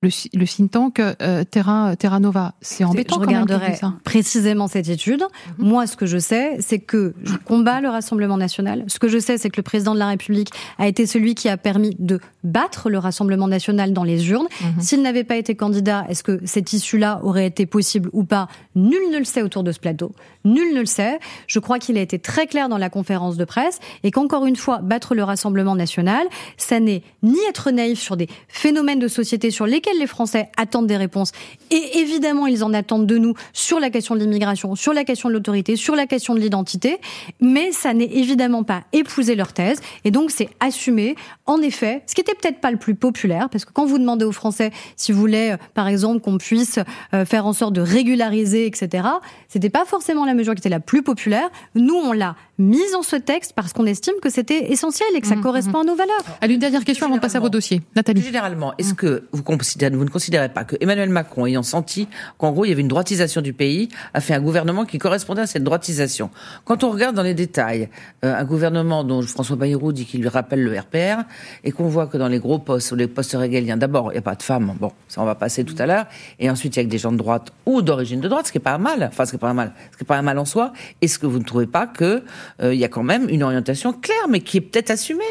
le, 0.00 0.10
le 0.34 0.46
think 0.46 0.70
tank 0.70 1.00
euh, 1.00 1.44
Terra, 1.44 1.96
Terra 1.96 2.20
Nova. 2.20 2.54
C'est 2.60 2.84
embêtant. 2.84 3.16
Je 3.16 3.26
regarderai 3.26 3.74
précisément 4.04 4.68
cette 4.68 4.88
étude. 4.88 5.24
Mhm. 5.58 5.68
Moi, 5.68 5.86
ce 5.88 5.96
que 5.96 6.06
je 6.06 6.18
sais, 6.18 6.56
c'est 6.60 6.78
que 6.78 7.14
je 7.24 7.34
combats 7.36 7.80
le 7.80 7.88
Rassemblement 7.88 8.36
national. 8.36 8.84
Ce 8.86 9.00
que 9.00 9.08
je 9.08 9.18
sais, 9.18 9.38
c'est 9.38 9.50
que 9.50 9.56
le 9.56 9.64
président 9.64 9.94
de 9.94 9.98
la 9.98 10.06
République 10.06 10.50
a 10.78 10.86
été 10.86 11.04
celui 11.06 11.34
qui 11.34 11.48
a 11.48 11.56
permis 11.56 11.96
de 11.98 12.20
battre 12.44 12.90
le 12.90 12.98
Rassemblement 12.98 13.48
national 13.48 13.92
dans 13.92 14.04
les 14.04 14.30
urnes. 14.30 14.46
Mhm. 14.60 14.80
S'il 14.80 15.02
n'avait 15.02 15.24
pas 15.24 15.36
été 15.36 15.56
candidat, 15.56 16.06
est-ce 16.08 16.22
que 16.22 16.40
cette 16.44 16.72
issue-là 16.72 17.20
aurait 17.24 17.46
été 17.46 17.66
possible 17.66 18.08
ou 18.12 18.22
pas? 18.22 18.46
Nul 18.76 19.10
ne 19.10 19.18
le 19.18 19.24
sait 19.24 19.42
autour 19.42 19.64
de 19.64 19.72
ce 19.72 19.80
plateau. 19.80 20.12
Nul 20.44 20.74
ne 20.74 20.80
le 20.80 20.86
sait. 20.86 21.18
Je 21.48 21.58
crois 21.58 21.80
qu'il 21.80 21.98
a 21.98 22.00
été 22.00 22.20
très 22.20 22.46
clair 22.46 22.68
dans 22.68 22.78
la 22.78 22.88
conférence 22.88 23.36
de 23.36 23.44
presse 23.44 23.80
et 24.04 24.12
qu'encore 24.12 24.46
une 24.46 24.56
fois, 24.56 24.78
battre 24.78 25.16
le 25.16 25.24
Rassemblement 25.24 25.74
national, 25.74 26.24
ça 26.56 26.78
n'est 26.78 27.02
ni 27.24 27.38
être 27.48 27.72
naïf 27.72 27.98
sur 27.98 28.16
des 28.16 28.28
phénomènes 28.46 29.00
de 29.00 29.08
société 29.08 29.50
sur 29.50 29.66
lesquels 29.66 29.87
les 29.98 30.06
Français 30.06 30.50
attendent 30.56 30.86
des 30.86 30.96
réponses. 30.96 31.32
Et 31.70 31.98
évidemment, 31.98 32.46
ils 32.46 32.64
en 32.64 32.72
attendent 32.72 33.06
de 33.06 33.18
nous 33.18 33.34
sur 33.52 33.80
la 33.80 33.90
question 33.90 34.14
de 34.14 34.20
l'immigration, 34.20 34.74
sur 34.74 34.92
la 34.92 35.04
question 35.04 35.28
de 35.28 35.34
l'autorité, 35.34 35.76
sur 35.76 35.94
la 35.94 36.06
question 36.06 36.34
de 36.34 36.40
l'identité. 36.40 36.98
Mais 37.40 37.72
ça 37.72 37.94
n'est 37.94 38.10
évidemment 38.12 38.62
pas 38.62 38.82
épouser 38.92 39.34
leur 39.34 39.52
thèse. 39.52 39.80
Et 40.04 40.10
donc, 40.10 40.30
c'est 40.30 40.48
assumer, 40.60 41.16
en 41.46 41.60
effet, 41.60 42.02
ce 42.06 42.14
qui 42.14 42.20
était 42.20 42.34
peut-être 42.34 42.60
pas 42.60 42.70
le 42.70 42.78
plus 42.78 42.94
populaire, 42.94 43.48
parce 43.50 43.64
que 43.64 43.72
quand 43.72 43.86
vous 43.86 43.98
demandez 43.98 44.24
aux 44.24 44.32
Français 44.32 44.70
s'ils 44.96 45.14
voulaient, 45.14 45.52
euh, 45.52 45.56
par 45.74 45.88
exemple, 45.88 46.20
qu'on 46.20 46.38
puisse 46.38 46.78
euh, 47.14 47.24
faire 47.24 47.46
en 47.46 47.52
sorte 47.52 47.74
de 47.74 47.80
régulariser, 47.80 48.66
etc., 48.66 49.08
c'était 49.48 49.70
pas 49.70 49.84
forcément 49.84 50.24
la 50.24 50.34
mesure 50.34 50.54
qui 50.54 50.60
était 50.60 50.68
la 50.68 50.80
plus 50.80 51.02
populaire. 51.02 51.50
Nous, 51.74 51.94
on 51.94 52.12
l'a 52.12 52.36
mise 52.58 52.94
en 52.94 53.02
ce 53.02 53.16
texte 53.16 53.52
parce 53.54 53.72
qu'on 53.72 53.86
estime 53.86 54.14
que 54.20 54.30
c'était 54.30 54.72
essentiel 54.72 55.08
et 55.14 55.20
que 55.20 55.26
ça 55.26 55.36
mmh, 55.36 55.42
correspond 55.42 55.78
mmh. 55.78 55.82
à 55.82 55.84
nos 55.84 55.94
valeurs. 55.94 56.24
Allez, 56.40 56.54
une 56.54 56.60
dernière 56.60 56.84
question 56.84 57.06
avant 57.06 57.16
de 57.16 57.20
passer 57.20 57.36
à 57.36 57.40
vos 57.40 57.48
dossiers. 57.48 57.82
Nathalie. 57.94 58.20
Généralement, 58.20 58.74
est-ce 58.78 58.94
que 58.94 59.28
vous 59.32 59.42
considérez 59.42 59.77
vous 59.92 60.04
ne 60.04 60.10
considérez 60.10 60.48
pas 60.48 60.64
que 60.64 60.76
Emmanuel 60.80 61.10
Macron, 61.10 61.46
ayant 61.46 61.62
senti 61.62 62.08
qu'en 62.36 62.52
gros 62.52 62.64
il 62.64 62.68
y 62.68 62.72
avait 62.72 62.82
une 62.82 62.88
droitisation 62.88 63.40
du 63.40 63.52
pays, 63.52 63.88
a 64.14 64.20
fait 64.20 64.34
un 64.34 64.40
gouvernement 64.40 64.84
qui 64.84 64.98
correspondait 64.98 65.42
à 65.42 65.46
cette 65.46 65.64
droitisation. 65.64 66.30
Quand 66.64 66.84
on 66.84 66.90
regarde 66.90 67.14
dans 67.14 67.22
les 67.22 67.34
détails, 67.34 67.88
euh, 68.24 68.34
un 68.34 68.44
gouvernement 68.44 69.04
dont 69.04 69.22
François 69.22 69.56
Bayrou 69.56 69.92
dit 69.92 70.06
qu'il 70.06 70.20
lui 70.20 70.28
rappelle 70.28 70.62
le 70.62 70.78
RPR, 70.78 71.22
et 71.64 71.72
qu'on 71.72 71.88
voit 71.88 72.06
que 72.06 72.16
dans 72.16 72.28
les 72.28 72.38
gros 72.38 72.58
postes 72.58 72.92
ou 72.92 72.96
les 72.96 73.06
postes 73.06 73.36
régaliens, 73.36 73.76
d'abord 73.76 74.10
il 74.10 74.14
n'y 74.14 74.18
a 74.18 74.22
pas 74.22 74.34
de 74.34 74.42
femmes, 74.42 74.74
bon, 74.80 74.92
ça 75.08 75.22
on 75.22 75.24
va 75.24 75.34
passer 75.34 75.64
tout 75.64 75.76
à 75.78 75.86
l'heure, 75.86 76.06
et 76.38 76.50
ensuite 76.50 76.76
il 76.76 76.78
y 76.78 76.82
a 76.82 76.84
que 76.84 76.90
des 76.90 76.98
gens 76.98 77.12
de 77.12 77.18
droite 77.18 77.52
ou 77.66 77.82
d'origine 77.82 78.20
de 78.20 78.28
droite, 78.28 78.46
ce 78.46 78.52
qui 78.52 78.58
est 78.58 78.60
pas 78.60 78.78
mal, 78.78 79.08
enfin 79.10 79.24
ce 79.24 79.30
qui 79.30 79.36
est 79.36 79.38
pas 79.38 79.54
mal, 79.54 79.72
ce 79.92 79.96
qui 79.96 80.04
est 80.04 80.06
pas 80.06 80.20
mal 80.22 80.38
en 80.38 80.44
soi. 80.44 80.72
Est-ce 81.00 81.18
que 81.18 81.26
vous 81.26 81.38
ne 81.38 81.44
trouvez 81.44 81.66
pas 81.66 81.86
que 81.86 82.22
euh, 82.62 82.74
il 82.74 82.80
y 82.80 82.84
a 82.84 82.88
quand 82.88 83.02
même 83.02 83.28
une 83.28 83.42
orientation 83.42 83.92
claire, 83.92 84.28
mais 84.28 84.40
qui 84.40 84.58
est 84.58 84.60
peut-être 84.60 84.90
assumée 84.90 85.24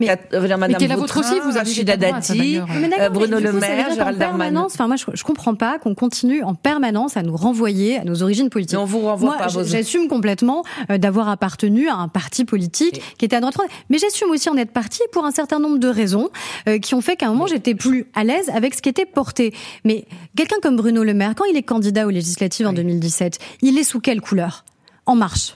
mais, 0.00 0.08
Madame 0.32 0.66
mais 0.68 0.74
quelle 0.74 0.92
est 0.92 0.96
votre 0.96 1.20
aussi 1.20 1.38
Vous 1.40 1.56
avez 1.56 1.84
Dati, 1.84 2.58
euh, 2.58 3.08
Bruno 3.10 3.38
Le 3.38 3.52
Maire, 3.52 3.92
Gérald 3.92 4.18
Darmanin. 4.18 4.64
Enfin, 4.66 4.86
moi, 4.86 4.96
je, 4.96 5.04
je 5.12 5.24
comprends 5.24 5.54
pas 5.54 5.78
qu'on 5.78 5.94
continue 5.94 6.42
en 6.42 6.54
permanence 6.54 7.16
à 7.16 7.22
nous 7.22 7.36
renvoyer 7.36 7.98
à 7.98 8.04
nos 8.04 8.22
origines 8.22 8.50
politiques. 8.50 8.76
Mais 8.76 8.82
on 8.82 8.86
vous 8.86 9.00
renvoie 9.00 9.36
moi, 9.38 9.64
J'assume 9.64 10.08
complètement 10.08 10.64
euh, 10.90 10.98
d'avoir 10.98 11.28
appartenu 11.28 11.88
à 11.88 11.94
un 11.94 12.08
parti 12.08 12.44
politique 12.44 13.00
qui 13.18 13.24
était 13.24 13.36
à 13.36 13.40
droite. 13.40 13.56
Mais 13.90 13.98
j'assume 13.98 14.30
aussi 14.30 14.48
en 14.48 14.56
être 14.56 14.72
parti 14.72 15.00
pour 15.12 15.24
un 15.24 15.30
certain 15.30 15.58
nombre 15.58 15.78
de 15.78 15.88
raisons 15.88 16.30
euh, 16.68 16.78
qui 16.78 16.94
ont 16.94 17.00
fait 17.00 17.16
qu'à 17.16 17.26
un 17.26 17.30
moment, 17.30 17.46
j'étais 17.46 17.74
plus 17.74 18.06
à 18.14 18.24
l'aise 18.24 18.50
avec 18.54 18.74
ce 18.74 18.82
qui 18.82 18.88
était 18.88 19.06
porté. 19.06 19.54
Mais 19.84 20.06
quelqu'un 20.36 20.56
comme 20.62 20.76
Bruno 20.76 21.04
Le 21.04 21.14
Maire, 21.14 21.34
quand 21.36 21.44
il 21.44 21.56
est 21.56 21.62
candidat 21.62 22.06
aux 22.06 22.10
législatives 22.10 22.66
en 22.66 22.72
2017, 22.72 23.38
il 23.62 23.78
est 23.78 23.84
sous 23.84 24.00
quelle 24.00 24.20
couleur? 24.20 24.64
En 25.06 25.14
marche 25.14 25.54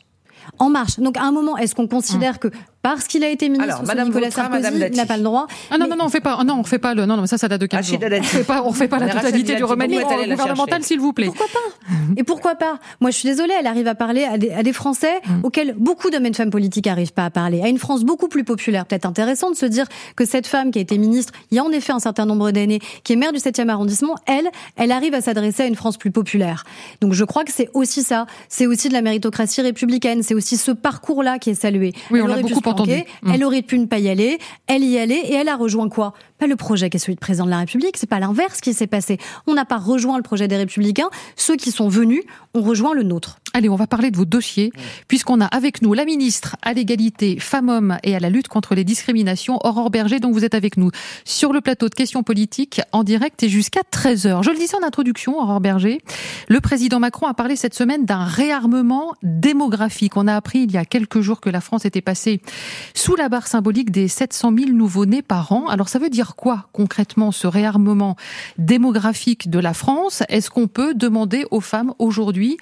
en 0.59 0.69
marche. 0.69 0.99
Donc 0.99 1.17
à 1.17 1.23
un 1.23 1.33
moment, 1.33 1.57
est-ce 1.57 1.75
qu'on 1.75 1.89
considère 1.89 2.35
hum. 2.35 2.39
que 2.39 2.49
parce 2.83 3.07
qu'il 3.07 3.23
a 3.25 3.29
été 3.29 3.49
ministre 3.49 3.75
Alors, 3.75 3.87
Madame 3.87 4.09
Nicolas 4.09 4.31
Sarkozy, 4.31 4.91
n'a 4.97 5.07
pas 5.07 5.19
le 5.19 5.23
droit. 5.23 5.47
Ah 5.71 5.77
non, 5.77 5.87
non, 5.87 5.97
non, 5.97 6.07
on 6.07 6.09
fait 6.09 6.21
pas, 6.21 6.43
non, 6.45 6.59
on 6.61 6.65
fait 6.65 6.79
pas 6.79 6.95
le, 6.95 7.05
non, 7.05 7.17
non, 7.17 7.27
ça, 7.27 7.37
ça 7.37 7.47
date 7.47 7.61
de 7.61 7.67
15 7.67 7.87
jours. 7.87 7.99
On 8.03 8.23
fait 8.23 8.45
pas, 8.45 8.63
on 8.65 8.73
fait 8.73 8.89
pas 8.89 8.99
la 8.99 9.09
totalité 9.09 9.57
du 9.57 9.65
remaniement 9.65 10.09
gouvernemental, 10.09 10.83
s'il 10.83 10.99
vous 10.99 11.13
plaît. 11.13 11.27
Pourquoi 11.27 11.47
pas? 11.47 11.95
Et 12.17 12.25
pourquoi 12.25 12.55
pas? 12.55 12.79
Moi, 13.01 13.11
je 13.11 13.17
suis 13.17 13.29
désolée, 13.29 13.53
elle 13.59 13.67
arrive 13.67 13.87
à 13.87 13.95
parler 13.95 14.25
à 14.25 14.39
des, 14.39 14.51
à 14.51 14.63
des 14.63 14.73
Français 14.73 15.21
mm. 15.27 15.45
auxquels 15.45 15.75
beaucoup 15.77 16.11
d'hommes 16.11 16.27
et 16.27 16.31
de 16.31 16.37
femmes 16.37 16.51
politiques 16.51 16.87
n'arrivent 16.87 17.13
pas 17.13 17.27
à 17.27 17.31
parler. 17.31 17.61
À 17.63 17.69
une 17.69 17.79
France 17.79 18.05
beaucoup 18.05 18.29
plus 18.29 18.45
populaire. 18.45 18.87
Peut-être 18.87 19.07
intéressant 19.07 19.51
de 19.51 19.57
se 19.57 19.67
dire 19.67 19.87
que 20.17 20.25
cette 20.25 20.47
femme 20.47 20.71
qui 20.71 20.79
a 20.79 20.83
été 20.83 20.97
ministre, 20.97 21.33
il 21.51 21.57
y 21.57 21.59
a 21.59 21.65
en 21.65 21.71
effet 21.71 21.93
un 21.93 21.99
certain 21.99 22.25
nombre 22.25 22.51
d'années, 22.51 22.81
qui 23.05 23.13
est 23.13 23.17
maire 23.17 23.33
du 23.33 23.39
7e 23.39 23.69
arrondissement, 23.69 24.17
elle, 24.27 24.49
elle 24.77 24.93
arrive 24.93 25.15
à 25.15 25.21
s'adresser 25.21 25.65
à 25.65 25.67
une 25.67 25.77
France 25.77 25.99
plus 25.99 26.11
populaire. 26.11 26.65
Donc, 27.01 27.13
je 27.13 27.25
crois 27.25 27.45
que 27.45 27.53
c'est 27.53 27.69
aussi 27.75 28.03
ça. 28.03 28.27
C'est 28.49 28.67
aussi 28.67 28.89
de 28.89 28.95
la 28.95 29.03
méritocratie 29.03 29.61
républicaine. 29.61 30.23
C'est 30.23 30.35
aussi 30.35 30.57
ce 30.57 30.71
parcours-là 30.71 31.39
qui 31.39 31.51
est 31.51 31.55
salué. 31.55 31.93
Oui, 32.11 32.23
on 32.23 32.27
l'a 32.27 32.39
beaucoup 32.39 32.61
entendu. 32.71 33.05
Elle 33.31 33.45
aurait 33.45 33.63
pu 33.63 33.79
ne 33.79 33.87
pas 33.87 33.99
y 33.99 34.09
aller, 34.09 34.39
elle 34.67 34.85
y 34.85 34.99
allait 34.99 35.21
et 35.21 35.35
elle 35.35 35.49
a 35.49 35.57
rejoint 35.57 35.89
quoi? 35.89 36.15
Pas 36.39 36.47
le 36.47 36.57
projet 36.57 36.89
qui 36.91 36.97
est 36.97 37.01
celui 37.01 37.15
de 37.15 37.21
président 37.21 37.45
de 37.45 37.51
la 37.51 37.59
République, 37.59 37.97
c'est 37.97 38.09
pas 38.09 38.21
l'inverse 38.21 38.61
qui 38.61 38.73
s'est 38.73 38.87
passé. 38.87 39.19
On 39.47 39.55
n'a 39.55 39.65
pas 39.65 39.79
rejoint 39.79 40.17
le 40.17 40.23
projet 40.23 40.49
des 40.49 40.57
Républicains, 40.57 41.11
ceux 41.37 41.57
qui 41.57 41.71
sont 41.71 41.89
venus 41.89 42.23
ont 42.55 42.63
rejoint 42.63 42.95
le 42.95 43.03
nôtre. 43.03 43.39
Allez, 43.53 43.69
on 43.69 43.75
va 43.75 43.89
parler 43.89 44.13
de 44.13 44.17
vos 44.17 44.25
dossiers, 44.25 44.73
puisqu'on 45.09 45.41
a 45.41 45.47
avec 45.47 45.83
nous 45.83 45.93
la 45.93 46.05
ministre 46.05 46.57
à 46.63 46.73
l'égalité 46.73 47.41
femmes-hommes 47.41 47.99
et 48.05 48.15
à 48.15 48.21
la 48.21 48.31
lutte 48.31 48.47
contre 48.47 48.77
les 48.77 48.85
discriminations, 48.85 49.59
Aurore 49.65 49.91
Berger, 49.91 50.21
dont 50.21 50.31
vous 50.31 50.45
êtes 50.45 50.55
avec 50.55 50.77
nous 50.77 50.91
sur 51.25 51.53
le 51.53 51.61
plateau 51.61 51.89
de 51.89 51.95
questions 51.95 52.23
politiques 52.23 52.81
en 52.93 53.03
direct 53.03 53.43
et 53.43 53.49
jusqu'à 53.49 53.81
13h. 53.93 54.45
Je 54.45 54.51
le 54.51 54.57
disais 54.57 54.77
en 54.77 54.87
introduction, 54.87 55.37
Aurore 55.37 55.61
Berger, 55.61 56.01
le 56.49 56.61
président 56.61 57.01
Macron 57.01 57.27
a 57.27 57.35
parlé 57.35 57.57
cette 57.57 57.75
semaine 57.75 58.05
d'un 58.05 58.25
réarmement 58.25 59.15
démographique. 59.25 60.17
On 60.17 60.29
a 60.29 60.37
appris 60.37 60.61
il 60.61 60.71
y 60.71 60.77
a 60.77 60.85
quelques 60.85 61.21
jours 61.21 61.41
que 61.41 61.51
la 61.51 61.61
France 61.61 61.85
était 61.85 62.01
passée 62.01 62.41
sous 62.95 63.17
la 63.17 63.29
barre 63.29 63.49
symbolique 63.49 63.91
des 63.91 64.07
700 64.07 64.53
000 64.57 64.71
nouveaux-nés 64.71 65.23
par 65.23 65.51
an. 65.51 65.67
Alors 65.67 65.89
ça 65.89 65.99
veut 65.99 66.11
dire 66.11 66.37
quoi 66.37 66.69
concrètement 66.73 67.33
ce 67.33 67.49
réarmement 67.49 68.15
démographique 68.59 69.51
de 69.51 69.59
la 69.59 69.75
France? 69.75 70.23
Est-ce 70.29 70.51
qu'on 70.51 70.69
peut 70.69 70.95
demander 70.95 71.47
aux 71.51 71.61
femmes 71.61 71.95
aujourd'hui 71.99 72.59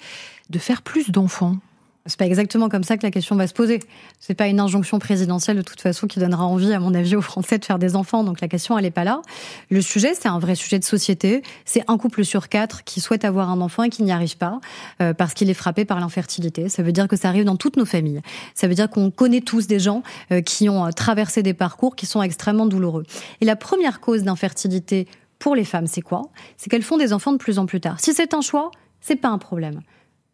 de 0.49 0.59
faire 0.59 0.81
plus 0.81 1.11
d'enfants 1.11 1.57
C'est 2.05 2.17
pas 2.17 2.25
exactement 2.25 2.69
comme 2.69 2.83
ça 2.83 2.97
que 2.97 3.03
la 3.03 3.11
question 3.11 3.35
va 3.35 3.45
se 3.45 3.53
poser. 3.53 3.79
C'est 4.19 4.33
pas 4.33 4.47
une 4.47 4.59
injonction 4.59 4.97
présidentielle 4.97 5.57
de 5.57 5.61
toute 5.61 5.79
façon 5.79 6.07
qui 6.07 6.19
donnera 6.19 6.43
envie, 6.45 6.73
à 6.73 6.79
mon 6.79 6.93
avis, 6.95 7.15
aux 7.15 7.21
Français 7.21 7.59
de 7.59 7.65
faire 7.65 7.77
des 7.77 7.95
enfants. 7.95 8.23
Donc 8.23 8.41
la 8.41 8.47
question, 8.47 8.77
elle 8.77 8.85
est 8.85 8.91
pas 8.91 9.03
là. 9.03 9.21
Le 9.69 9.81
sujet, 9.81 10.13
c'est 10.15 10.27
un 10.27 10.39
vrai 10.39 10.55
sujet 10.55 10.79
de 10.79 10.83
société. 10.83 11.43
C'est 11.65 11.83
un 11.87 11.97
couple 11.97 12.25
sur 12.25 12.49
quatre 12.49 12.83
qui 12.83 12.99
souhaite 12.99 13.25
avoir 13.25 13.49
un 13.51 13.61
enfant 13.61 13.83
et 13.83 13.89
qui 13.89 14.01
n'y 14.01 14.11
arrive 14.11 14.37
pas 14.37 14.59
euh, 15.01 15.13
parce 15.13 15.35
qu'il 15.35 15.49
est 15.49 15.53
frappé 15.53 15.85
par 15.85 15.99
l'infertilité. 15.99 16.67
Ça 16.67 16.81
veut 16.81 16.91
dire 16.91 17.07
que 17.07 17.15
ça 17.15 17.27
arrive 17.27 17.45
dans 17.45 17.57
toutes 17.57 17.77
nos 17.77 17.85
familles. 17.85 18.21
Ça 18.55 18.67
veut 18.67 18.75
dire 18.75 18.89
qu'on 18.89 19.11
connaît 19.11 19.41
tous 19.41 19.67
des 19.67 19.79
gens 19.79 20.01
euh, 20.31 20.41
qui 20.41 20.67
ont 20.67 20.85
euh, 20.85 20.91
traversé 20.91 21.43
des 21.43 21.53
parcours 21.53 21.95
qui 21.95 22.07
sont 22.07 22.23
extrêmement 22.23 22.65
douloureux. 22.65 23.03
Et 23.41 23.45
la 23.45 23.55
première 23.55 23.99
cause 23.99 24.23
d'infertilité 24.23 25.07
pour 25.37 25.55
les 25.55 25.63
femmes, 25.63 25.87
c'est 25.87 26.01
quoi? 26.01 26.23
C'est 26.57 26.69
qu'elles 26.69 26.83
font 26.83 26.97
des 26.97 27.13
enfants 27.13 27.31
de 27.31 27.37
plus 27.37 27.59
en 27.59 27.65
plus 27.65 27.79
tard. 27.79 27.99
Si 27.99 28.13
c'est 28.13 28.33
un 28.33 28.41
choix, 28.41 28.71
c'est 28.99 29.15
pas 29.15 29.29
un 29.29 29.37
problème. 29.37 29.81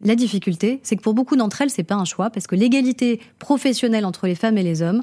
La 0.04 0.14
difficulté, 0.14 0.80
c'est 0.82 0.96
que 0.96 1.00
pour 1.00 1.14
beaucoup 1.14 1.36
d'entre 1.36 1.62
elles, 1.62 1.70
c'est 1.70 1.82
pas 1.82 1.94
un 1.94 2.04
choix 2.04 2.28
parce 2.28 2.46
que 2.46 2.54
l'égalité 2.54 3.20
professionnelle 3.38 4.04
entre 4.04 4.26
les 4.26 4.34
femmes 4.34 4.58
et 4.58 4.62
les 4.62 4.82
hommes, 4.82 5.02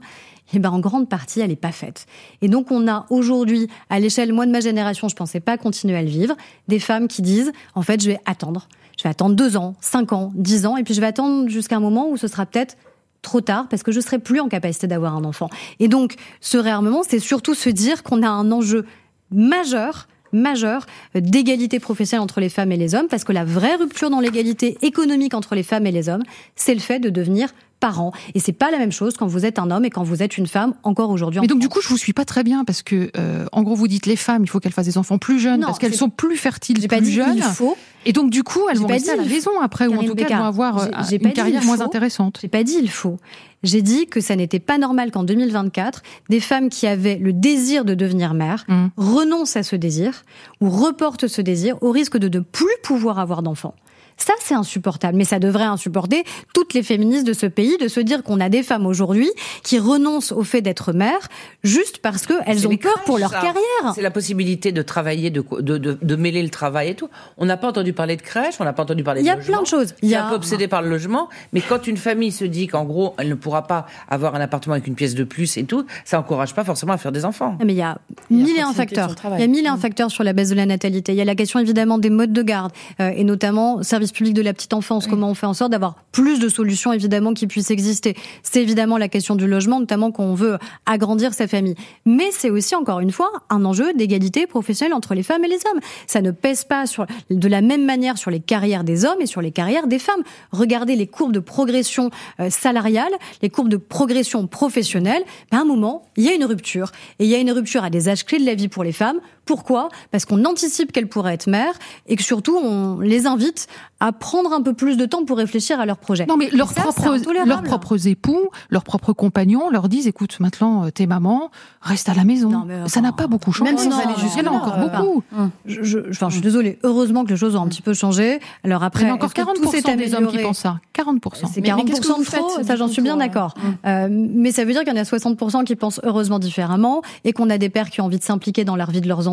eh 0.53 0.60
ben 0.60 0.69
en 0.69 0.79
grande 0.79 1.10
partie, 1.10 1.39
elle 1.39 1.49
n'est 1.49 1.56
pas 1.56 1.71
faite. 1.71 2.06
Et 2.41 2.47
donc 2.47 2.69
on 2.69 2.88
a 2.88 3.08
aujourd'hui, 3.10 3.67
à 3.89 3.99
l'échelle 3.99 4.34
moi 4.34 4.45
de 4.45 4.51
ma 4.51 4.60
génération, 4.60 5.08
je 5.08 5.15
pensais 5.15 5.39
pas 5.39 5.58
continuer 5.58 5.95
à 5.95 6.03
le 6.03 6.10
vivre, 6.10 6.36
des 6.67 6.79
femmes 6.79 7.08
qui 7.08 7.23
disent 7.23 7.51
en 7.73 7.82
fait 7.82 8.01
je 8.01 8.12
vais 8.12 8.19
attendre, 8.25 8.67
je 8.97 9.03
vais 9.03 9.10
attendre 9.10 9.36
deux 9.36 9.58
ans, 9.58 9.75
cinq 9.82 10.13
ans, 10.13 10.32
dix 10.36 10.67
ans, 10.67 10.77
et 10.77 10.84
puis 10.84 10.93
je 10.93 11.01
vais 11.01 11.08
attendre 11.08 11.49
jusqu'à 11.49 11.77
un 11.77 11.79
moment 11.79 12.10
où 12.10 12.17
ce 12.17 12.27
sera 12.27 12.45
peut-être 12.45 12.77
trop 13.23 13.41
tard 13.41 13.67
parce 13.69 13.82
que 13.82 13.91
je 13.91 13.99
serai 13.99 14.19
plus 14.19 14.41
en 14.41 14.47
capacité 14.47 14.86
d'avoir 14.86 15.15
un 15.15 15.23
enfant. 15.23 15.49
Et 15.79 15.88
donc 15.88 16.15
ce 16.39 16.58
réarmement, 16.58 17.01
c'est 17.08 17.19
surtout 17.19 17.56
se 17.56 17.69
dire 17.69 18.03
qu'on 18.03 18.21
a 18.21 18.29
un 18.29 18.51
enjeu 18.51 18.86
majeur 19.32 20.08
majeur 20.33 20.85
d'égalité 21.15 21.79
professionnelle 21.79 22.23
entre 22.23 22.39
les 22.39 22.49
femmes 22.49 22.71
et 22.71 22.77
les 22.77 22.95
hommes, 22.95 23.07
parce 23.07 23.23
que 23.23 23.31
la 23.31 23.45
vraie 23.45 23.75
rupture 23.75 24.09
dans 24.09 24.19
l'égalité 24.19 24.77
économique 24.81 25.33
entre 25.33 25.55
les 25.55 25.63
femmes 25.63 25.85
et 25.85 25.91
les 25.91 26.09
hommes, 26.09 26.23
c'est 26.55 26.73
le 26.73 26.79
fait 26.79 26.99
de 26.99 27.09
devenir 27.09 27.53
parent. 27.83 28.13
Et 28.33 28.39
c'est 28.39 28.53
pas 28.53 28.71
la 28.71 28.77
même 28.77 28.93
chose 28.93 29.17
quand 29.17 29.27
vous 29.27 29.45
êtes 29.45 29.59
un 29.59 29.69
homme 29.69 29.83
et 29.83 29.89
quand 29.89 30.03
vous 30.03 30.23
êtes 30.23 30.37
une 30.37 30.47
femme, 30.47 30.73
encore 30.83 31.09
aujourd'hui. 31.09 31.41
Mais 31.41 31.47
donc, 31.47 31.59
du 31.59 31.67
coup, 31.67 31.81
je 31.81 31.89
vous 31.89 31.97
suis 31.97 32.13
pas 32.13 32.23
très 32.23 32.45
bien 32.45 32.63
parce 32.63 32.81
que, 32.81 33.11
euh, 33.17 33.45
en 33.51 33.61
gros, 33.61 33.75
vous 33.75 33.89
dites 33.89 34.05
les 34.05 34.15
femmes, 34.15 34.43
il 34.43 34.47
faut 34.47 34.61
qu'elles 34.61 34.71
fassent 34.71 34.85
des 34.85 34.97
enfants 34.97 35.17
plus 35.17 35.37
jeunes 35.37 35.59
parce 35.59 35.79
qu'elles 35.79 35.93
sont 35.93 36.09
plus 36.09 36.37
fertiles, 36.37 36.79
plus 36.79 36.87
pas 36.87 37.01
dit 37.01 37.11
jeunes. 37.11 37.35
Il 37.35 37.43
faut. 37.43 37.75
Et 38.05 38.13
donc, 38.13 38.29
du 38.29 38.43
coup, 38.43 38.61
elles 38.71 38.77
vont 38.77 38.87
rester 38.87 39.11
à 39.11 39.17
la 39.17 39.25
maison 39.25 39.51
après, 39.61 39.87
ou 39.87 39.95
en 39.97 40.03
tout 40.03 40.15
cas, 40.15 40.27
elles 40.29 40.37
vont 40.37 40.43
avoir 40.45 40.77
euh, 40.77 40.87
une 41.11 41.33
carrière 41.33 41.63
moins 41.65 41.81
intéressante. 41.81 42.39
J'ai 42.41 42.47
pas 42.47 42.63
dit 42.63 42.77
il 42.79 42.89
faut. 42.89 43.17
J'ai 43.63 43.81
dit 43.81 44.07
que 44.07 44.21
ça 44.21 44.35
n'était 44.35 44.59
pas 44.59 44.77
normal 44.77 45.11
qu'en 45.11 45.23
2024, 45.23 46.03
des 46.29 46.39
femmes 46.39 46.69
qui 46.69 46.87
avaient 46.87 47.17
le 47.17 47.33
désir 47.33 47.85
de 47.85 47.95
devenir 47.95 48.33
mère 48.33 48.65
mmh. 48.67 48.87
renoncent 48.97 49.57
à 49.57 49.63
ce 49.63 49.75
désir 49.75 50.23
ou 50.61 50.69
reportent 50.69 51.27
ce 51.27 51.41
désir 51.41 51.77
au 51.81 51.91
risque 51.91 52.17
de 52.17 52.27
ne 52.27 52.43
plus 52.43 52.75
pouvoir 52.83 53.19
avoir 53.19 53.41
d'enfants. 53.41 53.75
Ça, 54.17 54.34
c'est 54.39 54.54
insupportable. 54.54 55.17
Mais 55.17 55.26
ça 55.26 55.39
devrait 55.39 55.63
insupporter 55.63 56.23
toutes 56.54 56.73
les 56.73 56.84
féministes 56.84 57.26
de 57.26 57.34
ce 57.34 57.45
pays 57.45 57.78
de 57.78 57.88
se 57.88 57.99
dire 57.99 58.23
qu'on 58.23 58.39
a 58.39 58.49
des 58.49 58.63
femmes 58.63 58.86
aujourd'hui 58.86 59.30
qui 59.63 59.80
renoncent 59.80 60.32
au 60.32 60.43
fait 60.43 60.62
d'être 60.62 60.93
mères 60.93 61.28
juste 61.63 61.99
parce 61.99 62.26
qu'elles 62.26 62.67
ont 62.67 62.78
peur 62.78 63.02
pour 63.06 63.17
leur 63.17 63.32
carrière. 63.32 63.93
C'est 63.95 64.02
la 64.02 64.12
possibilité 64.12 64.71
de 64.71 64.82
travailler, 64.82 65.30
de, 65.30 65.43
de, 65.60 65.78
de, 65.78 66.15
mêler 66.15 66.43
le 66.43 66.49
travail 66.49 66.89
et 66.89 66.95
tout. 66.95 67.10
On 67.38 67.45
n'a 67.45 67.58
pas 67.58 67.67
entendu 67.67 67.93
parler 67.93 68.15
de 68.15 68.21
crèche, 68.21 68.56
on 68.60 68.63
n'a 68.63 68.73
pas 68.73 68.84
entendu 68.84 69.04
parler 69.04 69.21
de 69.21 69.26
Il 69.26 69.28
y 69.28 69.32
a 69.32 69.38
plein 69.38 69.62
de 69.62 69.67
choses. 69.67 69.95
Il 70.02 70.10
y 70.10 70.15
a 70.15 70.26
un 70.26 70.30
peu 70.30 70.36
obsédé 70.36 70.67
par 70.67 70.82
le 70.82 70.89
logement. 70.89 71.30
Mais 71.52 71.62
quand 71.62 71.88
une 71.88 71.97
famille 71.97 72.32
se 72.32 72.45
dit 72.45 72.67
qu'en 72.67 72.86
gros, 72.86 73.13
elle 73.17 73.30
ne 73.30 73.36
pourra 73.36 73.67
pas 73.67 73.86
avoir 74.10 74.36
un 74.36 74.41
appartement 74.41 74.73
avec 74.73 74.88
une 74.88 74.95
pièce 74.95 75.15
de 75.15 75.23
plus 75.23 75.58
et 75.58 75.63
tout, 75.63 75.86
ça 76.06 76.19
encourage 76.19 76.54
pas 76.54 76.63
forcément 76.63 76.93
à 76.93 76.97
faire 76.97 77.12
des 77.12 77.26
enfants. 77.26 77.58
Mais 77.63 77.73
il 77.73 77.78
y 77.78 77.82
a 77.82 77.97
mille 78.30 78.58
et 78.58 78.62
un 78.62 78.73
facteurs. 78.73 79.15
Il 79.34 79.39
y 79.39 79.43
a 79.43 79.47
mille 79.47 79.65
et 79.65 79.69
un 79.69 79.78
facteurs 79.78 80.12
sur 80.12 80.23
la 80.23 80.34
baisse 80.34 80.49
de 80.49 80.56
la 80.56 80.65
natalité. 80.65 81.13
Il 81.13 81.17
y 81.17 81.21
a 81.21 81.26
la 81.26 81.36
question 81.36 81.60
évidemment 81.60 81.97
des 81.97 82.10
modes 82.10 82.34
de 82.34 82.41
garde 82.41 82.71
euh, 82.99 83.12
et 83.15 83.23
notamment 83.23 83.84
service 83.84 84.02
public 84.11 84.33
de 84.33 84.41
la 84.41 84.53
petite 84.53 84.73
enfance, 84.73 85.07
comment 85.07 85.29
on 85.29 85.33
fait 85.33 85.45
en 85.45 85.53
sorte 85.53 85.71
d'avoir 85.71 85.95
plus 86.11 86.39
de 86.39 86.49
solutions 86.49 86.93
évidemment 86.93 87.33
qui 87.33 87.47
puissent 87.47 87.71
exister. 87.71 88.15
C'est 88.43 88.61
évidemment 88.61 88.97
la 88.97 89.07
question 89.07 89.35
du 89.35 89.47
logement, 89.47 89.79
notamment 89.79 90.11
quand 90.11 90.23
on 90.23 90.35
veut 90.35 90.57
agrandir 90.85 91.33
sa 91.33 91.47
famille. 91.47 91.75
Mais 92.05 92.29
c'est 92.31 92.49
aussi 92.49 92.75
encore 92.75 92.99
une 92.99 93.11
fois 93.11 93.31
un 93.49 93.65
enjeu 93.65 93.93
d'égalité 93.93 94.47
professionnelle 94.47 94.93
entre 94.93 95.13
les 95.13 95.23
femmes 95.23 95.43
et 95.45 95.47
les 95.47 95.59
hommes. 95.71 95.79
Ça 96.07 96.21
ne 96.21 96.31
pèse 96.31 96.63
pas 96.63 96.85
sur, 96.85 97.05
de 97.29 97.47
la 97.47 97.61
même 97.61 97.85
manière 97.85 98.17
sur 98.17 98.31
les 98.31 98.39
carrières 98.39 98.83
des 98.83 99.05
hommes 99.05 99.21
et 99.21 99.25
sur 99.25 99.41
les 99.41 99.51
carrières 99.51 99.87
des 99.87 99.99
femmes. 99.99 100.23
Regardez 100.51 100.95
les 100.95 101.07
courbes 101.07 101.31
de 101.31 101.39
progression 101.39 102.09
euh, 102.39 102.49
salariale, 102.49 103.11
les 103.41 103.49
courbes 103.49 103.69
de 103.69 103.77
progression 103.77 104.47
professionnelle. 104.47 105.23
Ben, 105.51 105.59
à 105.59 105.61
un 105.61 105.65
moment, 105.65 106.05
il 106.17 106.23
y 106.23 106.29
a 106.29 106.33
une 106.33 106.45
rupture. 106.45 106.91
Et 107.19 107.25
il 107.25 107.29
y 107.29 107.35
a 107.35 107.39
une 107.39 107.51
rupture 107.51 107.83
à 107.83 107.89
des 107.89 108.09
âges 108.09 108.25
clés 108.25 108.39
de 108.39 108.45
la 108.45 108.55
vie 108.55 108.67
pour 108.67 108.83
les 108.83 108.91
femmes. 108.91 109.19
Pourquoi? 109.45 109.89
Parce 110.12 110.25
qu'on 110.25 110.45
anticipe 110.45 110.91
qu'elles 110.91 111.08
pourraient 111.08 111.34
être 111.34 111.47
mères 111.47 111.73
et 112.08 112.15
que 112.15 112.23
surtout 112.23 112.58
on 112.58 112.99
les 112.99 113.25
invite 113.27 113.67
à 113.99 114.12
prendre 114.12 114.51
un 114.51 114.62
peu 114.62 114.73
plus 114.73 114.97
de 114.97 115.06
temps 115.06 115.23
pour 115.23 115.38
réfléchir 115.38 115.79
à 115.79 115.86
leur 115.86 115.97
projet. 115.97 116.25
Non, 116.25 116.36
mais 116.36 116.49
leurs 116.49 116.73
propres, 116.73 117.15
leurs 117.45 117.63
propres 117.63 118.08
époux, 118.08 118.49
leurs 118.69 118.84
propres 118.84 119.13
compagnons 119.13 119.69
leur 119.69 119.88
disent 119.88 120.08
écoute, 120.08 120.39
maintenant, 120.39 120.86
euh, 120.86 120.89
t'es 120.91 121.06
maman, 121.06 121.51
reste 121.82 122.10
à 122.10 122.13
la 122.13 122.25
maison. 122.25 122.67
ça 122.88 123.01
n'a 123.01 123.12
pas 123.13 123.27
beaucoup 123.27 123.51
changé. 123.51 123.71
Même 123.71 123.77
si 123.77 123.89
ça 123.89 124.03
il 124.03 124.43
y 124.43 124.47
en 124.47 124.53
a 124.53 124.56
encore 124.56 124.77
beaucoup. 124.77 125.23
Je, 125.65 125.84
je, 125.84 125.99
enfin, 126.10 126.29
je 126.29 126.34
suis 126.34 126.41
désolée. 126.41 126.79
Heureusement 126.84 127.23
que 127.23 127.29
les 127.29 127.38
choses 127.38 127.56
ont 127.56 127.62
un 127.62 127.67
petit 127.67 127.82
peu 127.82 127.93
changé. 127.93 128.39
Alors 128.63 128.84
après, 128.84 129.03
il 129.03 129.08
y 129.08 129.10
a 129.10 129.13
encore 129.13 129.32
40% 129.32 129.95
des 129.95 130.13
hommes 130.13 130.27
qui 130.27 130.39
pensent 130.39 130.60
ça. 130.60 130.79
40%. 130.95 131.49
C'est 131.51 131.62
40% 131.62 132.19
de 132.19 132.25
trop, 132.25 132.63
ça 132.63 132.75
j'en 132.75 132.88
suis 132.88 133.01
bien 133.01 133.17
d'accord. 133.17 133.53
Euh, 133.86 134.08
mais 134.10 134.51
ça 134.51 134.65
veut 134.65 134.73
dire 134.73 134.84
qu'il 134.84 134.93
y 134.93 134.97
en 134.97 135.01
a 135.01 135.03
60% 135.03 135.63
qui 135.63 135.75
pensent 135.75 136.01
heureusement 136.03 136.39
différemment 136.39 137.01
et 137.23 137.34
qu'on 137.34 137.49
a 137.49 137.58
des 137.58 137.69
pères 137.69 137.89
qui 137.89 138.01
ont 138.01 138.06
envie 138.06 138.19
de 138.19 138.23
s'impliquer 138.23 138.65
dans 138.65 138.75
la 138.75 138.86
vie 138.86 139.01
de 139.01 139.08
leurs 139.08 139.27
enfants, 139.27 139.32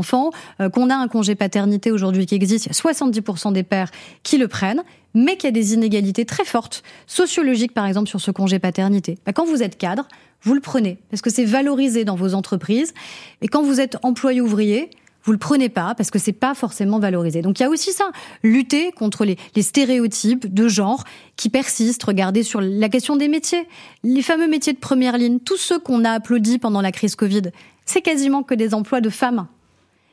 euh, 0.61 0.69
qu'on 0.69 0.91
a 0.91 0.95
un 0.95 1.09
congé 1.09 1.35
paternité 1.35 1.91
aujourd'hui 1.91 2.27
qui 2.27 2.35
existe. 2.35 2.67
Il 2.67 2.69
y 2.69 2.89
a 2.89 2.93
70% 2.93 3.53
des 3.53 3.63
pères 3.63 3.91
qui 4.23 4.39
le 4.39 4.49
prennent 4.49 4.83
mais 5.15 5.37
qu'il 5.37 5.45
y 5.45 5.49
a 5.49 5.53
des 5.53 5.75
inégalités 5.75 6.25
très 6.25 6.45
fortes, 6.45 6.83
sociologiques 7.07 7.75
par 7.75 7.87
exemple 7.87 8.09
sur 8.09 8.21
ce 8.21 8.31
congé 8.31 8.59
paternité. 8.59 9.19
Bah, 9.27 9.33
quand 9.33 9.45
vous 9.45 9.63
êtes 9.63 9.77
cadre, 9.77 10.07
vous 10.43 10.55
le 10.55 10.61
prenez, 10.61 10.99
parce 11.11 11.21
que 11.23 11.31
c'est 11.31 11.45
valorisé 11.45 12.05
dans 12.05 12.15
vos 12.15 12.35
entreprises, 12.35 12.95
et 13.43 13.49
quand 13.49 13.63
vous 13.63 13.81
êtes 13.81 13.97
employé 14.03 14.41
ouvrier, 14.41 14.91
vous 15.23 15.33
le 15.33 15.39
prenez 15.39 15.69
pas 15.69 15.95
parce 15.95 16.11
que 16.11 16.19
c'est 16.19 16.33
pas 16.33 16.55
forcément 16.55 16.99
valorisé. 16.99 17.43
Donc 17.43 17.61
il 17.61 17.63
y 17.63 17.67
a 17.67 17.69
aussi 17.69 17.93
ça, 17.93 18.11
lutter 18.43 18.91
contre 18.91 19.27
les, 19.27 19.37
les, 19.55 19.61
stéréotypes 19.61 20.53
de 20.53 20.67
genre 20.67 21.05
qui 21.37 21.51
persistent. 21.51 22.03
Regardez 22.05 22.43
sur 22.43 22.63
la 22.63 22.89
question 22.89 23.17
des 23.17 23.29
métiers, 23.29 23.69
les 24.03 24.23
fameux 24.23 24.49
métiers 24.49 24.73
de 24.73 24.79
première 24.79 25.19
ligne, 25.19 25.39
tous 25.39 25.59
ceux 25.59 25.79
qu'on 25.79 26.07
a 26.07 26.13
applaudis 26.13 26.59
pendant 26.59 26.81
la 26.81 26.91
crise 26.91 27.17
Covid, 27.17 27.43
c'est 27.85 28.01
quasiment 28.01 28.43
que 28.43 28.55
des 28.55 28.73
emplois 28.73 29.03
de 29.03 29.11
femmes 29.11 29.47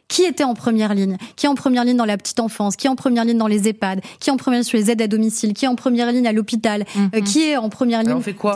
qui 0.07 0.23
était 0.23 0.43
en 0.43 0.53
première 0.53 0.93
ligne? 0.93 1.17
Qui 1.35 1.45
est 1.45 1.49
en 1.49 1.55
première 1.55 1.83
ligne 1.83 1.97
dans 1.97 2.05
la 2.05 2.17
petite 2.17 2.39
enfance? 2.39 2.75
Qui 2.75 2.87
est 2.87 2.89
en 2.89 2.95
première 2.95 3.25
ligne 3.25 3.37
dans 3.37 3.47
les 3.47 3.67
EHPAD? 3.67 4.01
Qui 4.19 4.29
est 4.29 4.33
en 4.33 4.37
première 4.37 4.59
ligne 4.59 4.67
sur 4.67 4.77
les 4.77 4.89
aides 4.89 5.01
à 5.01 5.07
domicile? 5.07 5.53
Qui 5.53 5.65
est 5.65 5.67
en 5.67 5.75
première 5.75 6.11
ligne 6.11 6.27
à 6.27 6.31
l'hôpital? 6.31 6.85
Euh, 6.95 7.19
mhm. 7.19 7.23
Qui 7.23 7.49
est 7.49 7.57
en 7.57 7.69
première 7.69 8.03
ligne 8.03 8.13
On 8.13 8.21
fait 8.21 8.33
quoi? 8.33 8.55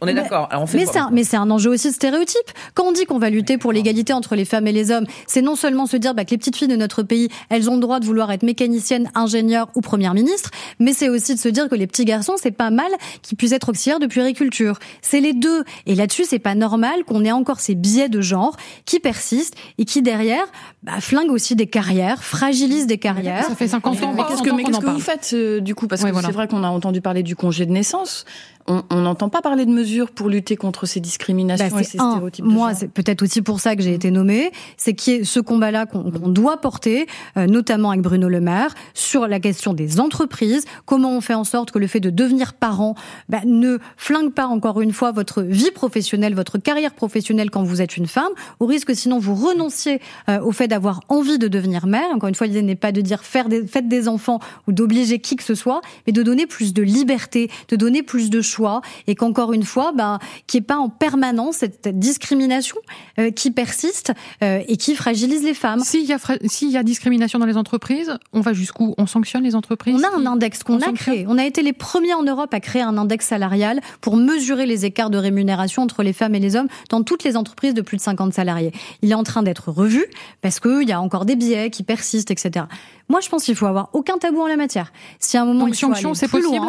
On 0.00 0.06
est 0.06 0.14
d'accord. 0.14 0.48
Mais 0.74 0.86
c'est 0.86 0.98
un, 0.98 1.10
mais 1.12 1.24
c'est 1.24 1.36
un 1.36 1.50
enjeu 1.50 1.70
aussi 1.70 1.88
de 1.88 1.94
stéréotype. 1.94 2.50
Quand 2.74 2.84
on 2.84 2.92
dit 2.92 3.04
qu'on 3.04 3.18
va 3.18 3.30
lutter 3.30 3.58
pour 3.58 3.72
l'égalité 3.72 4.12
entre 4.12 4.34
les 4.34 4.44
femmes 4.44 4.66
et 4.66 4.72
les 4.72 4.90
hommes, 4.90 5.06
c'est 5.26 5.42
non 5.42 5.54
seulement 5.54 5.86
se 5.86 5.96
dire 5.96 6.14
bah, 6.14 6.24
que 6.24 6.30
les 6.30 6.38
petites 6.38 6.56
filles 6.56 6.68
de 6.68 6.76
notre 6.76 7.02
pays, 7.02 7.28
elles 7.50 7.70
ont 7.70 7.74
le 7.74 7.80
droit 7.80 8.00
de 8.00 8.04
vouloir 8.04 8.32
être 8.32 8.42
mécaniciennes, 8.42 9.10
ingénieures 9.14 9.68
ou 9.74 9.80
première 9.80 10.14
ministre, 10.14 10.50
mais 10.80 10.92
c'est 10.92 11.08
aussi 11.08 11.34
de 11.34 11.40
se 11.40 11.48
dire 11.48 11.68
que 11.68 11.74
les 11.74 11.86
petits 11.86 12.04
garçons, 12.04 12.34
c'est 12.36 12.50
pas 12.50 12.70
mal 12.70 12.90
qu'ils 13.22 13.36
puissent 13.36 13.52
être 13.52 13.68
auxiliaires 13.68 14.00
de 14.00 14.06
puériculture. 14.06 14.78
C'est 15.02 15.20
les 15.20 15.32
deux. 15.32 15.64
Et 15.86 15.94
là-dessus, 15.94 16.24
c'est 16.24 16.38
pas 16.38 16.54
normal 16.54 17.04
qu'on 17.06 17.24
ait 17.24 17.32
encore 17.32 17.60
ces 17.60 17.74
biais 17.74 18.08
de 18.08 18.20
genre 18.20 18.56
qui 18.84 18.98
persistent 18.98 19.56
et 19.78 19.84
qui 19.84 20.02
derrière 20.02 20.46
bah, 20.82 21.00
flingue 21.00 21.30
aussi 21.30 21.56
des 21.56 21.66
carrières, 21.66 22.22
fragilise 22.22 22.86
des 22.86 22.98
carrières. 22.98 23.44
Ça 23.44 23.54
fait 23.54 23.68
50 23.68 24.02
ans. 24.02 24.14
Mais 24.14 24.22
qu'est-ce 24.28 24.42
que, 24.42 24.50
qu'est-ce 24.50 24.80
que 24.80 24.90
vous 24.90 25.00
faites 25.00 25.30
euh, 25.32 25.60
du 25.60 25.74
coup? 25.74 25.86
Parce 25.86 26.04
que 26.04 26.12
c'est 26.12 26.32
vrai 26.32 26.48
qu'on 26.48 26.64
a 26.64 26.68
entendu 26.68 27.00
parler 27.00 27.22
du 27.22 27.36
congé 27.36 27.66
de 27.66 27.72
naissance 27.72 28.24
on 28.66 29.00
n'entend 29.02 29.28
pas 29.28 29.42
parler 29.42 29.66
de 29.66 29.70
mesures 29.70 30.10
pour 30.10 30.28
lutter 30.28 30.56
contre 30.56 30.86
ces 30.86 31.00
discriminations 31.00 31.68
bah, 31.70 31.80
et 31.80 31.84
ces 31.84 31.98
stéréotypes. 31.98 32.44
moi, 32.44 32.74
c'est 32.74 32.88
peut-être 32.88 33.22
aussi 33.22 33.42
pour 33.42 33.60
ça 33.60 33.76
que 33.76 33.82
j'ai 33.82 33.92
été 33.92 34.10
nommée. 34.10 34.52
C'est 34.76 34.94
qui 34.94 35.12
est 35.12 35.24
ce 35.24 35.40
combat-là 35.40 35.86
qu'on 35.86 36.02
doit 36.02 36.56
porter, 36.58 37.06
euh, 37.36 37.46
notamment 37.46 37.90
avec 37.90 38.02
Bruno 38.02 38.28
Le 38.28 38.40
Maire, 38.40 38.74
sur 38.94 39.26
la 39.26 39.40
question 39.40 39.74
des 39.74 40.00
entreprises. 40.00 40.64
Comment 40.86 41.16
on 41.16 41.20
fait 41.20 41.34
en 41.34 41.44
sorte 41.44 41.70
que 41.70 41.78
le 41.78 41.86
fait 41.86 42.00
de 42.00 42.10
devenir 42.10 42.54
parent 42.54 42.94
bah, 43.28 43.40
ne 43.44 43.78
flingue 43.96 44.32
pas 44.32 44.46
encore 44.46 44.80
une 44.80 44.92
fois 44.92 45.12
votre 45.12 45.42
vie 45.42 45.70
professionnelle, 45.70 46.34
votre 46.34 46.58
carrière 46.58 46.94
professionnelle 46.94 47.50
quand 47.50 47.62
vous 47.62 47.82
êtes 47.82 47.96
une 47.96 48.06
femme, 48.06 48.32
au 48.60 48.66
risque 48.66 48.94
sinon 48.94 49.18
vous 49.18 49.34
renonciez 49.34 50.00
euh, 50.28 50.40
au 50.40 50.52
fait 50.52 50.68
d'avoir 50.68 51.00
envie 51.08 51.38
de 51.38 51.48
devenir 51.48 51.86
mère. 51.86 52.06
Encore 52.14 52.28
une 52.28 52.34
fois, 52.34 52.46
l'idée 52.46 52.62
n'est 52.62 52.74
pas 52.74 52.92
de 52.92 53.00
dire 53.00 53.24
faire 53.24 53.48
des, 53.48 53.66
faites 53.66 53.88
des 53.88 54.08
enfants 54.08 54.40
ou 54.66 54.72
d'obliger 54.72 55.18
qui 55.18 55.36
que 55.36 55.42
ce 55.42 55.54
soit, 55.54 55.80
mais 56.06 56.12
de 56.12 56.22
donner 56.22 56.46
plus 56.46 56.72
de 56.72 56.82
liberté, 56.82 57.50
de 57.68 57.76
donner 57.76 58.02
plus 58.02 58.30
de 58.30 58.40
choix 58.54 58.80
et 59.06 59.14
qu'encore 59.14 59.52
une 59.52 59.64
fois, 59.64 59.92
ben, 59.92 60.18
qu'il 60.46 60.60
n'y 60.60 60.64
ait 60.64 60.66
pas 60.66 60.76
en 60.76 60.88
permanence 60.88 61.56
cette 61.56 61.88
discrimination 61.98 62.76
euh, 63.18 63.30
qui 63.30 63.50
persiste 63.50 64.12
euh, 64.42 64.62
et 64.66 64.76
qui 64.76 64.94
fragilise 64.94 65.42
les 65.42 65.54
femmes. 65.54 65.80
S'il 65.80 66.04
y, 66.04 66.12
a 66.12 66.18
y 66.62 66.76
a 66.76 66.82
discrimination 66.82 67.38
dans 67.38 67.46
les 67.46 67.56
entreprises, 67.56 68.16
on 68.32 68.40
va 68.40 68.52
jusqu'où? 68.52 68.94
On 68.98 69.06
sanctionne 69.06 69.42
les 69.42 69.54
entreprises 69.54 69.96
On 69.98 70.02
a 70.02 70.16
un 70.16 70.26
index 70.26 70.62
qu'on 70.62 70.80
a 70.80 70.92
créé. 70.92 71.26
On 71.28 71.38
a 71.38 71.44
été 71.44 71.62
les 71.62 71.72
premiers 71.72 72.14
en 72.14 72.22
Europe 72.22 72.52
à 72.54 72.60
créer 72.60 72.82
un 72.82 72.96
index 72.96 73.26
salarial 73.26 73.80
pour 74.00 74.16
mesurer 74.16 74.66
les 74.66 74.84
écarts 74.84 75.10
de 75.10 75.18
rémunération 75.18 75.82
entre 75.82 76.02
les 76.02 76.12
femmes 76.12 76.34
et 76.34 76.40
les 76.40 76.56
hommes 76.56 76.68
dans 76.90 77.02
toutes 77.02 77.24
les 77.24 77.36
entreprises 77.36 77.74
de 77.74 77.82
plus 77.82 77.96
de 77.96 78.02
50 78.02 78.32
salariés. 78.32 78.72
Il 79.02 79.10
est 79.10 79.14
en 79.14 79.22
train 79.22 79.42
d'être 79.42 79.70
revu 79.70 80.04
parce 80.40 80.60
qu'il 80.60 80.88
y 80.88 80.92
a 80.92 81.00
encore 81.00 81.24
des 81.24 81.36
biais 81.36 81.70
qui 81.70 81.82
persistent, 81.82 82.30
etc. 82.30 82.66
Moi, 83.08 83.20
je 83.20 83.28
pense 83.28 83.44
qu'il 83.44 83.56
faut 83.56 83.66
avoir 83.66 83.90
aucun 83.92 84.18
tabou 84.18 84.40
en 84.40 84.46
la 84.46 84.56
matière. 84.56 84.92
Si 85.18 85.36
à 85.36 85.42
un 85.42 85.46
moment 85.46 85.66
Donc, 85.66 85.80
il 85.80 85.80
faut 85.80 86.14
c'est 86.14 86.28
possible? 86.28 86.66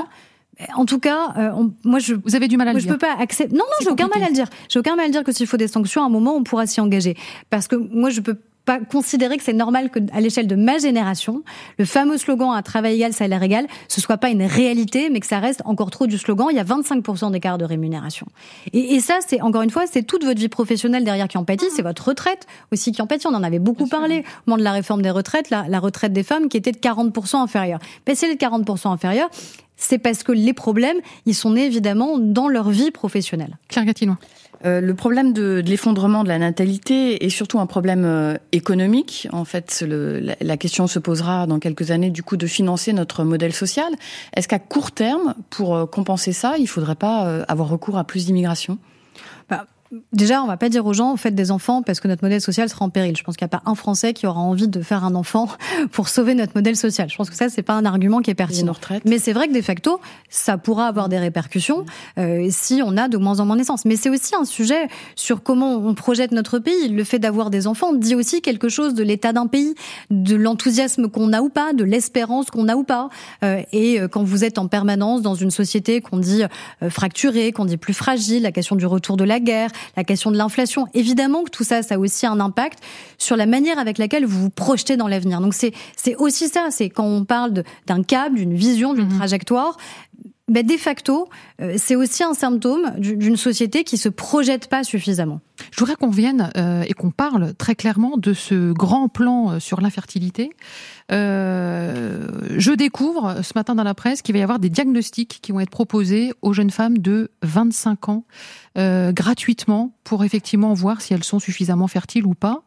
En 0.76 0.86
tout 0.86 1.00
cas, 1.00 1.34
euh, 1.38 1.68
moi 1.84 2.00
je. 2.00 2.16
Vous 2.16 2.36
avez 2.36 2.48
du 2.48 2.58
mal 2.58 2.68
à 2.68 2.74
le 2.74 2.80
dire. 2.80 2.88
Je 2.88 2.94
peux 2.94 3.00
pas 3.00 3.16
accepter. 3.20 3.54
Non, 3.54 3.64
non, 3.66 3.76
j'ai 3.82 3.90
aucun 3.90 4.08
mal 4.08 4.24
à 4.24 4.28
le 4.28 4.34
dire. 4.34 4.48
J'ai 4.70 4.80
aucun 4.80 4.96
mal 4.96 5.06
à 5.06 5.08
le 5.08 5.12
dire 5.12 5.24
que 5.24 5.32
s'il 5.32 5.48
faut 5.48 5.58
des 5.58 5.68
sanctions, 5.68 6.02
à 6.02 6.06
un 6.06 6.10
moment, 6.10 6.36
on 6.36 6.44
pourra 6.44 6.66
s'y 6.66 6.80
engager. 6.82 7.16
Parce 7.50 7.68
que 7.68 7.76
moi, 7.76 8.10
je 8.10 8.22
peux 8.22 8.38
pas 8.66 8.80
considérer 8.80 9.38
que 9.38 9.44
c'est 9.44 9.54
normal 9.54 9.90
que, 9.90 10.00
à 10.12 10.20
l'échelle 10.20 10.48
de 10.48 10.56
ma 10.56 10.78
génération, 10.78 11.44
le 11.78 11.86
fameux 11.86 12.18
slogan 12.18 12.50
un 12.54 12.62
travail 12.62 12.96
égal, 12.96 13.14
salaire 13.14 13.44
égal, 13.44 13.68
ce 13.88 14.02
soit 14.02 14.18
pas 14.18 14.30
une 14.30 14.44
réalité, 14.44 15.10
mais 15.10 15.20
que 15.20 15.28
ça 15.28 15.40
reste 15.40 15.62
encore 15.66 15.92
trop 15.92 16.08
du 16.08 16.18
slogan. 16.18 16.48
Il 16.50 16.58
y 16.58 16.60
a 16.60 16.64
25% 16.64 17.32
d'écart 17.32 17.58
de 17.58 17.66
rémunération. 17.66 18.26
Et, 18.74 18.96
et 18.96 19.00
ça, 19.00 19.20
c'est 19.26 19.42
encore 19.42 19.62
une 19.62 19.70
fois, 19.70 19.86
c'est 19.88 20.04
toute 20.04 20.24
votre 20.24 20.40
vie 20.40 20.50
professionnelle 20.50 21.04
derrière 21.04 21.28
qui 21.28 21.38
en 21.38 21.46
pâtit, 21.46 21.68
c'est 21.76 21.82
votre 21.82 22.10
retraite 22.10 22.48
aussi 22.72 22.92
qui 22.92 23.02
en 23.02 23.08
pâtit. 23.08 23.28
On 23.28 23.34
en 23.34 23.44
avait 23.44 23.60
beaucoup 23.60 23.88
parlé 23.88 24.20
au 24.20 24.52
moment 24.52 24.58
de 24.58 24.64
la 24.64 24.72
réforme 24.72 25.02
des 25.02 25.12
retraites, 25.12 25.50
la, 25.50 25.68
la 25.68 25.80
retraite 25.80 26.14
des 26.14 26.24
femmes 26.24 26.50
qui 26.50 26.58
était 26.58 26.72
de 26.72 26.78
40% 26.78 27.38
inférieure. 27.38 27.80
Mais 28.08 28.16
si 28.16 28.26
elle 28.26 28.32
est 28.32 28.36
de 28.36 28.46
40% 28.46 28.90
inférieure, 28.90 29.30
c'est 29.78 29.98
parce 29.98 30.24
que 30.24 30.32
les 30.32 30.54
problèmes, 30.54 30.98
ils 31.26 31.36
sont 31.36 31.52
nés 31.52 31.66
évidemment 31.66 32.18
dans 32.18 32.48
leur 32.48 32.70
vie 32.70 32.92
professionnelle. 32.92 33.58
Claire 33.68 33.86
Gatinois. 33.86 34.18
Euh, 34.64 34.82
le 34.82 34.94
problème 34.94 35.34
de, 35.34 35.62
l'effondrement 35.66 36.24
de 36.24 36.30
la 36.30 36.40
natalité 36.40 37.26
est 37.26 37.30
surtout 37.30 37.60
un 37.60 37.66
problème 37.66 38.06
euh, 38.06 38.36
économique. 38.52 39.28
En 39.32 39.46
fait, 39.46 39.84
la, 39.88 40.58
question 40.58 40.88
se 40.88 41.00
posera 41.00 41.48
dans 41.48 41.60
quelques 41.60 41.92
années 41.92 42.10
du 42.10 42.24
coup 42.24 42.38
de 42.38 42.48
financer 42.48 42.94
notre 42.94 43.24
modèle 43.24 43.54
social. 43.54 43.92
Est-ce 44.36 44.48
qu'à 44.48 44.60
court 44.60 44.92
terme, 44.92 45.36
pour 45.50 45.76
euh, 45.76 45.86
compenser 45.86 46.32
ça, 46.32 46.56
il 46.58 46.64
ne 46.64 46.68
faudrait 46.68 46.96
pas 46.96 47.44
avoir 47.48 47.70
recours 47.70 47.98
à 47.98 48.04
plus 48.04 48.26
d'immigration? 48.26 48.78
Déjà, 50.12 50.42
on 50.42 50.48
va 50.48 50.58
pas 50.58 50.70
dire 50.70 50.86
aux 50.86 50.94
gens 50.94 51.16
faites 51.16 51.36
des 51.36 51.52
enfants 51.52 51.84
parce 51.84 52.00
que 52.00 52.08
notre 52.08 52.24
modèle 52.24 52.42
social 52.42 52.68
sera 52.70 52.86
en 52.86 52.90
péril. 52.90 53.16
Je 53.16 53.24
pense 53.24 53.38
qu'il 53.38 53.46
n'y 53.46 53.54
a 53.54 53.60
pas 53.60 53.70
un 53.70 53.76
Français 53.76 54.14
qui 54.14 54.26
aura 54.26 54.40
envie 54.40 54.68
de 54.68 54.82
faire 54.82 55.04
un 55.04 55.14
enfant 55.16 55.48
pour 55.92 56.10
sauver 56.10 56.34
notre 56.34 56.54
modèle 56.56 56.76
social. 56.76 57.10
Je 57.10 57.16
pense 57.16 57.30
que 57.30 57.36
ça 57.36 57.50
c'est 57.50 57.62
pas 57.62 57.74
un 57.74 57.86
argument 57.86 58.22
qui 58.22 58.32
est 58.32 58.36
pertinent. 58.36 58.74
Mais 59.06 59.20
c'est 59.20 59.34
vrai 59.34 59.48
que 59.48 59.54
de 59.54 59.62
facto, 59.62 60.00
ça 60.30 60.58
pourra 60.58 60.88
avoir 60.88 61.08
des 61.08 61.20
répercussions 61.20 61.86
euh, 62.18 62.48
si 62.50 62.82
on 62.84 62.98
a 62.98 63.08
de 63.08 63.18
moins 63.18 63.40
en 63.40 63.46
moins 63.46 63.58
naissances. 63.58 63.86
Mais 63.86 63.96
c'est 63.96 64.10
aussi 64.10 64.34
un 64.36 64.46
sujet 64.46 64.88
sur 65.16 65.44
comment 65.44 65.76
on 65.76 65.94
projette 65.94 66.32
notre 66.32 66.60
pays. 66.60 66.90
Le 66.90 67.04
fait 67.04 67.20
d'avoir 67.20 67.50
des 67.50 67.68
enfants 67.68 67.94
dit 67.94 68.16
aussi 68.16 68.42
quelque 68.42 68.70
chose 68.70 68.96
de 68.96 69.04
l'état 69.04 69.34
d'un 69.34 69.48
pays, 69.48 69.76
de 70.10 70.36
l'enthousiasme 70.36 71.10
qu'on 71.10 71.32
a 71.32 71.42
ou 71.42 71.50
pas, 71.50 71.74
de 71.74 71.84
l'espérance 71.84 72.50
qu'on 72.50 72.68
a 72.68 72.76
ou 72.76 72.84
pas. 72.84 73.10
Euh, 73.44 73.62
et 73.72 74.00
quand 74.12 74.24
vous 74.24 74.44
êtes 74.44 74.58
en 74.58 74.68
permanence 74.68 75.22
dans 75.22 75.36
une 75.36 75.52
société 75.52 76.02
qu'on 76.02 76.18
dit 76.18 76.44
euh, 76.44 76.90
fracturée, 76.90 77.52
qu'on 77.52 77.66
dit 77.66 77.78
plus 77.78 77.94
fragile, 77.94 78.44
la 78.44 78.52
question 78.52 78.76
du 78.76 78.86
retour 78.86 79.18
de 79.18 79.24
la 79.24 79.40
guerre, 79.40 79.70
la 79.96 80.04
question 80.04 80.32
de 80.32 80.38
l'inflation. 80.38 80.88
Évidemment 80.94 81.44
que 81.44 81.50
tout 81.50 81.64
ça, 81.64 81.84
ça 81.84 81.96
a 81.96 81.98
aussi 81.98 82.26
un 82.26 82.40
impact 82.40 82.80
sur 83.18 83.36
la 83.36 83.46
manière 83.46 83.80
avec 83.80 83.98
laquelle 83.98 84.26
vous 84.26 84.42
vous 84.42 84.50
projetez 84.50 84.98
dans 84.98 85.08
l'avenir. 85.08 85.42
Donc 85.42 85.54
c'est 85.54 85.74
aussi 86.18 86.48
ça, 86.48 86.68
c'est 86.72 86.90
quand 86.90 87.06
on 87.06 87.26
parle 87.26 87.64
d'un 87.88 88.04
cap, 88.04 88.34
d'une 88.34 88.56
vision, 88.56 88.94
d'une 88.94 89.08
mmh. 89.08 89.18
trajectoire, 89.18 89.78
ben 90.48 90.66
de 90.66 90.78
facto, 90.78 91.28
euh, 91.60 91.74
c'est 91.78 91.96
aussi 91.96 92.24
un 92.24 92.36
symptôme 92.36 92.94
d'une 92.98 93.36
société 93.36 93.84
qui 93.84 93.98
se 93.98 94.10
projette 94.10 94.68
pas 94.70 94.84
suffisamment. 94.84 95.42
Je 95.72 95.80
voudrais 95.80 95.96
qu'on 95.96 96.10
vienne 96.10 96.52
euh, 96.58 96.84
et 96.88 96.94
qu'on 96.94 97.12
parle 97.12 97.54
très 97.56 97.76
clairement 97.76 98.18
de 98.18 98.34
ce 98.34 98.72
grand 98.72 99.10
plan 99.10 99.52
euh, 99.52 99.60
sur 99.60 99.82
l'infertilité. 99.82 100.52
Euh, 101.12 102.28
je 102.58 102.72
découvre 102.72 103.42
ce 103.44 103.54
matin 103.56 103.76
dans 103.76 103.84
la 103.84 103.94
presse 103.94 104.22
qu'il 104.22 104.34
va 104.34 104.40
y 104.40 104.44
avoir 104.44 104.60
des 104.60 104.70
diagnostics 104.70 105.40
qui 105.42 105.52
vont 105.52 105.60
être 105.60 105.70
proposés 105.70 106.34
aux 106.42 106.54
jeunes 106.54 106.72
femmes 106.72 106.98
de 106.98 107.32
25 107.44 108.10
ans 108.10 108.26
euh, 108.78 109.12
gratuitement 109.12 109.94
pour 110.04 110.24
effectivement 110.24 110.74
voir 110.74 111.02
si 111.02 111.14
elles 111.14 111.24
sont 111.24 111.40
suffisamment 111.40 111.88
fertiles 111.88 112.26
ou 112.26 112.34
pas. 112.34 112.64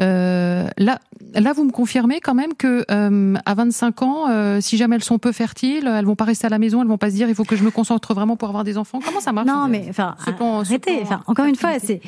Euh, 0.00 0.66
là, 0.78 0.98
là, 1.34 1.52
vous 1.52 1.64
me 1.64 1.70
confirmez 1.70 2.20
quand 2.20 2.34
même 2.34 2.54
que 2.54 2.84
euh, 2.90 3.34
à 3.44 3.54
25 3.54 4.02
ans, 4.02 4.30
euh, 4.30 4.60
si 4.60 4.76
jamais 4.76 4.96
elles 4.96 5.04
sont 5.04 5.18
peu 5.18 5.32
fertiles, 5.32 5.86
elles 5.86 6.04
vont 6.04 6.16
pas 6.16 6.24
rester 6.24 6.46
à 6.46 6.50
la 6.50 6.58
maison, 6.58 6.80
elles 6.80 6.88
vont 6.88 6.98
pas 6.98 7.10
se 7.10 7.16
dire 7.16 7.28
il 7.28 7.34
faut 7.34 7.44
que 7.44 7.56
je 7.56 7.64
me 7.64 7.70
concentre 7.70 8.14
vraiment 8.14 8.36
pour 8.36 8.48
avoir 8.48 8.64
des 8.64 8.78
enfants. 8.78 9.00
Comment 9.04 9.20
ça 9.20 9.32
marche 9.32 9.46
Non, 9.46 9.68
mais 9.68 9.86
enfin, 9.90 10.16
arrêtez. 10.26 11.00
Enfin, 11.02 11.22
encore 11.26 11.46
une 11.46 11.56
fois, 11.56 11.78
c'est 11.78 12.00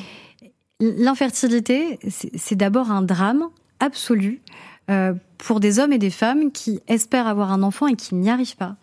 l'infertilité, 0.79 1.99
c'est 2.09 2.55
d'abord 2.55 2.91
un 2.91 3.01
drame 3.01 3.45
absolu 3.79 4.41
euh, 4.89 5.13
pour 5.37 5.59
des 5.59 5.79
hommes 5.79 5.93
et 5.93 5.97
des 5.97 6.09
femmes 6.09 6.51
qui 6.51 6.79
espèrent 6.87 7.27
avoir 7.27 7.51
un 7.51 7.63
enfant 7.63 7.87
et 7.87 7.95
qui 7.95 8.15
n'y 8.15 8.29
arrivent 8.29 8.57
pas. 8.57 8.75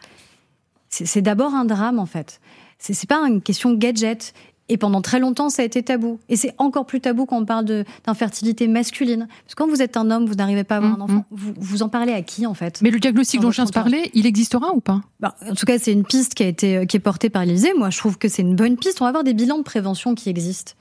C'est 0.88 1.22
d'abord 1.22 1.54
un 1.54 1.64
drame 1.64 1.98
en 1.98 2.06
fait. 2.06 2.40
C'est 2.78 3.08
pas 3.08 3.20
une 3.26 3.40
question 3.40 3.72
gadget. 3.72 4.34
Et 4.68 4.76
pendant 4.76 5.02
très 5.02 5.18
longtemps, 5.18 5.48
ça 5.48 5.62
a 5.62 5.64
été 5.64 5.82
tabou. 5.82 6.18
Et 6.28 6.36
c'est 6.36 6.54
encore 6.56 6.86
plus 6.86 7.00
tabou 7.00 7.26
quand 7.26 7.36
on 7.36 7.44
parle 7.44 7.64
d'infertilité 8.06 8.68
masculine. 8.68 9.26
Parce 9.44 9.54
que 9.54 9.62
quand 9.62 9.68
vous 9.68 9.82
êtes 9.82 9.96
un 9.96 10.10
homme, 10.10 10.24
vous 10.26 10.36
n'arrivez 10.36 10.64
pas 10.64 10.76
à 10.76 10.78
avoir 10.78 10.94
un 10.94 10.98
mmh, 10.98 11.02
enfant. 11.02 11.14
Mmh. 11.14 11.24
Vous, 11.30 11.52
vous 11.56 11.82
en 11.82 11.88
parlez 11.88 12.12
à 12.12 12.22
qui, 12.22 12.46
en 12.46 12.54
fait? 12.54 12.80
Mais 12.80 12.90
le 12.90 12.98
diagnostic 13.00 13.40
dont 13.40 13.50
je 13.50 13.56
viens 13.56 13.64
de 13.64 13.72
parler, 13.72 14.10
il 14.14 14.24
existera 14.24 14.72
ou 14.72 14.80
pas? 14.80 15.02
Bah, 15.20 15.34
En 15.50 15.54
tout 15.54 15.66
cas, 15.66 15.78
c'est 15.78 15.92
une 15.92 16.04
piste 16.04 16.34
qui, 16.34 16.44
a 16.44 16.46
été, 16.46 16.86
qui 16.86 16.96
est 16.96 17.00
portée 17.00 17.28
par 17.28 17.44
l'Élysée. 17.44 17.74
Moi, 17.76 17.90
je 17.90 17.98
trouve 17.98 18.18
que 18.18 18.28
c'est 18.28 18.42
une 18.42 18.54
bonne 18.56 18.76
piste. 18.76 19.00
On 19.00 19.04
va 19.04 19.08
avoir 19.08 19.24
des 19.24 19.34
bilans 19.34 19.58
de 19.58 19.62
prévention 19.62 20.14
qui 20.14 20.30
existent. 20.30 20.72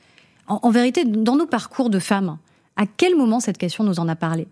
En, 0.48 0.60
en 0.62 0.70
vérité, 0.70 1.04
dans 1.04 1.36
nos 1.36 1.48
parcours 1.48 1.90
de 1.90 2.00
femmes, 2.00 2.38
à 2.78 2.86
quel 2.86 3.16
moment 3.16 3.40
cette 3.40 3.58
question 3.58 3.84
nous 3.84 4.00
en 4.00 4.08
a 4.08 4.16
parlé? 4.16 4.48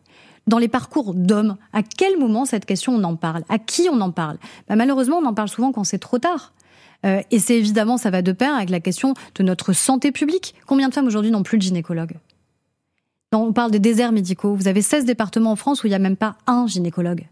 Dans 0.47 0.57
les 0.57 0.67
parcours 0.67 1.13
d'hommes, 1.13 1.57
à 1.73 1.83
quel 1.83 2.17
moment 2.17 2.45
cette 2.45 2.65
question 2.65 2.93
on 2.93 3.03
en 3.03 3.15
parle? 3.15 3.43
À 3.49 3.59
qui 3.59 3.87
on 3.91 4.01
en 4.01 4.11
parle? 4.11 4.37
Bah, 4.67 4.75
Malheureusement, 4.75 5.17
on 5.17 5.25
en 5.25 5.33
parle 5.33 5.49
souvent 5.49 5.71
quand 5.71 5.83
c'est 5.83 5.99
trop 5.99 6.17
tard. 6.17 6.53
Euh, 7.05 7.21
et 7.31 7.39
c'est 7.39 7.57
évidemment, 7.57 7.97
ça 7.97 8.09
va 8.09 8.21
de 8.21 8.31
pair 8.31 8.53
avec 8.55 8.69
la 8.69 8.79
question 8.79 9.13
de 9.35 9.43
notre 9.43 9.73
santé 9.73 10.11
publique. 10.11 10.55
Combien 10.65 10.89
de 10.89 10.93
femmes 10.93 11.07
aujourd'hui 11.07 11.31
n'ont 11.31 11.43
plus 11.43 11.57
de 11.57 11.63
gynécologue? 11.63 12.13
On 13.31 13.53
parle 13.53 13.71
des 13.71 13.79
déserts 13.79 14.11
médicaux. 14.11 14.55
Vous 14.55 14.67
avez 14.67 14.81
16 14.81 15.05
départements 15.05 15.51
en 15.51 15.55
France 15.55 15.83
où 15.83 15.87
il 15.87 15.91
n'y 15.91 15.95
a 15.95 15.99
même 15.99 16.17
pas 16.17 16.35
un 16.47 16.65
gynécologue. 16.67 17.25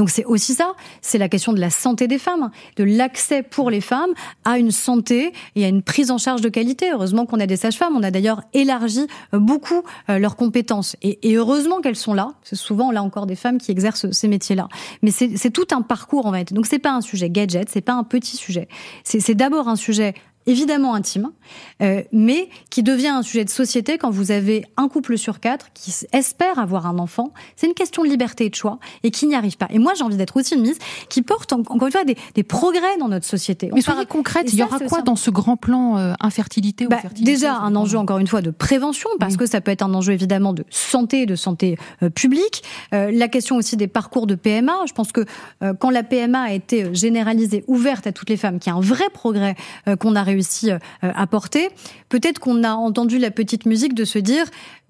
Donc 0.00 0.08
c'est 0.08 0.24
aussi 0.24 0.54
ça, 0.54 0.72
c'est 1.02 1.18
la 1.18 1.28
question 1.28 1.52
de 1.52 1.60
la 1.60 1.68
santé 1.68 2.08
des 2.08 2.16
femmes, 2.16 2.50
de 2.76 2.84
l'accès 2.84 3.42
pour 3.42 3.68
les 3.68 3.82
femmes 3.82 4.12
à 4.46 4.56
une 4.56 4.70
santé 4.70 5.34
et 5.56 5.64
à 5.66 5.68
une 5.68 5.82
prise 5.82 6.10
en 6.10 6.16
charge 6.16 6.40
de 6.40 6.48
qualité. 6.48 6.90
Heureusement 6.90 7.26
qu'on 7.26 7.38
a 7.38 7.44
des 7.44 7.56
sages-femmes, 7.56 7.94
on 7.94 8.02
a 8.02 8.10
d'ailleurs 8.10 8.40
élargi 8.54 9.06
beaucoup 9.34 9.82
euh, 10.08 10.18
leurs 10.18 10.36
compétences 10.36 10.96
et, 11.02 11.18
heureusement 11.36 11.82
qu'elles 11.82 11.96
sont 11.96 12.14
là. 12.14 12.32
C'est 12.44 12.56
souvent 12.56 12.90
là 12.90 13.02
encore 13.02 13.26
des 13.26 13.36
femmes 13.36 13.58
qui 13.58 13.72
exercent 13.72 14.10
ces 14.10 14.26
métiers-là. 14.26 14.68
Mais 15.02 15.10
c'est 15.10 15.50
tout 15.50 15.66
un 15.70 15.82
parcours 15.82 16.24
en 16.24 16.32
fait. 16.32 16.54
Donc 16.54 16.64
c'est 16.64 16.78
pas 16.78 16.92
un 16.92 17.02
sujet 17.02 17.28
gadget, 17.28 17.68
c'est 17.68 17.82
pas 17.82 17.92
un 17.92 18.04
petit 18.04 18.38
sujet. 18.38 18.68
C'est 19.04 19.34
d'abord 19.34 19.68
un 19.68 19.76
sujet 19.76 20.14
évidemment 20.50 20.94
intime, 20.94 21.30
euh, 21.80 22.02
mais 22.12 22.48
qui 22.70 22.82
devient 22.82 23.08
un 23.08 23.22
sujet 23.22 23.44
de 23.44 23.50
société 23.50 23.98
quand 23.98 24.10
vous 24.10 24.32
avez 24.32 24.66
un 24.76 24.88
couple 24.88 25.16
sur 25.16 25.40
quatre 25.40 25.72
qui 25.72 25.94
espère 26.12 26.58
avoir 26.58 26.86
un 26.86 26.98
enfant. 26.98 27.32
C'est 27.56 27.66
une 27.66 27.74
question 27.74 28.02
de 28.02 28.08
liberté 28.08 28.46
et 28.46 28.50
de 28.50 28.54
choix 28.54 28.78
et 29.02 29.10
qui 29.10 29.26
n'y 29.26 29.34
arrive 29.34 29.56
pas. 29.56 29.68
Et 29.70 29.78
moi, 29.78 29.92
j'ai 29.96 30.02
envie 30.02 30.16
d'être 30.16 30.36
aussi 30.36 30.54
une 30.54 30.62
mise 30.62 30.78
qui 31.08 31.22
porte 31.22 31.52
encore 31.52 31.86
une 31.86 31.92
fois 31.92 32.04
des, 32.04 32.16
des 32.34 32.42
progrès 32.42 32.98
dans 32.98 33.08
notre 33.08 33.26
société. 33.26 33.70
Mais 33.72 33.80
soyez 33.80 34.06
concrète, 34.06 34.52
il 34.52 34.58
y 34.58 34.62
aura 34.62 34.80
quoi 34.80 35.02
dans 35.02 35.16
ce 35.16 35.30
grand 35.30 35.56
plan 35.56 35.96
euh, 35.96 36.12
infertilité 36.20 36.86
bah, 36.86 36.98
Déjà, 37.20 37.56
un 37.56 37.76
enjeu 37.76 37.98
encore 37.98 38.18
une 38.18 38.26
fois 38.26 38.42
de 38.42 38.50
prévention, 38.50 39.08
parce 39.18 39.36
que 39.36 39.46
ça 39.46 39.60
peut 39.60 39.70
être 39.70 39.82
un 39.82 39.94
enjeu 39.94 40.12
évidemment 40.12 40.52
de 40.52 40.64
santé, 40.70 41.26
de 41.26 41.36
santé 41.36 41.78
euh, 42.02 42.10
publique. 42.10 42.62
La 42.92 43.28
question 43.28 43.56
aussi 43.56 43.76
des 43.76 43.86
parcours 43.86 44.26
de 44.26 44.34
PMA. 44.34 44.72
Je 44.86 44.92
pense 44.92 45.12
que 45.12 45.24
quand 45.78 45.90
la 45.90 46.02
PMA 46.02 46.40
a 46.40 46.52
été 46.52 46.92
généralisée, 46.94 47.64
ouverte 47.66 48.06
à 48.06 48.12
toutes 48.12 48.30
les 48.30 48.36
femmes, 48.36 48.58
qui 48.58 48.68
est 48.68 48.72
un 48.72 48.80
vrai 48.80 49.04
progrès 49.12 49.54
qu'on 49.98 50.16
a 50.16 50.22
réussi 50.22 50.39
à 51.02 51.26
porter, 51.26 51.68
peut-être 52.08 52.38
qu'on 52.38 52.64
a 52.64 52.72
entendu 52.72 53.18
la 53.18 53.30
petite 53.30 53.66
musique 53.66 53.94
de 53.94 54.04
se 54.04 54.18
dire 54.18 54.46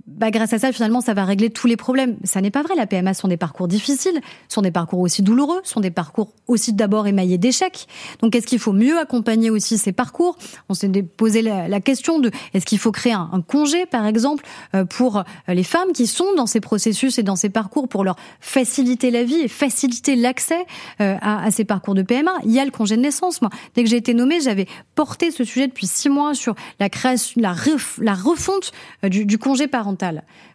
bah, 0.07 0.30
grâce 0.30 0.53
à 0.53 0.59
ça, 0.59 0.72
finalement, 0.72 1.01
ça 1.01 1.14
va 1.14 1.24
régler 1.24 1.51
tous 1.51 1.66
les 1.66 1.76
problèmes. 1.76 2.16
Ça 2.24 2.40
n'est 2.40 2.51
pas 2.51 2.62
vrai. 2.62 2.74
La 2.74 2.86
PMA 2.86 3.12
sont 3.14 3.28
des 3.28 3.36
parcours 3.36 3.68
difficiles, 3.68 4.20
sont 4.48 4.62
des 4.62 4.70
parcours 4.70 5.01
aussi 5.01 5.22
douloureux, 5.22 5.61
sont 5.64 5.80
des 5.80 5.90
parcours 5.90 6.32
aussi 6.46 6.72
d'abord 6.72 7.07
émaillés 7.07 7.38
d'échecs. 7.38 7.86
Donc, 8.22 8.34
est-ce 8.34 8.46
qu'il 8.46 8.59
faut 8.59 8.72
mieux 8.72 8.98
accompagner 8.98 9.51
aussi 9.51 9.78
ces 9.78 9.92
parcours? 9.92 10.38
On 10.68 10.74
s'est 10.74 10.88
posé 11.03 11.42
la, 11.42 11.80
question 11.80 12.18
de 12.18 12.30
est-ce 12.55 12.66
qu'il 12.66 12.78
faut 12.78 12.92
créer 12.92 13.12
un, 13.12 13.42
congé, 13.46 13.86
par 13.86 14.07
exemple, 14.07 14.44
euh, 14.74 14.84
pour 14.84 15.18
euh, 15.18 15.22
les 15.48 15.62
femmes 15.62 15.92
qui 15.92 16.07
sont 16.07 16.34
dans 16.36 16.46
ces 16.46 16.61
processus 16.61 17.18
et 17.18 17.22
dans 17.22 17.36
ces 17.36 17.48
parcours 17.48 17.88
pour 17.88 18.05
leur 18.05 18.16
faciliter 18.40 19.11
la 19.11 19.24
vie 19.24 19.40
et 19.40 19.48
faciliter 19.48 20.16
l'accès 20.16 20.64
euh, 21.01 21.16
à, 21.20 21.51
ces 21.51 21.64
parcours 21.64 21.94
de 21.94 22.03
PMA. 22.03 22.32
Il 22.44 22.53
y 22.53 22.61
a 22.61 22.64
le 22.64 22.70
congé 22.70 22.96
de 22.96 23.03
naissance. 23.03 23.42
Moi, 23.42 23.51
dès 23.74 23.82
que 23.82 23.88
j'ai 23.88 23.96
été 23.96 24.14
nommée, 24.14 24.40
j'avais 24.40 24.66
porté 24.94 25.30
ce 25.30 25.44
sujet 25.44 25.66
depuis 25.66 25.86
six 25.86 26.09
mois 26.09 26.34
sur 26.34 26.55
la 26.78 26.88
création, 26.88 27.40
la, 27.40 27.55
la 27.98 28.14
refonte 28.14 28.72
du, 29.03 29.24
du 29.24 29.38
congé 29.38 29.66
parental 29.66 29.89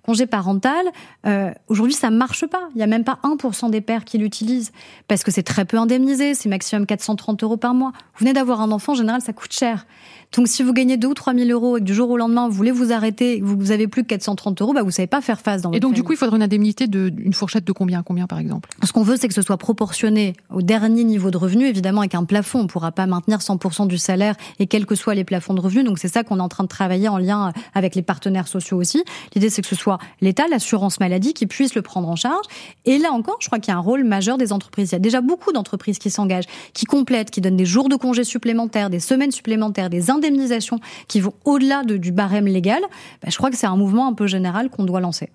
Congé 0.04 0.26
parental, 0.28 0.86
euh, 1.26 1.52
aujourd'hui, 1.68 1.96
ça 1.96 2.10
marche 2.10 2.46
pas. 2.46 2.70
Il 2.76 2.80
y 2.80 2.84
a 2.84 2.88
même 2.88 3.04
pas 3.04 3.20
1% 3.24 3.70
des 3.70 3.82
pères 3.82 4.06
qui 4.06 4.18
l'utilisent 4.18 4.72
parce 5.08 5.24
que 5.24 5.32
c'est 5.32 5.44
très 5.44 5.66
peu 5.66 5.78
indemnisé. 5.78 6.34
C'est 6.34 6.50
maximum 6.50 6.86
430 6.86 7.44
euros 7.44 7.58
par 7.58 7.74
mois. 7.74 7.92
Vous 8.14 8.20
venez 8.20 8.34
d'avoir 8.34 8.62
un 8.62 8.72
enfant, 8.72 8.94
en 8.94 8.96
général, 8.96 9.22
ça 9.22 9.34
coûte 9.34 9.54
cher. 9.54 9.86
Donc 10.34 10.48
si 10.48 10.64
vous 10.64 10.74
gagnez 10.74 10.98
2 10.98 11.08
ou 11.08 11.14
3 11.14 11.34
000 11.34 11.50
euros 11.50 11.78
et 11.78 11.80
que 11.80 11.86
du 11.86 11.94
jour 11.94 12.10
au 12.10 12.18
lendemain, 12.18 12.48
vous 12.48 12.54
voulez 12.54 12.72
vous 12.72 12.92
arrêter, 12.92 13.42
vous, 13.42 13.58
vous 13.58 13.72
avez 13.72 13.88
plus 13.88 14.04
que 14.04 14.08
430 14.08 14.62
euros, 14.62 14.74
bah, 14.74 14.84
vous 14.84 14.92
savez 14.92 15.08
pas 15.08 15.22
faire 15.22 15.42
face 15.42 15.62
dans 15.62 15.72
Et 15.72 15.80
donc 15.80 15.94
du 15.94 16.04
coup, 16.04 16.14
il 16.14 16.18
faudrait 16.18 16.38
une 16.38 16.44
indemnité 16.44 16.88
d'une 16.88 17.34
fourchette 17.34 17.66
de 17.66 17.72
combien 17.72 18.04
combien 18.04 18.28
par 18.28 18.40
exemple? 18.40 18.70
Ce 18.84 18.92
qu'on 18.92 19.04
veut, 19.04 19.18
c'est 19.18 19.28
que 19.28 19.34
ce 19.34 19.42
soit 19.42 19.58
proportionné 19.58 20.34
au 20.54 20.62
dernier 20.62 21.04
niveau 21.04 21.32
de 21.32 21.38
revenu, 21.38 21.66
évidemment 21.68 22.02
avec 22.02 22.16
un 22.16 22.24
plafond. 22.24 22.60
On 22.60 22.68
pourra 22.68 22.92
pas 22.92 23.06
maintenir 23.06 23.40
100% 23.40 23.88
du 23.88 23.98
salaire 23.98 24.36
et 24.60 24.68
quels 24.68 24.86
que 24.86 24.96
soient 24.96 25.16
les 25.16 25.24
plafonds 25.24 25.54
de 25.54 25.62
revenus. 25.62 25.86
Donc 25.86 26.00
c'est 26.00 26.08
ça 26.08 26.24
qu'on 26.24 26.40
est 26.40 26.42
en 26.42 26.50
train 26.50 26.64
de 26.64 26.70
travailler 26.70 27.08
en 27.08 27.18
lien 27.18 27.52
avec 27.74 27.96
les 27.96 28.02
partenaires 28.02 28.48
sociaux 28.48 28.78
aussi. 28.78 29.04
L'idée, 29.34 29.50
c'est 29.50 29.62
que 29.62 29.68
ce 29.68 29.76
soit 29.76 29.98
l'État, 30.22 30.48
l'assurance 30.50 31.00
maladie, 31.00 31.34
qui 31.34 31.48
puisse 31.48 31.76
le 31.76 31.82
prendre 31.82 32.10
en 32.10 32.16
charge. 32.16 32.46
Et 32.86 32.98
là 32.98 33.12
encore, 33.12 33.38
je 33.40 33.48
crois 33.48 33.60
qu'il 33.60 33.72
y 33.72 33.76
a 33.76 33.78
un 33.78 33.82
rôle 33.82 34.04
majeur 34.04 34.38
des 34.38 34.54
entreprises. 34.54 34.90
Il 34.90 34.94
y 34.94 34.96
a 34.96 35.00
déjà 35.00 35.22
beaucoup 35.22 35.52
d'entreprises 35.52 36.00
qui 36.00 36.10
s'engagent, 36.10 36.48
qui 36.74 36.86
complètent, 36.86 37.32
qui 37.32 37.42
donnent 37.42 37.58
des 37.58 37.66
jours 37.66 37.90
de 37.90 37.96
congés 37.96 38.24
supplémentaires, 38.24 38.90
des 38.90 39.00
semaines 39.00 39.32
supplémentaires, 39.32 39.90
des 39.90 40.10
indemnisations 40.16 40.80
qui 41.08 41.20
vont 41.20 41.34
au-delà 41.46 41.84
du 41.84 42.12
barème 42.12 42.48
légal. 42.48 42.82
Ben, 43.22 43.30
je 43.30 43.38
crois 43.38 43.50
que 43.50 43.58
c'est 43.58 43.68
un 43.68 43.78
mouvement 43.78 44.08
un 44.08 44.14
peu 44.14 44.28
général 44.28 44.70
qu'on 44.70 44.84
doit 44.84 45.00
lancer. 45.00 45.30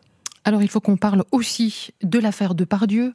Alors 0.45 0.63
il 0.63 0.69
faut 0.69 0.81
qu'on 0.81 0.97
parle 0.97 1.25
aussi 1.33 1.91
de 2.03 2.19
l'affaire 2.19 2.55
de 2.55 2.65
Pardieu. 2.65 3.13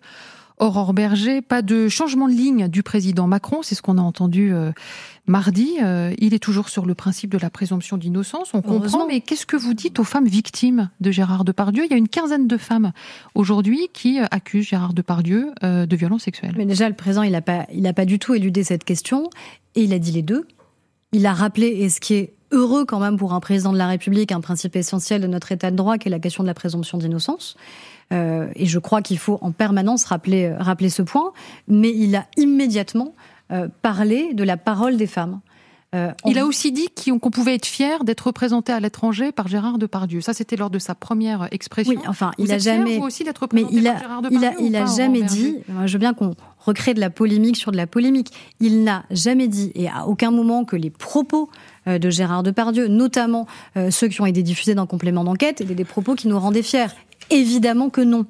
Aurore 0.58 0.94
Berger, 0.94 1.42
pas 1.42 1.62
de 1.62 1.90
changement 1.90 2.30
de 2.30 2.34
ligne 2.34 2.70
du 2.70 2.82
président 2.82 3.28
Macron, 3.28 3.62
c'est 3.62 3.76
ce 3.76 3.82
qu'on 3.82 3.98
a 3.98 4.02
entendu 4.02 4.54
euh, 4.54 4.72
mardi. 5.28 5.74
Euh, 5.84 6.14
il 6.18 6.34
est 6.34 6.40
toujours 6.40 6.70
sur 6.70 6.86
le 6.86 6.96
principe 6.96 7.30
de 7.30 7.38
la 7.38 7.50
présomption 7.50 7.98
d'innocence, 7.98 8.54
on 8.54 8.62
comprend, 8.62 9.06
mais 9.06 9.20
qu'est-ce 9.20 9.46
que 9.46 9.58
vous 9.58 9.74
dites 9.74 10.00
aux 10.00 10.06
femmes 10.06 10.28
victimes 10.28 10.90
de 11.02 11.12
Gérard 11.12 11.44
Depardieu? 11.44 11.84
Il 11.84 11.92
y 11.92 11.94
a 11.94 11.98
une 11.98 12.08
quinzaine 12.08 12.48
de 12.48 12.56
femmes 12.56 12.94
aujourd'hui 13.34 13.90
qui 13.92 14.22
euh, 14.22 14.26
accusent 14.32 14.68
Gérard 14.68 14.94
Depardieu 14.94 15.52
de 15.62 15.96
violences 15.96 16.24
sexuelles. 16.24 16.54
Mais 16.58 16.66
déjà, 16.66 16.88
le 16.88 16.96
président, 16.96 17.24
il 17.24 17.32
n'a 17.32 17.42
pas, 17.42 17.66
il 17.74 17.92
pas 17.94 18.06
du 18.06 18.18
tout 18.18 18.34
éludé 18.34 18.64
cette 18.64 18.86
question, 18.86 19.30
et 19.76 19.84
il 19.84 19.94
a 19.94 20.00
dit 20.00 20.12
les 20.12 20.22
deux. 20.22 20.48
Il 21.16 21.26
a 21.28 21.34
rappelé, 21.34 21.68
et 21.68 21.88
ce 21.88 22.02
qui 22.02 22.14
est 22.16 22.34
heureux 22.52 22.84
quand 22.84 23.00
même 23.00 23.16
pour 23.16 23.32
un 23.32 23.40
président 23.40 23.72
de 23.72 23.78
la 23.78 23.88
République, 23.88 24.34
un 24.34 24.42
principe 24.42 24.76
essentiel 24.76 25.22
de 25.22 25.28
notre 25.28 25.54
État 25.54 25.72
de 25.72 25.78
droit, 25.78 25.98
qui 25.98 26.10
est 26.10 26.12
la 26.12 26.20
question 26.20 26.44
de 26.44 26.48
la 26.48 26.54
présomption 26.54 26.98
d'innocence. 26.98 27.56
Euh, 28.12 28.50
et 28.54 28.66
je 28.66 28.80
crois 28.80 29.02
qu'il 29.02 29.18
faut 29.18 29.40
en 29.40 29.54
permanence 29.54 30.04
rappeler, 30.04 30.54
euh, 30.60 30.90
ce 30.90 31.02
point. 31.02 31.32
Mais 31.70 31.90
il 31.90 32.18
a 32.18 32.26
immédiatement 32.36 33.16
euh, 33.54 33.70
parlé 33.82 34.34
de 34.34 34.44
la 34.44 34.58
parole 34.58 34.98
des 34.98 35.08
femmes. 35.08 35.40
Il 36.26 36.40
a 36.40 36.46
aussi 36.46 36.72
dit 36.72 36.88
qu'on 36.90 37.32
pouvait 37.32 37.56
être 37.56 37.66
fier 37.66 38.04
d'être 38.04 38.28
représenté 38.28 38.72
à 38.72 38.80
l'étranger 38.80 39.32
par 39.32 39.48
Gérard 39.48 39.78
Depardieu. 39.78 40.22
Ça, 40.22 40.34
c'était 40.34 40.56
lors 40.56 40.70
de 40.70 40.80
sa 40.80 40.96
première 40.96 41.48
expression. 41.52 41.94
Oui, 41.94 42.00
enfin, 42.08 42.32
il 42.38 42.52
a 42.52 42.58
jamais. 42.58 43.00
aussi 43.00 43.24
d'être 43.24 43.40
représenté 43.40 43.74
mais 43.74 43.80
il 43.80 43.88
a, 43.88 43.94
par 43.94 44.02
Gérard 44.02 44.22
Depardieu. 44.22 44.50
Il 44.60 44.76
a, 44.76 44.82
il 44.82 44.84
a 44.84 44.86
jamais 44.86 45.22
dit. 45.22 45.58
Je 45.86 45.94
veux 45.94 46.00
bien 46.00 46.14
qu'on 46.14 46.36
recrée 46.60 46.94
de 46.94 47.00
la 47.00 47.10
polémique 47.10 47.58
sur 47.58 47.72
de 47.72 47.78
la 47.78 47.88
polémique. 47.88 48.32
Il 48.60 48.84
n'a 48.84 49.06
jamais 49.12 49.48
dit 49.48 49.72
et 49.76 49.88
à 49.88 50.08
aucun 50.08 50.32
moment 50.32 50.66
que 50.66 50.76
les 50.76 50.90
propos 50.90 51.50
de 51.86 52.10
Gérard 52.10 52.44
Depardieu, 52.44 52.88
notamment 52.88 53.48
ceux 53.92 54.08
qui 54.08 54.22
ont 54.22 54.26
été 54.26 54.44
diffusés 54.44 54.76
dans 54.76 54.88
complément 54.88 55.24
d'enquête, 55.24 55.62
étaient 55.62 55.76
des 55.76 55.86
propos 55.86 56.16
qui 56.16 56.28
nous 56.28 56.40
rendaient 56.40 56.64
fiers. 56.64 56.88
Évidemment 57.30 57.90
que 57.90 58.02
non 58.02 58.26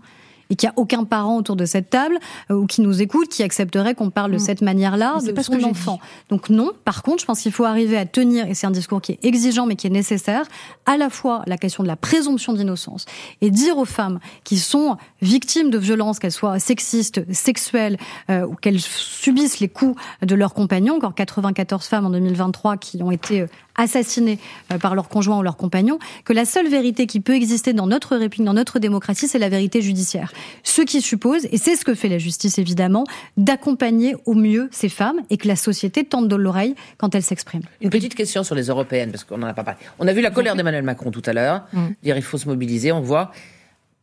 et 0.50 0.56
qu'il 0.56 0.68
n'y 0.68 0.72
a 0.72 0.80
aucun 0.80 1.04
parent 1.04 1.38
autour 1.38 1.56
de 1.56 1.66
cette 1.66 1.90
table 1.90 2.18
euh, 2.52 2.56
ou 2.56 2.66
qui 2.66 2.82
nous 2.82 3.02
écoute 3.02 3.30
qui 3.30 3.44
accepterait 3.44 3.96
qu'on 3.96 4.10
parle 4.10 4.32
de 4.32 4.38
mm. 4.38 4.40
cette 4.40 4.62
manière-là 4.62 5.20
de 5.22 5.42
son 5.42 5.64
enfant. 5.64 6.00
Donc 6.30 6.50
non. 6.50 6.72
Par 6.84 7.04
contre, 7.04 7.22
je 7.22 7.26
pense 7.26 7.42
qu'il 7.42 7.52
faut 7.52 7.66
arriver 7.66 7.98
à 7.98 8.06
tenir, 8.06 8.48
et 8.48 8.54
c'est 8.54 8.68
un 8.68 8.72
discours 8.72 9.02
qui 9.02 9.14
est 9.14 9.20
exigeant 9.24 9.66
mais 9.66 9.76
qui 9.76 9.88
est 9.88 9.92
nécessaire, 9.92 10.46
à 10.86 10.98
la 10.98 11.10
fois 11.10 11.44
la 11.48 11.58
question 11.58 11.84
de 11.84 11.88
la 11.88 11.96
présomption 11.96 12.54
d'innocence 12.54 13.06
et 13.42 13.50
dire 13.52 13.78
aux 13.78 13.86
femmes 13.86 14.20
qui 14.44 14.58
sont 14.58 14.98
victimes 15.22 15.70
de 15.70 15.78
violences, 15.78 16.20
qu'elles 16.20 16.32
soient 16.32 16.60
sexistes, 16.60 17.22
sexuelles 17.34 17.98
euh, 18.30 18.46
ou 18.46 18.56
qu'elles 18.56 18.80
subissent 18.80 19.60
les 19.60 19.70
coups 19.70 20.00
de 20.22 20.36
leurs 20.36 20.54
compagnons, 20.54 20.96
encore 20.98 21.16
94 21.16 21.86
femmes 21.86 22.06
en 22.06 22.10
2023 22.10 22.78
qui 22.78 23.02
ont 23.02 23.12
été 23.12 23.42
euh, 23.42 23.48
assassinés 23.76 24.40
euh, 24.72 24.78
par 24.78 24.96
leur 24.96 25.10
conjoint 25.10 25.38
ou 25.40 25.44
leur 25.44 25.58
compagnon, 25.58 26.00
que 26.24 26.34
la 26.34 26.46
seule 26.46 26.68
vérité 26.68 27.08
qui 27.08 27.20
peut 27.20 27.36
exister 27.36 27.74
dans 27.74 27.88
notre 27.88 28.16
république, 28.16 28.46
dans 28.46 28.54
notre 28.54 28.80
démocratie, 28.80 29.28
c'est 29.28 29.40
la 29.40 29.50
vérité 29.50 29.82
judiciaire. 29.82 30.32
Ce 30.64 30.82
qui 30.82 31.02
suppose, 31.02 31.46
et 31.52 31.58
c'est 31.58 31.76
ce 31.76 31.86
que 31.86 31.94
fait 31.94 32.10
la 32.10 32.18
justice 32.18 32.58
évidemment, 32.58 33.06
d'accompagner 33.38 34.16
au 34.26 34.34
mieux 34.34 34.70
ces 34.72 34.90
femmes 34.90 35.20
et 35.30 35.38
que 35.38 35.48
la 35.48 35.56
société 35.56 36.04
tente 36.04 36.28
de 36.28 36.36
l'oreille 36.36 36.76
quand 36.98 37.16
elles 37.16 37.24
s'expriment. 37.24 37.64
Une 37.82 37.90
petite 37.90 38.16
question 38.16 38.44
sur 38.44 38.56
les 38.56 38.68
européennes, 38.68 39.12
parce 39.12 39.24
qu'on 39.24 39.38
n'en 39.38 39.48
a 39.48 39.54
pas 39.54 39.64
parlé. 39.64 39.80
On 40.00 40.08
a 40.08 40.14
vu 40.14 40.22
la 40.22 40.32
colère 40.32 40.56
d'Emmanuel 40.56 40.84
Macron 40.84 41.12
tout 41.12 41.24
à 41.26 41.34
l'heure, 41.34 41.64
mm. 41.74 41.88
dire 42.04 42.18
il 42.18 42.24
faut 42.24 42.38
se 42.38 42.48
mobiliser, 42.48 42.92
on 42.92 43.02
voit. 43.02 43.32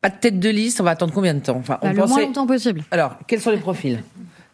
Pas 0.00 0.10
de 0.10 0.16
tête 0.16 0.40
de 0.40 0.48
liste, 0.48 0.80
on 0.80 0.84
va 0.84 0.90
attendre 0.90 1.14
combien 1.14 1.32
de 1.32 1.40
temps? 1.40 1.56
Enfin, 1.56 1.78
on 1.80 1.86
bah, 1.86 2.02
Le 2.02 2.06
moins 2.08 2.20
longtemps 2.20 2.46
possible. 2.46 2.82
Alors, 2.90 3.16
quels 3.28 3.40
sont 3.40 3.52
les 3.52 3.58
profils? 3.58 4.02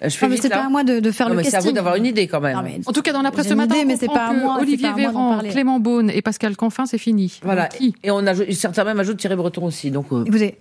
Je 0.00 0.08
fais 0.08 0.26
non, 0.26 0.30
mais 0.30 0.36
c'est 0.36 0.48
pas 0.48 0.66
à 0.66 0.68
moi 0.68 0.84
de, 0.84 1.00
de 1.00 1.10
faire 1.10 1.26
non, 1.26 1.32
le 1.32 1.38
mais 1.38 1.42
casting. 1.42 1.60
C'est 1.60 1.66
à 1.66 1.70
vous 1.70 1.74
d'avoir 1.74 1.96
une 1.96 2.06
idée 2.06 2.26
quand 2.26 2.40
même. 2.40 2.56
en 2.86 2.92
tout 2.92 3.02
cas, 3.02 3.12
dans 3.12 3.22
la 3.22 3.30
presse 3.30 3.48
ce 3.48 3.54
matin, 3.54 3.76
idée, 3.76 3.84
mais 3.84 3.96
c'est 3.96 4.06
pas 4.06 4.28
à 4.28 4.32
moi, 4.32 4.58
Olivier 4.60 4.92
Véran, 4.92 5.40
Clément 5.50 5.80
Beaune 5.80 6.10
et 6.10 6.22
Pascal 6.22 6.56
Canfin, 6.56 6.86
c'est 6.86 6.98
fini. 6.98 7.40
Voilà. 7.42 7.68
Et 8.02 8.10
on 8.10 8.26
ajoute, 8.26 8.52
certains 8.52 8.84
même 8.84 9.00
ajoutent 9.00 9.18
Thierry 9.18 9.36
Breton 9.36 9.64
aussi. 9.64 9.90
Donc, 9.90 10.06
euh... 10.12 10.24
Écoutez, 10.24 10.58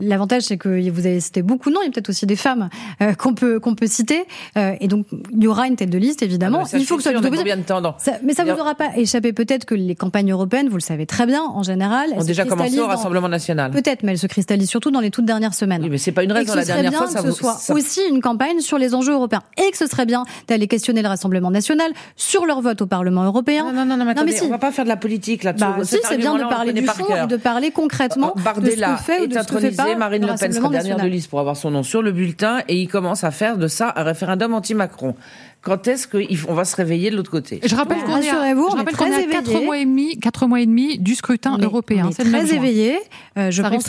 L'avantage, 0.00 0.42
c'est 0.42 0.56
que 0.56 0.90
vous 0.90 1.06
avez 1.06 1.20
cité 1.20 1.42
beaucoup 1.42 1.70
de 1.70 1.74
noms. 1.74 1.80
Il 1.82 1.86
y 1.86 1.88
a 1.88 1.92
peut-être 1.92 2.08
aussi 2.08 2.26
des 2.26 2.36
femmes 2.36 2.68
euh, 3.02 3.14
qu'on 3.14 3.34
peut 3.34 3.60
qu'on 3.60 3.74
peut 3.74 3.86
citer. 3.86 4.24
Euh, 4.56 4.74
et 4.80 4.88
donc, 4.88 5.06
il 5.32 5.42
y 5.42 5.46
aura 5.46 5.66
une 5.66 5.76
tête 5.76 5.90
de 5.90 5.98
liste, 5.98 6.22
évidemment. 6.22 6.64
Ah 6.64 6.76
il 6.76 6.86
faut 6.86 6.96
que 6.96 7.02
ça, 7.02 7.12
combien 7.12 7.56
de 7.56 7.62
temps 7.62 7.96
ça, 7.98 8.12
Mais 8.24 8.34
ça 8.34 8.44
vous 8.44 8.58
aura 8.58 8.74
pas 8.74 8.96
échappé. 8.96 9.32
Peut-être 9.32 9.64
que 9.64 9.74
les 9.74 9.94
campagnes 9.94 10.32
européennes, 10.32 10.68
vous 10.68 10.76
le 10.76 10.82
savez 10.82 11.06
très 11.06 11.26
bien, 11.26 11.42
en 11.42 11.62
général, 11.62 12.10
elles 12.12 12.22
ont 12.22 12.24
déjà 12.24 12.44
commencé 12.44 12.78
au 12.80 12.86
Rassemblement 12.86 13.28
national. 13.28 13.70
Peut-être, 13.70 14.02
mais 14.02 14.12
elles 14.12 14.18
se 14.18 14.26
cristallisent 14.26 14.68
surtout 14.68 14.90
dans 14.90 15.00
les 15.00 15.10
toutes 15.10 15.24
dernières 15.24 15.54
semaines. 15.54 15.82
Oui, 15.82 15.90
mais 15.90 15.98
c'est 15.98 16.12
pas 16.12 16.24
une 16.24 16.32
raison. 16.32 16.54
la 16.54 16.64
dernière 16.64 16.94
fois, 16.94 17.06
ça 17.06 17.22
que 17.22 17.30
ce 17.30 17.36
soit 17.36 17.58
aussi 17.70 18.00
une 18.08 18.20
campagne 18.20 18.60
sur 18.60 18.78
les 18.78 18.94
enjeux 18.94 19.12
européens 19.12 19.42
et 19.56 19.70
que 19.70 19.76
ce 19.76 19.86
serait 19.86 20.06
bien 20.06 20.24
d'aller 20.48 20.66
questionner 20.66 21.02
le 21.02 21.08
Rassemblement 21.08 21.50
national 21.50 21.92
sur 22.16 22.46
leur 22.46 22.60
vote 22.60 22.82
au 22.82 22.86
Parlement 22.86 23.24
européen. 23.24 23.72
Non, 23.72 23.84
non, 23.84 23.96
non, 23.96 24.04
mais, 24.04 24.12
attendez, 24.12 24.34
on 24.42 24.48
va 24.48 24.58
pas 24.58 24.72
faire 24.72 24.84
de 24.84 24.88
la 24.88 24.96
politique 24.96 25.44
là. 25.44 25.52
Bah, 25.52 25.76
si, 25.82 25.98
c'est 26.04 26.18
bien 26.18 26.36
de 26.36 26.44
parler 26.44 26.72
du 26.72 26.86
fond 26.86 27.14
et 27.14 27.26
de 27.26 27.36
parler 27.36 27.70
concrètement 27.70 28.34
de 28.34 28.70
ce 28.70 28.76
que 28.76 28.96
fait 29.02 29.20
ou 29.22 29.26
de 29.26 29.34
ce 29.34 29.46
que 29.46 29.58
fait 29.58 29.70
pas 29.70 29.89
Marine 29.96 30.26
Le 30.26 30.38
Pen 30.38 30.70
dernière 30.70 30.96
de 30.98 31.06
liste 31.06 31.30
pour 31.30 31.40
avoir 31.40 31.56
son 31.56 31.70
nom 31.70 31.82
sur 31.82 32.02
le 32.02 32.12
bulletin 32.12 32.62
et 32.68 32.80
il 32.80 32.88
commence 32.88 33.24
à 33.24 33.30
faire 33.30 33.58
de 33.58 33.68
ça 33.68 33.92
un 33.96 34.02
référendum 34.02 34.54
anti-Macron 34.54 35.14
quand 35.62 35.88
est-ce 35.88 36.08
qu'on 36.08 36.54
va 36.54 36.64
se 36.64 36.74
réveiller 36.74 37.10
de 37.10 37.16
l'autre 37.16 37.30
côté? 37.30 37.60
Je 37.62 37.74
rappelle 37.76 37.98
qu'on 38.04 38.16
est, 38.16 38.30
à, 38.30 38.54
je 38.54 38.76
rappelle 38.76 38.96
qu'on 38.96 39.06
est 39.06 39.36
à 39.36 39.42
4 39.42 39.62
mois 39.62 39.78
et 39.78 39.84
demi, 39.84 40.18
4 40.18 40.46
mois 40.46 40.60
et 40.60 40.66
demi 40.66 40.98
du 40.98 41.14
scrutin 41.14 41.58
européen. 41.58 42.06
On 42.06 42.10
est 42.10 42.30
très 42.30 42.54
éveillé. 42.54 42.98
Euh, 43.36 43.50
je 43.50 43.62
pense 43.62 43.86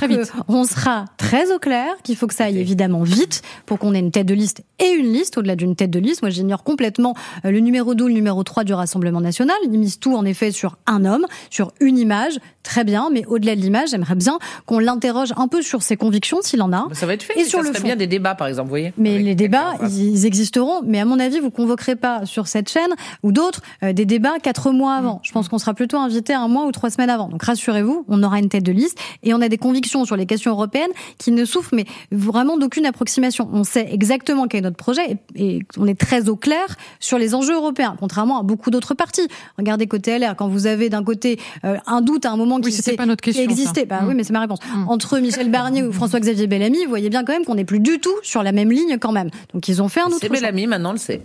qu'on 0.48 0.64
sera 0.66 1.06
très 1.18 1.52
au 1.52 1.60
clair, 1.60 1.88
qu'il 2.04 2.18
faut 2.18 2.28
que 2.28 2.34
ça 2.34 2.46
aille 2.46 2.60
évidemment 2.60 3.04
vite 3.04 3.42
pour 3.66 3.80
qu'on 3.80 3.94
ait 3.94 4.00
une 4.00 4.12
tête 4.12 4.28
de 4.28 4.34
liste 4.34 4.64
et 4.80 4.90
une 4.90 5.12
liste 5.14 5.38
au-delà 5.38 5.56
d'une 5.56 5.76
tête 5.76 5.92
de 5.92 6.00
liste. 6.00 6.22
Moi, 6.22 6.30
j'ignore 6.30 6.64
complètement 6.64 7.16
euh, 7.46 7.52
le 7.52 7.60
numéro 7.60 7.96
2 7.96 8.08
le 8.08 8.14
numéro 8.14 8.44
3 8.44 8.66
du 8.66 8.74
Rassemblement 8.74 9.22
national. 9.22 9.56
Ils 9.64 9.72
misent 9.72 10.00
tout 10.00 10.16
en 10.16 10.26
effet 10.26 10.52
sur 10.52 10.78
un 10.88 11.06
homme, 11.06 11.26
sur 11.50 11.72
une 11.80 11.98
image. 11.98 12.38
Très 12.64 12.84
bien, 12.84 13.10
mais 13.12 13.26
au-delà 13.26 13.56
de 13.56 13.62
l'image, 13.62 13.90
j'aimerais 13.90 14.16
bien 14.16 14.38
qu'on 14.66 14.80
l'interroge 14.80 15.34
un 15.38 15.48
peu 15.48 15.62
sur 15.62 15.82
ses 15.82 15.91
convictions, 15.98 16.40
s'il 16.42 16.62
en 16.62 16.74
a. 16.74 16.88
Ça 16.94 17.06
va 17.06 17.14
être 17.14 17.24
fait. 17.24 17.40
Et 17.40 17.46
sur 17.46 17.60
ça 17.60 17.68
le 17.68 17.74
serait 17.74 17.84
bien 17.84 17.96
des 17.96 18.08
débats, 18.08 18.36
par 18.36 18.48
exemple, 18.48 18.68
vous 18.68 18.72
voyez. 18.72 18.94
Mais 18.98 19.20
les 19.20 19.36
débats, 19.36 19.74
ils 19.90 20.26
existeront. 20.26 20.82
Mais 20.86 21.00
à 21.00 21.06
mon 21.06 21.20
avis, 21.20 21.40
vous 21.40 21.52
convoquerez 21.52 21.96
pas 21.96 22.26
sur 22.26 22.48
cette 22.48 22.70
chaîne 22.70 22.92
ou 23.24 23.32
d'autres 23.32 23.62
euh, 23.84 23.94
des 23.94 24.06
débats 24.06 24.40
quatre 24.42 24.72
mois 24.72 24.96
avant. 24.96 25.20
Je 25.24 25.32
pense 25.32 25.48
qu'on 25.48 25.58
sera 25.58 25.74
plutôt 25.74 25.98
invité 25.98 26.34
un 26.34 26.48
mois 26.48 26.66
ou 26.66 26.72
trois 26.72 26.90
semaines 26.90 27.10
avant. 27.10 27.30
Donc 27.30 27.44
rassurez-vous, 27.44 28.06
on 28.08 28.24
aura 28.24 28.40
une 28.40 28.50
tête 28.50 28.64
de 28.64 28.72
liste 28.72 29.00
et 29.24 29.34
on 29.34 29.42
a 29.42 29.50
des 29.50 29.58
convictions 29.58 30.06
sur 30.06 30.16
les 30.16 30.26
questions 30.26 30.52
européennes 30.52 30.92
qui 31.18 31.32
ne 31.32 31.46
souffrent 31.46 31.74
mais 31.74 31.86
vraiment 32.12 32.58
d'aucune 32.58 32.86
approximation. 32.86 33.50
On 33.54 33.64
sait 33.64 33.88
exactement 33.92 34.48
quel 34.48 34.60
est 34.60 34.64
notre 34.64 34.78
projet 34.78 35.18
et, 35.36 35.60
on 35.78 35.88
est 35.88 36.00
très 36.00 36.30
au 36.30 36.36
clair 36.36 36.76
sur 37.00 37.18
les 37.18 37.34
enjeux 37.36 37.56
européens, 37.56 37.96
contrairement 38.00 38.40
à 38.40 38.44
beaucoup 38.44 38.72
d'autres 38.72 38.94
partis. 38.94 39.28
Regardez 39.58 39.88
côté 39.88 40.18
LR, 40.18 40.36
quand 40.36 40.48
vous 40.48 40.68
avez 40.68 40.90
d'un 40.90 41.04
côté 41.04 41.40
euh, 41.66 41.78
un 41.88 42.02
doute 42.02 42.26
à 42.26 42.32
un 42.32 42.38
moment 42.38 42.60
qui, 42.60 42.70
oui, 42.70 42.96
pas 42.96 43.06
notre 43.06 43.22
question, 43.22 43.44
existait, 43.44 43.86
bah 43.86 44.02
oui, 44.04 44.14
mm. 44.14 44.18
mais 44.18 44.24
c'est 44.24 44.34
ma 44.34 44.42
réponse. 44.42 44.60
Mm. 44.76 44.90
Entre 44.90 45.20
Michel 45.20 45.50
Barnier 45.50 45.71
ou 45.80 45.92
François-Xavier 45.92 46.48
Bellamy, 46.48 46.84
vous 46.84 46.90
voyez 46.90 47.10
bien 47.10 47.24
quand 47.24 47.34
même 47.34 47.46
qu'on 47.46 47.56
n'est 47.56 47.66
plus 47.66 47.80
du 47.80 48.00
tout 48.00 48.16
sur 48.24 48.44
la 48.44 48.52
même 48.52 48.72
ligne 48.72 48.98
quand 49.00 49.12
même. 49.12 49.30
Donc 49.54 49.68
ils 49.68 49.82
ont 49.82 49.90
fait 49.90 50.02
un 50.02 50.08
autre. 50.08 50.18
C'est 50.22 50.30
Bellamy 50.30 50.68
maintenant, 50.68 50.92
le 50.92 50.98
sait. 50.98 51.22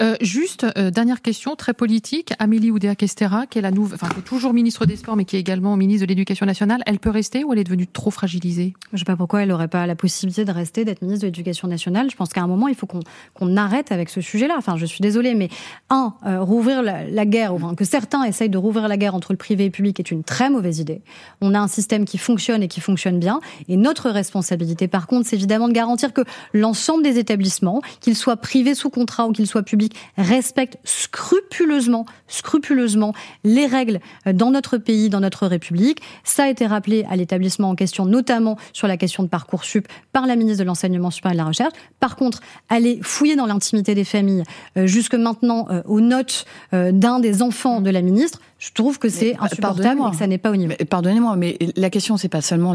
Euh, 0.00 0.16
juste, 0.20 0.66
euh, 0.76 0.90
dernière 0.90 1.22
question, 1.22 1.56
très 1.56 1.74
politique. 1.74 2.32
Amélie 2.38 2.70
Oudéa-Kestera, 2.70 3.46
qui 3.46 3.58
est 3.58 3.62
la 3.62 3.70
nouvelle, 3.70 3.98
toujours 4.24 4.52
ministre 4.52 4.86
des 4.86 4.96
Sports, 4.96 5.16
mais 5.16 5.24
qui 5.24 5.36
est 5.36 5.40
également 5.40 5.76
ministre 5.76 6.06
de 6.06 6.08
l'Éducation 6.08 6.46
nationale, 6.46 6.82
elle 6.86 6.98
peut 6.98 7.10
rester 7.10 7.44
ou 7.44 7.52
elle 7.52 7.58
est 7.58 7.64
devenue 7.64 7.86
trop 7.86 8.10
fragilisée? 8.10 8.74
Je 8.90 8.94
ne 8.94 8.98
sais 8.98 9.04
pas 9.04 9.16
pourquoi 9.16 9.42
elle 9.42 9.48
n'aurait 9.48 9.68
pas 9.68 9.86
la 9.86 9.96
possibilité 9.96 10.44
de 10.44 10.52
rester, 10.52 10.84
d'être 10.84 11.02
ministre 11.02 11.22
de 11.22 11.26
l'Éducation 11.26 11.68
nationale. 11.68 12.10
Je 12.10 12.16
pense 12.16 12.30
qu'à 12.30 12.42
un 12.42 12.46
moment, 12.46 12.68
il 12.68 12.74
faut 12.74 12.86
qu'on 12.86 13.56
arrête 13.56 13.92
avec 13.92 14.08
ce 14.08 14.20
sujet-là. 14.20 14.54
Enfin, 14.58 14.76
je 14.76 14.86
suis 14.86 15.00
désolée, 15.00 15.34
mais 15.34 15.48
un, 15.90 16.14
euh, 16.26 16.40
rouvrir 16.40 16.82
la, 16.82 17.26
guerre, 17.26 17.54
enfin, 17.54 17.74
que 17.74 17.84
certains 17.84 18.24
essayent 18.24 18.50
de 18.50 18.58
rouvrir 18.58 18.88
la 18.88 18.96
guerre 18.96 19.14
entre 19.14 19.32
le 19.32 19.36
privé 19.36 19.64
et 19.64 19.66
le 19.68 19.72
public 19.72 19.98
est 20.00 20.10
une 20.10 20.24
très 20.24 20.50
mauvaise 20.50 20.78
idée. 20.78 21.02
On 21.40 21.54
a 21.54 21.58
un 21.58 21.68
système 21.68 22.04
qui 22.04 22.18
fonctionne 22.18 22.62
et 22.62 22.68
qui 22.68 22.80
fonctionne 22.80 23.18
bien. 23.18 23.40
Et 23.68 23.76
notre 23.76 24.10
responsabilité, 24.10 24.88
par 24.88 25.06
contre, 25.06 25.28
c'est 25.28 25.36
évidemment 25.36 25.68
de 25.68 25.72
garantir 25.72 26.12
que 26.12 26.22
l'ensemble 26.52 27.02
des 27.02 27.18
établissements, 27.18 27.82
qu'ils 28.00 28.16
soient 28.16 28.36
privés 28.36 28.74
sous 28.74 28.90
contrat 28.90 29.26
ou 29.26 29.32
qu'ils 29.32 29.46
soient 29.46 29.55
publics, 29.62 29.94
respectent 30.16 30.78
scrupuleusement, 30.84 32.06
scrupuleusement 32.28 33.14
les 33.44 33.66
règles 33.66 34.00
euh, 34.26 34.32
dans 34.32 34.50
notre 34.50 34.78
pays, 34.78 35.08
dans 35.08 35.20
notre 35.20 35.46
République. 35.46 36.00
Ça 36.24 36.44
a 36.44 36.48
été 36.48 36.66
rappelé 36.66 37.04
à 37.10 37.16
l'établissement 37.16 37.70
en 37.70 37.74
question, 37.74 38.04
notamment 38.04 38.56
sur 38.72 38.88
la 38.88 38.96
question 38.96 39.22
de 39.22 39.28
Parcoursup 39.28 39.86
par 40.12 40.26
la 40.26 40.36
ministre 40.36 40.60
de 40.60 40.66
l'Enseignement 40.66 41.10
supérieur 41.10 41.34
et 41.34 41.36
de 41.36 41.42
la 41.42 41.48
Recherche. 41.48 41.72
Par 42.00 42.16
contre, 42.16 42.40
aller 42.68 43.00
fouiller 43.02 43.36
dans 43.36 43.46
l'intimité 43.46 43.94
des 43.94 44.04
familles, 44.04 44.44
euh, 44.76 44.86
jusque 44.86 45.14
maintenant 45.14 45.66
euh, 45.70 45.82
aux 45.86 46.00
notes 46.00 46.44
d'un 46.72 47.20
des 47.20 47.42
enfants 47.42 47.80
de 47.80 47.90
la 47.90 48.02
ministre, 48.02 48.40
je 48.58 48.70
trouve 48.72 48.98
que 48.98 49.08
c'est 49.08 49.36
insupportable 49.38 50.00
et 50.06 50.10
que 50.10 50.16
ça 50.16 50.26
n'est 50.26 50.38
pas 50.38 50.50
au 50.50 50.56
niveau. 50.56 50.72
Pardonnez-moi, 50.88 51.36
mais 51.36 51.58
la 51.76 51.90
question, 51.90 52.16
c'est 52.16 52.28
pas 52.28 52.40
seulement 52.40 52.74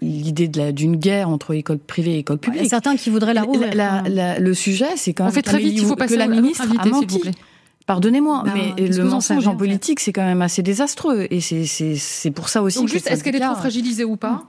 l'idée 0.00 0.48
d'une 0.48 0.96
guerre 0.96 1.28
entre 1.28 1.54
école 1.54 1.78
privée 1.78 2.14
et 2.14 2.18
école 2.18 2.38
publique. 2.38 2.62
Il 2.62 2.64
y 2.64 2.66
a 2.66 2.70
certains 2.70 2.96
qui 2.96 3.10
voudraient 3.10 3.34
la 3.34 3.42
rouvrir. 3.42 3.72
le 3.74 4.54
sujet, 4.54 4.96
c'est 4.96 5.12
quand 5.12 5.24
même 5.24 5.30
On 5.30 5.34
fait 5.34 5.42
très 5.42 5.58
vite, 5.58 5.74
il 5.76 5.86
faut 5.86 5.96
passer 5.96 6.14
que 6.14 6.18
la 6.18 6.28
ministre 6.28 6.66
a 6.78 6.86
menti. 6.86 7.20
Pardonnez-moi, 7.86 8.42
bah, 8.44 8.52
mais 8.54 8.86
le 8.86 9.04
mensonge 9.04 9.46
en 9.46 9.56
politique, 9.56 10.00
c'est 10.00 10.12
quand 10.12 10.24
même 10.24 10.42
assez 10.42 10.62
désastreux. 10.62 11.26
Et 11.30 11.40
c'est 11.40 12.30
pour 12.30 12.48
ça 12.48 12.62
aussi. 12.62 12.78
Donc 12.78 12.88
juste, 12.88 13.10
est-ce 13.10 13.22
qu'elle 13.22 13.36
est 13.36 13.40
trop 13.40 13.54
fragilisée 13.54 14.04
ou 14.04 14.16
pas? 14.16 14.44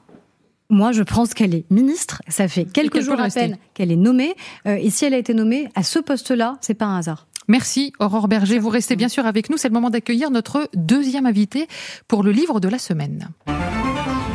Moi, 0.70 0.92
je 0.92 1.04
pense 1.04 1.36
qu'elle 1.36 1.54
est 1.54 1.66
ministre. 1.70 2.24
Ça 2.28 2.48
fait 2.48 2.66
quelques 2.66 3.02
jours 3.02 3.20
à 3.20 3.30
peine 3.30 3.58
qu'elle 3.76 3.92
est 3.92 3.98
nommée. 3.98 4.34
Euh, 4.66 4.76
et 4.76 4.90
si 4.90 5.06
elle 5.06 5.14
a 5.14 5.18
été 5.18 5.34
nommée 5.36 5.68
à 5.76 5.84
ce 5.84 6.00
poste-là, 6.00 6.58
c'est 6.62 6.74
pas 6.74 6.86
un 6.86 6.98
hasard. 6.98 7.28
Merci 7.48 7.94
Aurore 8.00 8.28
Berger. 8.28 8.60
Vous 8.60 8.70
restez 8.70 8.96
bien 8.96 9.10
sûr 9.10 9.26
avec 9.26 9.50
nous. 9.50 9.58
C'est 9.58 9.68
le 9.68 9.74
moment 9.74 9.90
d'accueillir 9.90 10.32
notre 10.32 10.70
deuxième 10.74 11.26
invité 11.26 11.68
pour 12.08 12.24
le 12.24 12.32
livre 12.32 12.60
de 12.60 12.68
la 12.68 12.80
semaine. 12.80 13.30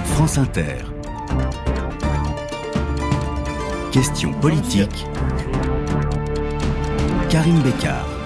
France 0.05 0.39
Inter. 0.39 0.85
Question 3.93 4.33
politique. 4.35 5.07
Karine 7.31 7.61
Bécard. 7.61 8.18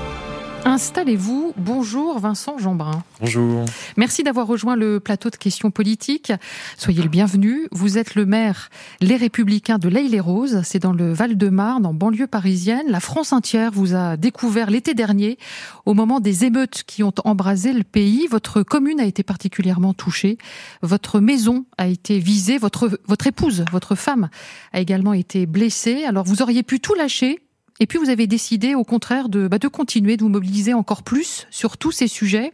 Installez-vous. 0.65 1.55
Bonjour 1.57 2.21
Vincent 2.21 2.57
Jeanbrun. 2.57 3.03
Bonjour. 3.21 3.65
Merci 3.97 4.23
d'avoir 4.23 4.47
rejoint 4.47 4.77
le 4.77 5.01
plateau 5.01 5.29
de 5.29 5.37
questions 5.37 5.73
politiques. 5.73 6.33
Soyez 6.79 7.03
le 7.03 7.09
bienvenu. 7.09 7.67
Vous 7.73 7.99
êtes 7.99 8.15
le 8.15 8.27
maire 8.27 8.71
Les 9.01 9.17
Républicains 9.17 9.79
de 9.79 9.89
l'Aille-les-Roses. 9.89 10.63
C'est 10.65 10.79
dans 10.79 10.93
le 10.93 11.13
Val-de-Marne, 11.13 11.85
en 11.85 11.93
banlieue 11.93 12.29
parisienne. 12.29 12.87
La 12.89 13.01
France 13.01 13.33
entière 13.33 13.73
vous 13.73 13.95
a 13.95 14.17
découvert 14.17 14.71
l'été 14.71 14.95
dernier 14.95 15.37
au 15.85 15.95
moment 15.95 16.21
des 16.21 16.45
émeutes 16.45 16.85
qui 16.87 17.03
ont 17.03 17.15
embrasé 17.25 17.73
le 17.73 17.83
pays. 17.83 18.29
Votre 18.31 18.63
commune 18.63 19.01
a 19.01 19.05
été 19.05 19.25
particulièrement 19.25 19.95
touchée. 19.95 20.39
Votre 20.83 21.19
maison 21.19 21.65
a 21.77 21.89
été 21.89 22.21
visée. 22.21 22.59
Votre, 22.59 23.01
votre 23.07 23.27
épouse, 23.27 23.65
votre 23.73 23.97
femme 23.97 24.29
a 24.73 24.81
également 24.81 25.13
été 25.13 25.47
blessée. 25.47 26.05
Alors 26.05 26.25
vous 26.25 26.41
auriez 26.41 26.63
pu 26.63 26.79
tout 26.79 26.95
lâcher 26.95 27.41
et 27.81 27.87
puis 27.87 27.99
vous 27.99 28.11
avez 28.11 28.27
décidé 28.27 28.75
au 28.75 28.85
contraire 28.85 29.29
de, 29.29 29.49
bah, 29.49 29.59
de 29.59 29.69
continuer, 29.69 30.17
de 30.17 30.23
vous 30.23 30.29
mobiliser 30.29 30.75
encore 30.75 31.03
plus 31.03 31.47
sur 31.51 31.77
tous 31.77 31.93
ces 31.93 32.09
sujets. 32.09 32.53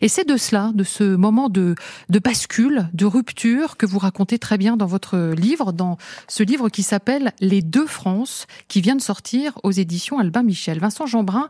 Et 0.00 0.08
c'est 0.08 0.26
de 0.26 0.36
cela, 0.36 0.70
de 0.74 0.84
ce 0.84 1.16
moment 1.16 1.48
de, 1.48 1.74
de 2.08 2.18
bascule, 2.18 2.88
de 2.94 3.04
rupture 3.04 3.76
que 3.76 3.86
vous 3.86 3.98
racontez 3.98 4.38
très 4.38 4.58
bien 4.58 4.76
dans 4.76 4.86
votre 4.86 5.34
livre, 5.36 5.72
dans 5.72 5.98
ce 6.28 6.42
livre 6.42 6.68
qui 6.68 6.82
s'appelle 6.82 7.32
Les 7.40 7.62
deux 7.62 7.86
France, 7.86 8.46
qui 8.68 8.80
vient 8.80 8.96
de 8.96 9.02
sortir 9.02 9.58
aux 9.64 9.72
éditions 9.72 10.18
Albin 10.18 10.42
Michel. 10.42 10.78
Vincent 10.78 11.06
Jeanbrun, 11.06 11.48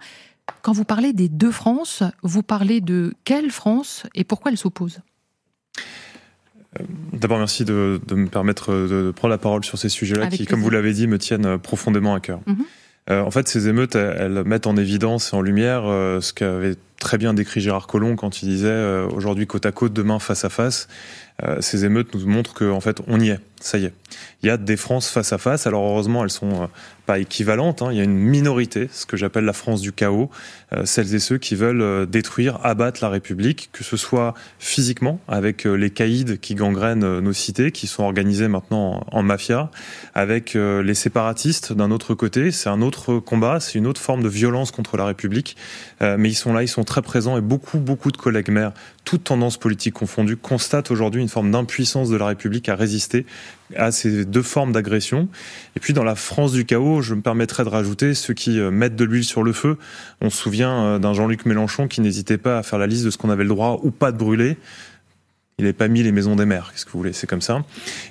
quand 0.62 0.72
vous 0.72 0.84
parlez 0.84 1.12
des 1.12 1.28
deux 1.28 1.52
France, 1.52 2.02
vous 2.22 2.42
parlez 2.42 2.80
de 2.80 3.14
quelle 3.24 3.50
France 3.50 4.04
et 4.14 4.24
pourquoi 4.24 4.50
elle 4.50 4.58
s'oppose 4.58 5.00
euh, 6.80 6.84
D'abord, 7.12 7.38
merci 7.38 7.64
de, 7.64 8.00
de, 8.06 8.14
me 8.14 8.28
permettre 8.28 8.72
de 8.72 9.12
prendre 9.14 9.30
la 9.30 9.38
parole 9.38 9.64
sur 9.64 9.78
ces 9.78 9.88
sujets-là 9.88 10.28
qui, 10.28 10.46
comme 10.46 10.60
vous 10.60 10.70
l'avez 10.70 10.92
dit, 10.92 11.06
me 11.06 11.18
tiennent 11.18 11.58
profondément 11.58 12.14
à 12.14 12.20
cœur. 12.20 12.40
Mhm. 12.46 12.64
Euh, 13.08 13.22
en 13.22 13.30
fait, 13.30 13.48
ces 13.48 13.68
émeutes, 13.68 13.94
elles, 13.94 14.44
mettent 14.44 14.66
en 14.66 14.76
évidence 14.76 15.32
et 15.32 15.36
en 15.36 15.42
lumière 15.42 15.82
euh, 15.86 16.20
ce 16.20 16.32
qu'avait 16.32 16.76
très 17.00 17.18
bien 17.18 17.34
décrit 17.34 17.60
Gérard 17.60 17.88
Collomb 17.88 18.14
quand 18.14 18.42
il 18.42 18.48
disait 18.48 18.68
euh, 18.68 19.08
aujourd'hui 19.08 19.48
côte 19.48 19.66
à 19.66 19.72
côte, 19.72 19.92
demain 19.92 20.20
face 20.20 20.44
à 20.44 20.48
face. 20.48 20.86
ces 21.60 21.84
émeutes 21.86 22.14
nous 22.14 22.26
montrent 22.26 22.54
qu'en 22.54 22.80
fait, 22.80 23.00
on 23.08 23.18
y 23.18 23.30
est. 23.30 23.40
Ça 23.60 23.78
y 23.78 23.86
est. 23.86 23.92
Il 24.42 24.46
y 24.46 24.50
a 24.50 24.56
des 24.56 24.76
France 24.76 25.08
face 25.08 25.32
à 25.32 25.38
face. 25.38 25.66
Alors 25.66 25.82
heureusement, 25.82 26.22
elles 26.22 26.30
sont 26.30 26.68
pas 27.10 27.18
équivalentes. 27.18 27.82
Hein. 27.82 27.88
Il 27.90 27.98
y 27.98 28.00
a 28.00 28.04
une 28.04 28.16
minorité, 28.16 28.88
ce 28.92 29.04
que 29.04 29.16
j'appelle 29.16 29.44
la 29.44 29.52
France 29.52 29.80
du 29.80 29.92
chaos, 29.92 30.30
euh, 30.72 30.84
celles 30.84 31.12
et 31.12 31.18
ceux 31.18 31.38
qui 31.38 31.56
veulent 31.56 31.82
euh, 31.82 32.06
détruire, 32.06 32.58
abattre 32.64 33.00
la 33.02 33.08
République, 33.08 33.68
que 33.72 33.82
ce 33.82 33.96
soit 33.96 34.34
physiquement 34.60 35.18
avec 35.26 35.66
euh, 35.66 35.74
les 35.74 35.90
caïds 35.90 36.38
qui 36.40 36.54
gangrènent 36.54 37.18
nos 37.18 37.32
cités, 37.32 37.72
qui 37.72 37.88
sont 37.88 38.04
organisés 38.04 38.46
maintenant 38.46 39.04
en, 39.10 39.22
mafia, 39.22 39.70
avec 40.14 40.54
les 40.54 40.94
séparatistes 40.94 41.72
d'un 41.72 41.90
autre 41.90 42.14
côté. 42.14 42.50
C'est 42.50 42.68
un 42.68 42.80
autre 42.80 43.18
combat, 43.18 43.60
c'est 43.60 43.78
une 43.78 43.86
autre 43.86 44.00
forme 44.00 44.22
de 44.22 44.28
violence 44.28 44.70
contre 44.70 44.96
la 44.96 45.04
République. 45.04 45.56
mais 46.00 46.28
ils 46.28 46.34
sont 46.34 46.52
là, 46.52 46.62
ils 46.62 46.68
sont 46.68 46.84
très 46.90 47.02
présents 47.02 47.38
et 47.38 47.40
beaucoup, 47.40 47.78
beaucoup 47.78 48.10
de 48.10 48.16
collègues 48.16 48.50
maires, 48.50 48.72
toutes 49.04 49.24
tendances 49.24 49.56
politiques 49.56 49.94
confondues, 49.94 50.36
constatent 50.36 50.90
aujourd'hui 50.90 51.22
une 51.22 51.28
forme 51.28 51.52
d'impuissance 51.52 52.10
de 52.10 52.16
la 52.16 52.26
République 52.26 52.68
à 52.68 52.74
résister 52.74 53.26
à 53.76 53.92
ces 53.92 54.24
deux 54.24 54.42
formes 54.42 54.72
d'agression. 54.72 55.28
Et 55.76 55.80
puis 55.80 55.92
dans 55.92 56.02
la 56.02 56.16
France 56.16 56.50
du 56.50 56.66
chaos, 56.66 57.00
je 57.00 57.14
me 57.14 57.22
permettrais 57.22 57.62
de 57.62 57.68
rajouter 57.68 58.12
ceux 58.14 58.34
qui 58.34 58.58
euh, 58.58 58.72
mettent 58.72 58.96
de 58.96 59.04
l'huile 59.04 59.24
sur 59.24 59.44
le 59.44 59.52
feu. 59.52 59.78
On 60.20 60.30
se 60.30 60.36
souvient 60.36 60.84
euh, 60.84 60.98
d'un 60.98 61.14
Jean-Luc 61.14 61.46
Mélenchon 61.46 61.86
qui 61.86 62.00
n'hésitait 62.00 62.38
pas 62.38 62.58
à 62.58 62.64
faire 62.64 62.80
la 62.80 62.88
liste 62.88 63.04
de 63.04 63.10
ce 63.10 63.18
qu'on 63.18 63.30
avait 63.30 63.44
le 63.44 63.50
droit 63.50 63.78
ou 63.84 63.92
pas 63.92 64.10
de 64.10 64.18
brûler 64.18 64.58
il 65.60 65.64
n'avait 65.64 65.74
pas 65.74 65.88
mis 65.88 66.02
les 66.02 66.10
maisons 66.10 66.36
des 66.36 66.46
maires. 66.46 66.70
Qu'est-ce 66.72 66.86
que 66.86 66.90
vous 66.90 66.98
voulez 66.98 67.12
C'est 67.12 67.26
comme 67.26 67.42
ça. 67.42 67.62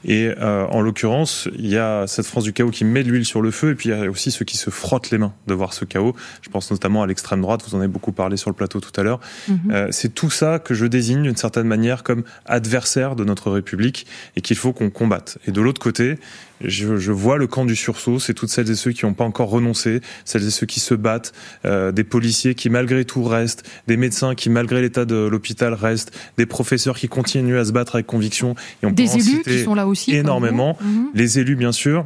Et 0.06 0.32
euh, 0.40 0.68
en 0.68 0.82
l'occurrence, 0.82 1.50
il 1.58 1.66
y 1.66 1.78
a 1.78 2.06
cette 2.06 2.28
France 2.28 2.44
du 2.44 2.54
chaos 2.54 2.70
qui 2.70 2.86
met 2.86 3.04
de 3.04 3.10
l'huile 3.10 3.26
sur 3.26 3.42
le 3.42 3.50
feu, 3.50 3.72
et 3.72 3.76
puis 3.76 3.90
il 3.90 3.92
y 3.92 3.96
a 3.96 4.08
aussi 4.08 4.30
ceux 4.30 4.46
qui 4.46 4.56
se 4.56 4.70
frottent 4.70 5.10
les 5.10 5.18
mains 5.18 5.34
de 5.48 5.54
voir 5.56 5.74
ce 5.74 5.84
chaos. 5.84 6.16
Je 6.44 6.50
pense 6.50 6.70
notamment 6.70 7.02
à 7.02 7.08
l'extrême 7.08 7.42
droite. 7.42 7.62
Vous 7.68 7.76
en 7.76 7.80
avez 7.80 7.88
beaucoup 7.88 8.12
parlé 8.12 8.38
sur 8.38 8.52
le 8.52 8.56
plateau 8.56 8.80
tout 8.80 8.92
à 9.02 9.04
l'heure. 9.04 9.20
Mhm. 9.48 9.60
Euh, 9.72 9.88
c'est 9.90 10.14
tout 10.14 10.30
ça 10.30 10.60
que 10.60 10.76
je 10.76 10.86
désigne 10.86 11.24
d'une 11.24 11.36
certaine 11.36 11.68
manière 11.68 12.04
comme 12.04 12.24
adversaire 12.46 13.16
de 13.16 13.24
notre 13.24 13.50
République 13.50 14.06
et 14.36 14.42
qu'il 14.42 14.56
faut 14.56 14.72
qu'on 14.72 14.92
combatte. 14.92 15.40
Et 15.48 15.52
de 15.52 15.62
l'autre 15.62 15.82
côté, 15.82 16.18
je, 16.62 16.98
je, 16.98 17.12
vois 17.12 17.38
le 17.38 17.48
camp 17.48 17.66
du 17.66 17.76
sursaut, 17.76 18.20
c'est 18.20 18.34
toutes 18.34 18.50
celles 18.50 18.70
et 18.70 18.76
ceux 18.76 18.92
qui 18.92 19.06
n'ont 19.06 19.14
pas 19.14 19.24
encore 19.24 19.50
renoncé, 19.50 20.02
celles 20.26 20.46
et 20.46 20.50
ceux 20.50 20.66
qui 20.66 20.80
se 20.80 20.94
battent, 20.94 21.34
euh, 21.66 21.92
des 21.92 22.04
policiers 22.04 22.56
qui 22.56 22.70
malgré 22.70 23.06
tout 23.06 23.24
restent, 23.24 23.64
des 23.88 23.98
médecins 23.98 24.36
qui 24.36 24.50
malgré 24.50 24.82
l'état 24.82 25.06
de 25.06 25.16
l'hôpital 25.16 25.74
restent, 25.74 26.12
des 26.38 26.46
professeurs 26.46 26.98
qui 26.98 27.08
continuent 27.08 27.39
à 27.40 27.66
se 27.66 27.72
battre 27.72 27.96
avec 27.96 28.08
conviction. 28.08 28.56
Et 28.84 28.86
on 28.86 28.92
des 28.92 29.16
élus 29.16 29.42
qui 29.44 29.64
sont 29.64 29.76
là 29.76 29.88
aussi 29.88 30.16
énormément. 30.16 30.78
Mhm. 30.82 31.08
Les 31.14 31.40
élus, 31.40 31.56
bien 31.56 31.72
sûr. 31.72 32.06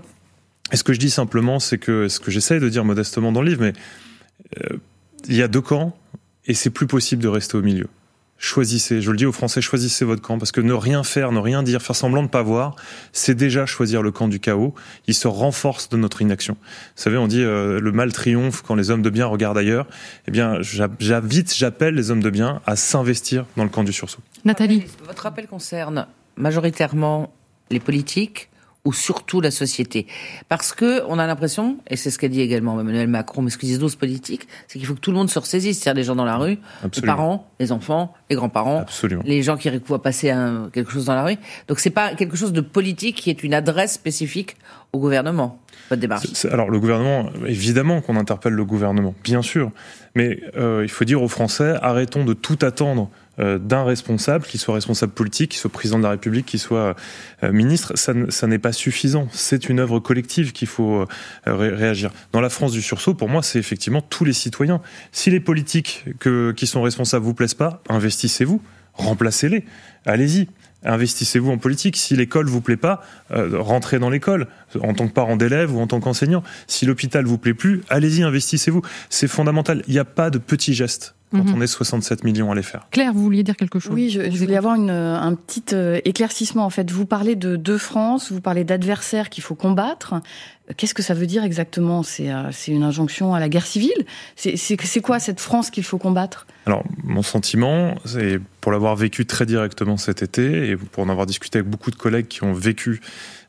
Et 0.72 0.78
ce 0.78 0.84
que 0.84 0.94
je 0.94 1.00
dis 1.00 1.10
simplement, 1.10 1.60
c'est 1.60 1.78
que 1.78 2.08
ce 2.08 2.20
que 2.20 2.32
j'essaye 2.32 2.60
de 2.60 2.70
dire 2.70 2.86
modestement 2.86 3.32
dans 3.32 3.42
le 3.42 3.50
livre, 3.50 3.62
mais 3.62 3.74
euh, 4.62 4.78
il 5.28 5.36
y 5.36 5.42
a 5.42 5.48
deux 5.48 5.62
camps 5.62 5.96
et 6.46 6.54
c'est 6.54 6.70
plus 6.70 6.88
possible 6.88 7.22
de 7.22 7.28
rester 7.28 7.58
au 7.58 7.62
milieu 7.62 7.88
choisissez, 8.44 9.02
je 9.02 9.10
le 9.10 9.16
dis 9.16 9.26
aux 9.26 9.32
Français, 9.32 9.62
choisissez 9.62 10.04
votre 10.04 10.22
camp, 10.22 10.38
parce 10.38 10.52
que 10.52 10.60
ne 10.60 10.74
rien 10.74 11.04
faire, 11.04 11.32
ne 11.32 11.40
rien 11.40 11.64
dire, 11.64 11.82
faire 11.82 11.96
semblant 11.96 12.22
de 12.22 12.28
ne 12.28 12.32
pas 12.32 12.42
voir, 12.42 12.76
c'est 13.14 13.36
déjà 13.36 13.66
choisir 13.66 14.02
le 14.02 14.12
camp 14.12 14.28
du 14.28 14.40
chaos. 14.42 14.74
Il 15.08 15.14
se 15.14 15.30
renforce 15.30 15.88
de 15.88 15.96
notre 15.96 16.22
inaction. 16.22 16.58
Vous 16.62 17.02
savez, 17.02 17.18
on 17.18 17.28
dit 17.28 17.42
euh, 17.42 17.80
le 17.80 17.92
mal 17.94 18.12
triomphe 18.12 18.62
quand 18.62 18.76
les 18.76 18.92
hommes 18.92 19.02
de 19.02 19.10
bien 19.10 19.28
regardent 19.28 19.58
ailleurs. 19.58 19.88
Eh 20.28 20.32
bien, 20.32 20.58
j'invite, 20.62 21.56
j'appelle 21.56 21.96
les 21.96 22.12
hommes 22.12 22.22
de 22.22 22.30
bien 22.30 22.62
à 22.66 22.76
s'investir 22.76 23.46
dans 23.56 23.64
le 23.64 23.70
camp 23.70 23.86
du 23.86 23.94
sursaut. 23.94 24.22
Nathalie. 24.44 24.84
Votre 25.08 25.26
appel 25.26 25.48
concerne 25.48 26.06
majoritairement 26.36 27.34
les 27.72 27.80
politiques, 27.80 28.50
ou 28.86 28.92
surtout 28.92 29.40
la 29.40 29.52
société. 29.52 30.08
Parce 30.50 30.74
que 30.74 31.04
on 31.08 31.18
a 31.18 31.26
l'impression, 31.26 31.78
et 31.90 31.96
c'est 31.96 32.12
ce 32.12 32.20
qu'a 32.20 32.28
dit 32.28 32.42
également 32.42 32.80
Emmanuel 32.80 33.08
Macron, 33.08 33.42
mais 33.42 33.50
ce 33.50 33.58
que 33.58 33.66
disent 33.66 33.80
d'autres 33.80 33.98
politiques, 33.98 34.48
c'est 34.68 34.78
qu'il 34.78 34.88
faut 34.88 34.96
que 34.96 35.00
tout 35.00 35.12
le 35.12 35.18
monde 35.18 35.30
se 35.30 35.40
ressaisisse, 35.40 35.80
c'est-à-dire 35.80 36.02
les 36.02 36.06
gens 36.06 36.16
dans 36.16 36.26
la 36.26 36.38
rue, 36.38 36.58
les 36.96 37.02
parents, 37.02 37.48
les 37.60 37.72
enfants, 37.72 38.14
les 38.30 38.36
grands-parents, 38.36 38.86
les 39.24 39.42
gens 39.42 39.56
qui 39.56 39.70
voient 39.86 40.02
passer 40.02 40.30
un, 40.32 40.70
quelque 40.74 40.92
chose 40.92 41.06
dans 41.06 41.16
la 41.16 41.24
rue. 41.24 41.38
Donc 41.68 41.80
c'est 41.80 41.90
pas 41.90 42.14
quelque 42.16 42.36
chose 42.36 42.52
de 42.52 42.62
politique 42.62 43.16
qui 43.16 43.30
est 43.30 43.44
une 43.44 43.54
adresse 43.54 43.94
spécifique 43.94 44.58
au 44.92 45.00
gouvernement. 45.00 45.60
Votre 45.90 46.02
démarche. 46.02 46.46
alors 46.46 46.70
le 46.70 46.80
gouvernement, 46.80 47.30
évidemment 47.46 48.02
qu'on 48.02 48.16
interpelle 48.16 48.54
le 48.54 48.66
gouvernement, 48.66 49.16
bien 49.24 49.42
sûr, 49.42 49.72
mais 50.16 50.40
euh, 50.56 50.82
il 50.84 50.90
faut 50.90 51.06
dire 51.06 51.22
aux 51.22 51.28
Français, 51.28 51.76
arrêtons 51.82 52.26
de 52.26 52.34
tout 52.34 52.60
attendre 52.62 53.10
d'un 53.40 53.84
responsable, 53.84 54.46
qu'il 54.46 54.60
soit 54.60 54.76
responsable 54.76 55.12
politique, 55.14 55.52
qu'il 55.52 55.60
soit 55.60 55.72
président 55.72 55.98
de 55.98 56.04
la 56.04 56.12
République, 56.12 56.46
qu'il 56.46 56.60
soit 56.60 56.96
euh, 57.44 57.52
ministre, 57.52 57.94
ça, 57.96 58.48
n'est 58.48 58.60
pas 58.60 58.72
suffisant. 58.72 59.28
C'est 59.32 59.70
une 59.70 59.80
œuvre 59.80 60.00
collective 60.00 60.52
qu'il 60.52 60.68
faut 60.68 61.02
euh, 61.02 61.06
réagir. 61.48 62.12
Dans 62.32 62.42
la 62.42 62.50
France 62.50 62.72
du 62.72 62.82
sursaut, 62.82 63.14
pour 63.14 63.30
moi, 63.30 63.42
c'est 63.42 63.60
effectivement 63.60 64.02
tous 64.02 64.24
les 64.26 64.34
citoyens. 64.34 64.82
Si 65.12 65.32
les 65.32 65.40
politiques 65.40 66.06
que, 66.20 66.52
qui 66.52 66.68
sont 66.68 66.82
responsables 66.82 67.26
vous 67.26 67.34
plaisent 67.34 67.56
pas, 67.56 67.82
investissez-vous, 67.90 68.62
remplacez-les, 68.94 69.66
allez-y. 70.06 70.48
Investissez-vous 70.86 71.50
en 71.50 71.58
politique. 71.58 71.96
Si 71.96 72.14
l'école 72.18 72.48
vous 72.48 72.60
plaît 72.60 72.76
pas, 72.76 73.02
rentrez 73.30 74.00
dans 74.00 74.10
l'école 74.10 74.48
en 74.82 74.94
tant 74.94 75.08
que 75.08 75.14
parent 75.14 75.38
d'élève 75.38 75.74
ou 75.74 75.80
en 75.80 75.88
tant 75.88 76.02
qu'enseignant. 76.02 76.44
Si 76.68 76.86
l'hôpital 76.86 77.24
vous 77.24 77.38
plaît 77.38 77.54
plus, 77.54 77.84
allez-y, 77.88 78.22
investissez-vous. 78.22 78.82
C'est 79.10 79.30
fondamental. 79.30 79.82
Il 79.88 79.94
n'y 79.94 80.00
a 80.00 80.04
pas 80.04 80.30
de 80.30 80.40
petits 80.40 80.74
gestes 80.74 81.16
quand 81.34 81.44
mhm. 81.44 81.56
on 81.58 81.62
est 81.62 81.68
67 81.68 82.24
millions 82.24 82.52
à 82.52 82.56
les 82.56 82.62
faire. 82.62 82.88
Claire, 82.92 83.12
vous 83.12 83.24
vouliez 83.24 83.44
dire 83.44 83.58
quelque 83.58 83.80
chose 83.80 83.92
Oui, 83.92 84.10
je, 84.10 84.22
voulais 84.38 84.56
avoir 84.56 84.76
une, 84.76 84.92
un 84.92 85.34
petit 85.34 85.64
euh, 85.74 86.00
éclaircissement. 86.06 86.64
En 86.64 86.70
fait, 86.70 86.92
vous 86.92 87.08
parlez 87.08 87.36
de 87.36 87.56
deux 87.56 87.80
France, 87.80 88.32
vous 88.32 88.42
parlez 88.42 88.64
d'adversaires 88.64 89.30
qu'il 89.30 89.44
faut 89.44 89.56
combattre. 89.56 90.16
Qu'est-ce 90.78 90.94
que 90.94 91.02
ça 91.02 91.14
veut 91.14 91.26
dire 91.26 91.44
exactement? 91.44 92.04
C'est 92.04 92.32
euh, 92.32 92.52
une 92.68 92.84
injonction 92.84 93.34
à 93.34 93.40
la 93.40 93.50
guerre 93.50 93.66
civile? 93.66 94.06
C'est 94.36 95.02
quoi 95.02 95.20
cette 95.20 95.40
France 95.40 95.72
qu'il 95.72 95.84
faut 95.84 95.98
combattre? 95.98 96.46
Alors, 96.68 96.84
mon 97.04 97.24
sentiment, 97.24 97.96
c'est 98.06 98.40
pour 98.62 98.72
l'avoir 98.72 98.96
vécu 98.96 99.26
très 99.26 99.46
directement 99.46 99.98
cet 99.98 100.22
été 100.22 100.70
et 100.70 100.78
pour 100.78 101.04
en 101.04 101.10
avoir 101.10 101.26
discuté 101.26 101.60
avec 101.60 101.70
beaucoup 101.70 101.92
de 101.92 101.96
collègues 101.96 102.28
qui 102.28 102.44
ont 102.44 102.54
vécu 102.54 103.02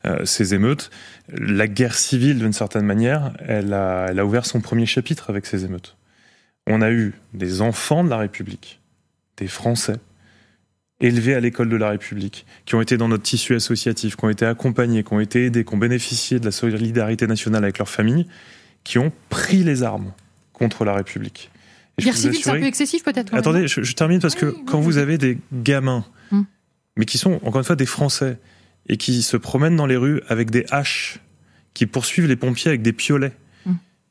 euh, 0.07 0.25
ces 0.25 0.55
émeutes, 0.55 0.91
la 1.33 1.69
guerre 1.69 1.95
civile, 1.95 2.39
d'une 2.39 2.53
certaine 2.53 2.85
manière, 2.85 3.33
elle 3.47 3.73
a, 3.75 4.07
elle 4.09 4.19
a 4.19 4.27
ouvert 4.27 4.47
son 4.47 4.61
premier 4.61 4.87
chapitre 4.87 5.31
avec 5.31 5.47
ces 5.47 5.65
émeutes 5.65 5.97
on 6.67 6.81
a 6.81 6.91
eu 6.91 7.15
des 7.33 7.61
enfants 7.61 8.05
de 8.05 8.11
la 8.11 8.19
République, 8.19 8.81
des 9.37 9.47
Français, 9.49 9.97
élevés 11.01 11.35
à 11.35 11.41
l'école 11.41 11.69
de 11.69 11.77
la 11.77 11.91
République, 11.91 12.47
qui 12.65 12.75
ont 12.75 12.81
été 12.81 12.97
dans 12.97 13.09
notre 13.09 13.23
tissu 13.23 13.55
associatif, 13.55 14.17
qui 14.17 14.25
ont 14.25 14.31
été 14.31 14.47
accompagnés, 14.47 15.03
qui 15.03 15.13
ont 15.13 15.21
été 15.21 15.47
aidés, 15.47 15.65
qui 15.65 15.75
ont 15.75 15.79
bénéficié 15.79 16.41
de 16.41 16.45
la 16.45 16.53
solidarité 16.53 17.27
nationale 17.27 17.65
avec 17.65 17.79
leur 17.79 17.89
famille, 17.89 18.27
qui 18.85 18.99
ont 18.99 19.13
pris 19.29 19.65
les 19.65 19.83
armes 19.83 20.13
contre 20.53 20.85
la 20.85 20.95
République. 20.95 21.51
Guerre 21.99 22.17
civile, 22.17 22.41
c'est 22.43 22.51
un 22.51 22.59
peu 22.59 22.65
excessif 22.65 23.05
peut-être. 23.05 23.35
Attendez, 23.35 23.69
je, 23.69 23.93
termine 23.93 24.21
parce 24.21 24.35
que 24.35 24.47
quand 24.67 24.81
vous 24.81 24.99
avez 24.99 25.19
des 25.19 25.39
gamins, 25.53 26.05
hum. 26.33 26.45
mais 26.97 27.05
qui 27.05 27.19
sont 27.19 27.35
encore 27.45 27.59
une 27.59 27.65
fois 27.65 27.77
des 27.77 27.87
Français, 27.87 28.39
et 28.89 28.97
qui 28.97 29.23
se 29.23 29.37
promènent 29.37 29.77
dans 29.77 29.87
les 29.87 29.97
rues 29.97 30.21
avec 30.29 30.51
des 30.51 30.67
haches, 30.71 31.21
qui 31.73 31.87
poursuivent 31.87 32.27
les 32.27 32.37
pompiers 32.37 32.69
avec 32.69 32.83
des 32.83 32.93
piolets. 32.93 33.33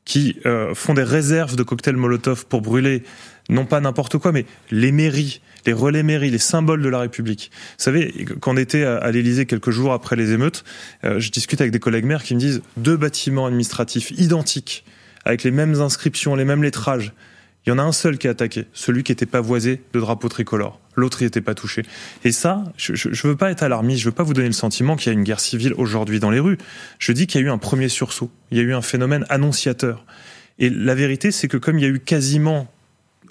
Qui 0.04 0.36
euh, 0.46 0.74
font 0.74 0.94
des 0.94 1.02
réserves 1.02 1.56
de 1.56 1.62
cocktails 1.62 1.96
Molotov 1.96 2.46
pour 2.46 2.60
brûler 2.60 3.02
non 3.48 3.66
pas 3.66 3.80
n'importe 3.80 4.18
quoi, 4.18 4.32
mais 4.32 4.46
les 4.70 4.92
mairies, 4.92 5.40
les 5.66 5.72
relais 5.72 6.02
mairies, 6.02 6.30
les 6.30 6.38
symboles 6.38 6.82
de 6.82 6.88
la 6.88 7.00
République. 7.00 7.50
Vous 7.52 7.84
savez, 7.84 8.26
quand 8.40 8.54
on 8.54 8.56
était 8.56 8.84
à, 8.84 9.10
l'Élysée 9.10 9.44
quelques 9.46 9.70
jours 9.70 9.92
après 9.92 10.16
les 10.16 10.32
émeutes, 10.32 10.64
euh, 11.04 11.20
je 11.20 11.30
discute 11.30 11.60
avec 11.60 11.72
des 11.72 11.78
collègues 11.78 12.04
maires 12.04 12.22
qui 12.22 12.34
me 12.34 12.40
disent 12.40 12.62
deux 12.76 12.96
bâtiments 12.96 13.46
administratifs 13.46 14.12
identiques, 14.12 14.84
avec 15.24 15.42
les 15.42 15.50
mêmes 15.50 15.80
inscriptions, 15.80 16.34
les 16.34 16.44
mêmes 16.44 16.62
lettrages. 16.62 17.12
Il 17.66 17.70
y 17.70 17.72
en 17.72 17.78
a 17.78 17.82
un 17.82 17.92
seul 17.92 18.18
qui 18.18 18.26
est 18.26 18.30
attaqué, 18.30 18.66
celui 18.72 19.02
qui 19.02 19.12
était 19.12 19.26
pavoisé 19.26 19.82
de 19.92 20.00
drapeaux 20.00 20.28
tricolores. 20.28 20.80
L'autre 20.96 21.22
n'y 21.22 21.26
était 21.26 21.40
pas 21.40 21.54
touché. 21.54 21.82
Et 22.22 22.30
ça, 22.30 22.62
je 22.76 22.92
ne 23.08 23.28
veux 23.28 23.36
pas 23.36 23.50
être 23.50 23.62
alarmiste, 23.62 24.00
je 24.00 24.06
veux 24.06 24.14
pas 24.14 24.22
vous 24.22 24.34
donner 24.34 24.48
le 24.48 24.52
sentiment 24.52 24.96
qu'il 24.96 25.12
y 25.12 25.14
a 25.14 25.18
une 25.18 25.24
guerre 25.24 25.40
civile 25.40 25.72
aujourd'hui 25.76 26.20
dans 26.20 26.30
les 26.30 26.40
rues. 26.40 26.58
Je 26.98 27.12
dis 27.12 27.26
qu'il 27.26 27.40
y 27.40 27.44
a 27.44 27.46
eu 27.46 27.50
un 27.50 27.58
premier 27.58 27.88
sursaut, 27.88 28.30
il 28.50 28.58
y 28.58 28.60
a 28.60 28.64
eu 28.64 28.74
un 28.74 28.82
phénomène 28.82 29.24
annonciateur. 29.30 30.04
Et 30.58 30.70
la 30.70 30.94
vérité, 30.94 31.30
c'est 31.30 31.48
que 31.48 31.56
comme 31.56 31.78
il 31.78 31.82
y 31.82 31.86
a 31.86 31.90
eu 31.90 32.00
quasiment 32.00 32.68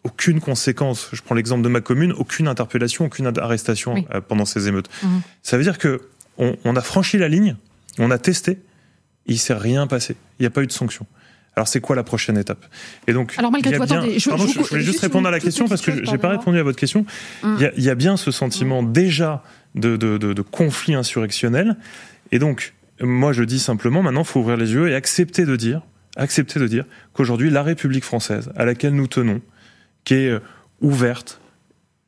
aucune 0.03 0.41
conséquence. 0.41 1.09
Je 1.13 1.21
prends 1.21 1.35
l'exemple 1.35 1.63
de 1.63 1.69
ma 1.69 1.81
commune, 1.81 2.13
aucune 2.13 2.47
interpellation, 2.47 3.05
aucune 3.05 3.31
arrestation 3.37 4.05
euh, 4.13 4.21
pendant 4.21 4.45
ces 4.45 4.67
émeutes. 4.67 4.89
Mhm. 5.01 5.21
Ça 5.41 5.57
veut 5.57 5.63
dire 5.63 5.77
que 5.77 6.01
on, 6.37 6.75
a 6.75 6.81
franchi 6.81 7.19
la 7.19 7.27
ligne, 7.27 7.55
on 7.99 8.09
a 8.09 8.17
testé, 8.17 8.57
il 9.27 9.37
s'est 9.37 9.53
rien 9.53 9.85
passé. 9.85 10.15
Il 10.39 10.43
n'y 10.43 10.47
a 10.47 10.49
pas 10.49 10.63
eu 10.63 10.67
de 10.67 10.71
sanction. 10.71 11.05
Alors 11.55 11.67
c'est 11.67 11.81
quoi 11.81 11.95
la 11.95 12.03
prochaine 12.03 12.37
étape? 12.37 12.65
Et 13.07 13.13
donc, 13.13 13.35
Alors 13.37 13.51
malgré 13.51 13.75
tout, 13.75 13.83
attendez, 13.83 14.17
je, 14.17 14.29
Pardon, 14.29 14.47
je, 14.47 14.59
voulais 14.59 14.81
juste, 14.81 14.99
répondre 15.01 15.27
à 15.27 15.31
la 15.31 15.39
question 15.39 15.67
parce 15.67 15.81
que 15.81 16.03
j'ai 16.03 16.17
pas 16.17 16.29
répondu 16.29 16.57
à 16.57 16.63
votre 16.63 16.79
question. 16.79 17.05
Il, 17.43 17.71
y 17.77 17.89
a, 17.89 17.95
bien 17.95 18.17
ce 18.17 18.31
sentiment 18.31 18.81
mhm. 18.81 18.93
déjà 18.93 19.43
de, 19.75 19.95
de, 19.95 20.17
de, 20.17 20.33
de, 20.33 20.41
conflit 20.41 20.95
insurrectionnel. 20.95 21.77
Et 22.31 22.39
donc, 22.39 22.73
moi 22.99 23.33
je 23.33 23.43
dis 23.43 23.59
simplement, 23.59 24.01
maintenant, 24.01 24.21
il 24.21 24.27
faut 24.27 24.39
ouvrir 24.39 24.57
les 24.57 24.73
yeux 24.73 24.89
et 24.89 24.95
accepter 24.95 25.45
de 25.45 25.55
dire, 25.55 25.81
accepter 26.15 26.59
de 26.59 26.67
dire 26.67 26.85
qu'aujourd'hui, 27.13 27.49
la 27.49 27.63
République 27.63 28.03
française, 28.03 28.51
à 28.55 28.65
laquelle 28.65 28.95
nous 28.95 29.07
tenons, 29.07 29.41
qui 30.03 30.15
est 30.15 30.29
euh, 30.29 30.39
ouverte, 30.81 31.39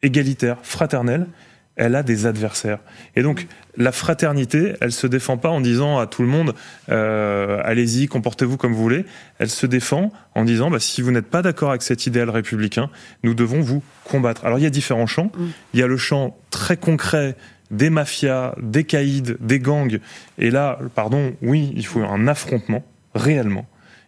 égalitaire, 0.02 0.58
fraternelle, 0.64 1.28
elle 1.76 1.96
a 1.96 2.04
des 2.04 2.26
adversaires. 2.26 2.80
Et 3.16 3.22
donc, 3.22 3.48
la 3.78 3.92
fraternité, 3.92 4.74
elle 4.80 4.92
se 4.92 5.08
défend 5.08 5.38
pas 5.38 5.50
en 5.50 5.62
disant 5.62 6.00
à 6.00 6.08
tout 6.08 6.22
le 6.22 6.28
monde 6.28 6.54
euh, 6.90 7.62
allez-y, 7.64 8.08
comportez-vous 8.08 8.58
comme 8.58 8.74
vous 8.74 8.82
voulez. 8.82 9.06
Elle 9.40 9.50
se 9.50 9.66
défend 9.66 10.12
en 10.36 10.46
disant 10.46 10.70
bah, 10.70 10.80
si 10.80 11.02
vous 11.02 11.12
n'êtes 11.12 11.28
pas 11.28 11.42
d'accord 11.42 11.70
avec 11.70 11.82
cet 11.82 12.06
idéal 12.06 12.30
républicain, 12.30 12.90
nous 13.24 13.34
devons 13.34 13.62
vous 13.62 13.84
combattre. 14.06 14.46
Alors, 14.46 14.60
il 14.60 14.64
y 14.64 14.68
a 14.68 14.72
différents 14.72 15.08
champs. 15.08 15.32
Mm. 15.38 15.46
Il 15.74 15.80
y 15.80 15.84
a 15.84 15.88
le 15.88 15.98
champ 15.98 16.38
très 16.50 16.78
concret 16.78 17.36
des 17.72 17.90
mafias, 17.90 18.56
des 18.62 18.84
caïds, 18.84 19.36
des 19.40 19.60
gangs. 19.60 20.00
Et 20.38 20.52
là, 20.52 20.80
pardon, 20.94 21.34
oui, 21.42 21.74
il 21.76 21.86
faut 21.86 22.04
un 22.04 22.28
affrontement, 22.28 22.84
réellement. 23.14 23.66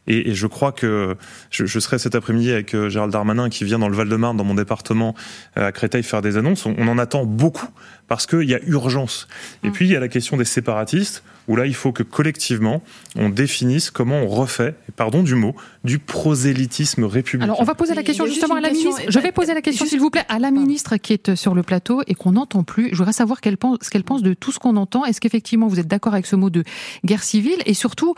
Et, 0.08 0.34
je 0.34 0.48
crois 0.48 0.72
que 0.72 1.16
je, 1.50 1.80
serai 1.80 2.00
cet 2.00 2.16
après-midi 2.16 2.52
avec 2.52 2.74
euh, 2.74 2.90
Gérald 2.90 3.12
Darmanin 3.12 3.50
qui 3.50 3.66
vient 3.66 3.80
dans 3.80 3.90
le 3.90 3.96
Val-de-Marne, 3.96 4.38
dans 4.38 4.44
mon 4.44 4.56
département, 4.56 5.16
euh, 5.58 5.68
à 5.68 5.72
Créteil, 5.72 6.04
faire 6.04 6.22
des 6.22 6.38
annonces. 6.38 6.66
On, 6.66 6.88
en 6.88 6.98
attend 6.98 7.26
beaucoup 7.26 7.68
parce 8.08 8.26
qu'il 8.26 8.50
y 8.50 8.56
a 8.56 8.60
urgence. 8.66 9.28
Et 9.64 9.70
mm. 9.70 9.72
puis 9.72 9.86
il 9.86 9.92
y 9.92 9.96
a 9.96 10.00
la 10.00 10.08
question 10.08 10.38
des 10.38 10.46
séparatistes 10.46 11.24
où 11.48 11.56
là 11.56 11.66
il 11.66 11.74
faut 11.76 11.92
que 11.92 12.04
collectivement 12.04 12.82
on 13.16 13.30
définisse 13.30 13.90
comment 13.92 14.18
on 14.18 14.28
refait, 14.28 14.76
pardon 14.96 15.24
du 15.24 15.36
mot, 15.36 15.56
du 15.84 16.00
prosélytisme 16.00 17.04
républicain. 17.06 17.46
Alors 17.46 17.62
on 17.62 17.64
va 17.64 17.76
poser 17.76 17.94
la 17.94 18.04
question 18.04 18.26
justement 18.26 18.56
à 18.56 18.62
la 18.62 18.72
ministre. 18.72 19.02
Je 19.08 19.20
vais 19.20 19.32
poser 19.32 19.54
la 19.54 19.62
question 19.62 19.86
s'il 19.86 20.00
vous 20.00 20.10
plaît 20.10 20.26
à 20.30 20.40
la 20.40 20.52
ministre 20.52 20.98
qui 20.98 21.14
est 21.14 21.36
sur 21.36 21.56
le 21.56 21.64
plateau 21.64 22.02
et 22.08 22.14
qu'on 22.14 22.34
n'entend 22.34 22.64
plus. 22.64 22.90
Je 22.92 22.98
voudrais 22.98 23.14
savoir 23.14 23.42
qu'elle 23.42 23.58
pense, 23.58 23.78
ce 23.82 23.90
qu'elle 23.90 24.04
pense 24.04 24.22
de 24.22 24.34
tout 24.34 24.52
ce 24.52 24.60
qu'on 24.60 24.76
entend. 24.76 25.06
Est-ce 25.06 25.22
qu'effectivement 25.22 25.68
vous 25.68 25.80
êtes 25.80 25.88
d'accord 25.88 26.14
avec 26.14 26.26
ce 26.26 26.36
mot 26.36 26.50
de 26.50 26.64
guerre 27.06 27.24
civile? 27.24 27.58
Et 27.66 27.74
surtout 27.74 28.16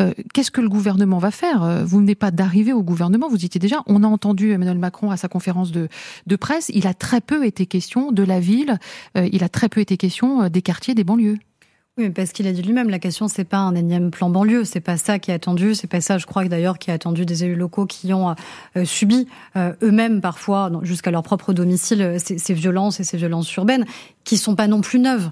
euh, 0.00 0.12
qu'est-ce 0.32 0.50
que 0.50 0.60
le 0.60 0.68
gouvernement 0.68 1.18
va 1.18 1.30
faire? 1.30 1.62
Euh, 1.62 1.84
Vous 1.84 2.00
n'êtes 2.00 2.18
pas 2.18 2.30
d'arriver 2.30 2.72
au 2.72 2.82
gouvernement, 2.82 3.28
vous 3.28 3.44
étiez 3.44 3.58
déjà. 3.58 3.82
On 3.86 4.02
a 4.04 4.06
entendu 4.06 4.52
Emmanuel 4.52 4.78
Macron 4.78 5.10
à 5.10 5.16
sa 5.16 5.28
conférence 5.28 5.72
de, 5.72 5.88
de 6.26 6.36
presse. 6.36 6.70
Il 6.72 6.86
a 6.86 6.94
très 6.94 7.20
peu 7.20 7.44
été 7.44 7.66
question 7.66 8.12
de 8.12 8.22
la 8.22 8.40
ville. 8.40 8.78
Euh, 9.16 9.28
il 9.32 9.44
a 9.44 9.48
très 9.48 9.68
peu 9.68 9.80
été 9.80 9.96
question 9.96 10.48
des 10.48 10.62
quartiers, 10.62 10.94
des 10.94 11.04
banlieues. 11.04 11.38
Oui, 12.00 12.08
parce 12.08 12.32
qu'il 12.32 12.46
a 12.46 12.52
dit 12.52 12.62
lui-même, 12.62 12.88
la 12.88 12.98
question 12.98 13.28
c'est 13.28 13.44
pas 13.44 13.58
un 13.58 13.74
énième 13.74 14.10
plan 14.10 14.30
banlieue, 14.30 14.64
c'est 14.64 14.80
pas 14.80 14.96
ça 14.96 15.18
qui 15.18 15.30
est 15.30 15.34
attendu, 15.34 15.74
c'est 15.74 15.86
pas 15.86 16.00
ça, 16.00 16.16
je 16.16 16.24
crois 16.24 16.46
d'ailleurs 16.46 16.78
qui 16.78 16.90
est 16.90 16.94
attendu 16.94 17.26
des 17.26 17.44
élus 17.44 17.56
locaux 17.56 17.84
qui 17.84 18.14
ont 18.14 18.34
subi 18.84 19.28
eux-mêmes 19.56 20.22
parfois 20.22 20.70
jusqu'à 20.80 21.10
leur 21.10 21.22
propre 21.22 21.52
domicile 21.52 22.16
ces, 22.18 22.38
ces, 22.38 22.54
violences 22.54 23.00
et 23.00 23.04
ces 23.04 23.18
violences 23.18 23.54
urbaines 23.54 23.84
qui 24.24 24.38
sont 24.38 24.54
pas 24.54 24.66
non 24.66 24.80
plus 24.80 24.98
neuves. 24.98 25.30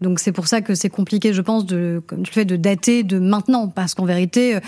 Donc 0.00 0.20
c'est 0.20 0.32
pour 0.32 0.46
ça 0.46 0.60
que 0.60 0.74
c'est 0.74 0.90
compliqué, 0.90 1.32
je 1.32 1.42
pense, 1.42 1.66
de, 1.66 2.00
comme 2.06 2.22
tu 2.22 2.32
fais, 2.32 2.44
de 2.44 2.56
dater 2.56 3.02
de 3.02 3.18
maintenant, 3.18 3.68
parce 3.68 3.94
qu'en 3.94 4.04
vérité, 4.04 4.56
euh, 4.56 4.60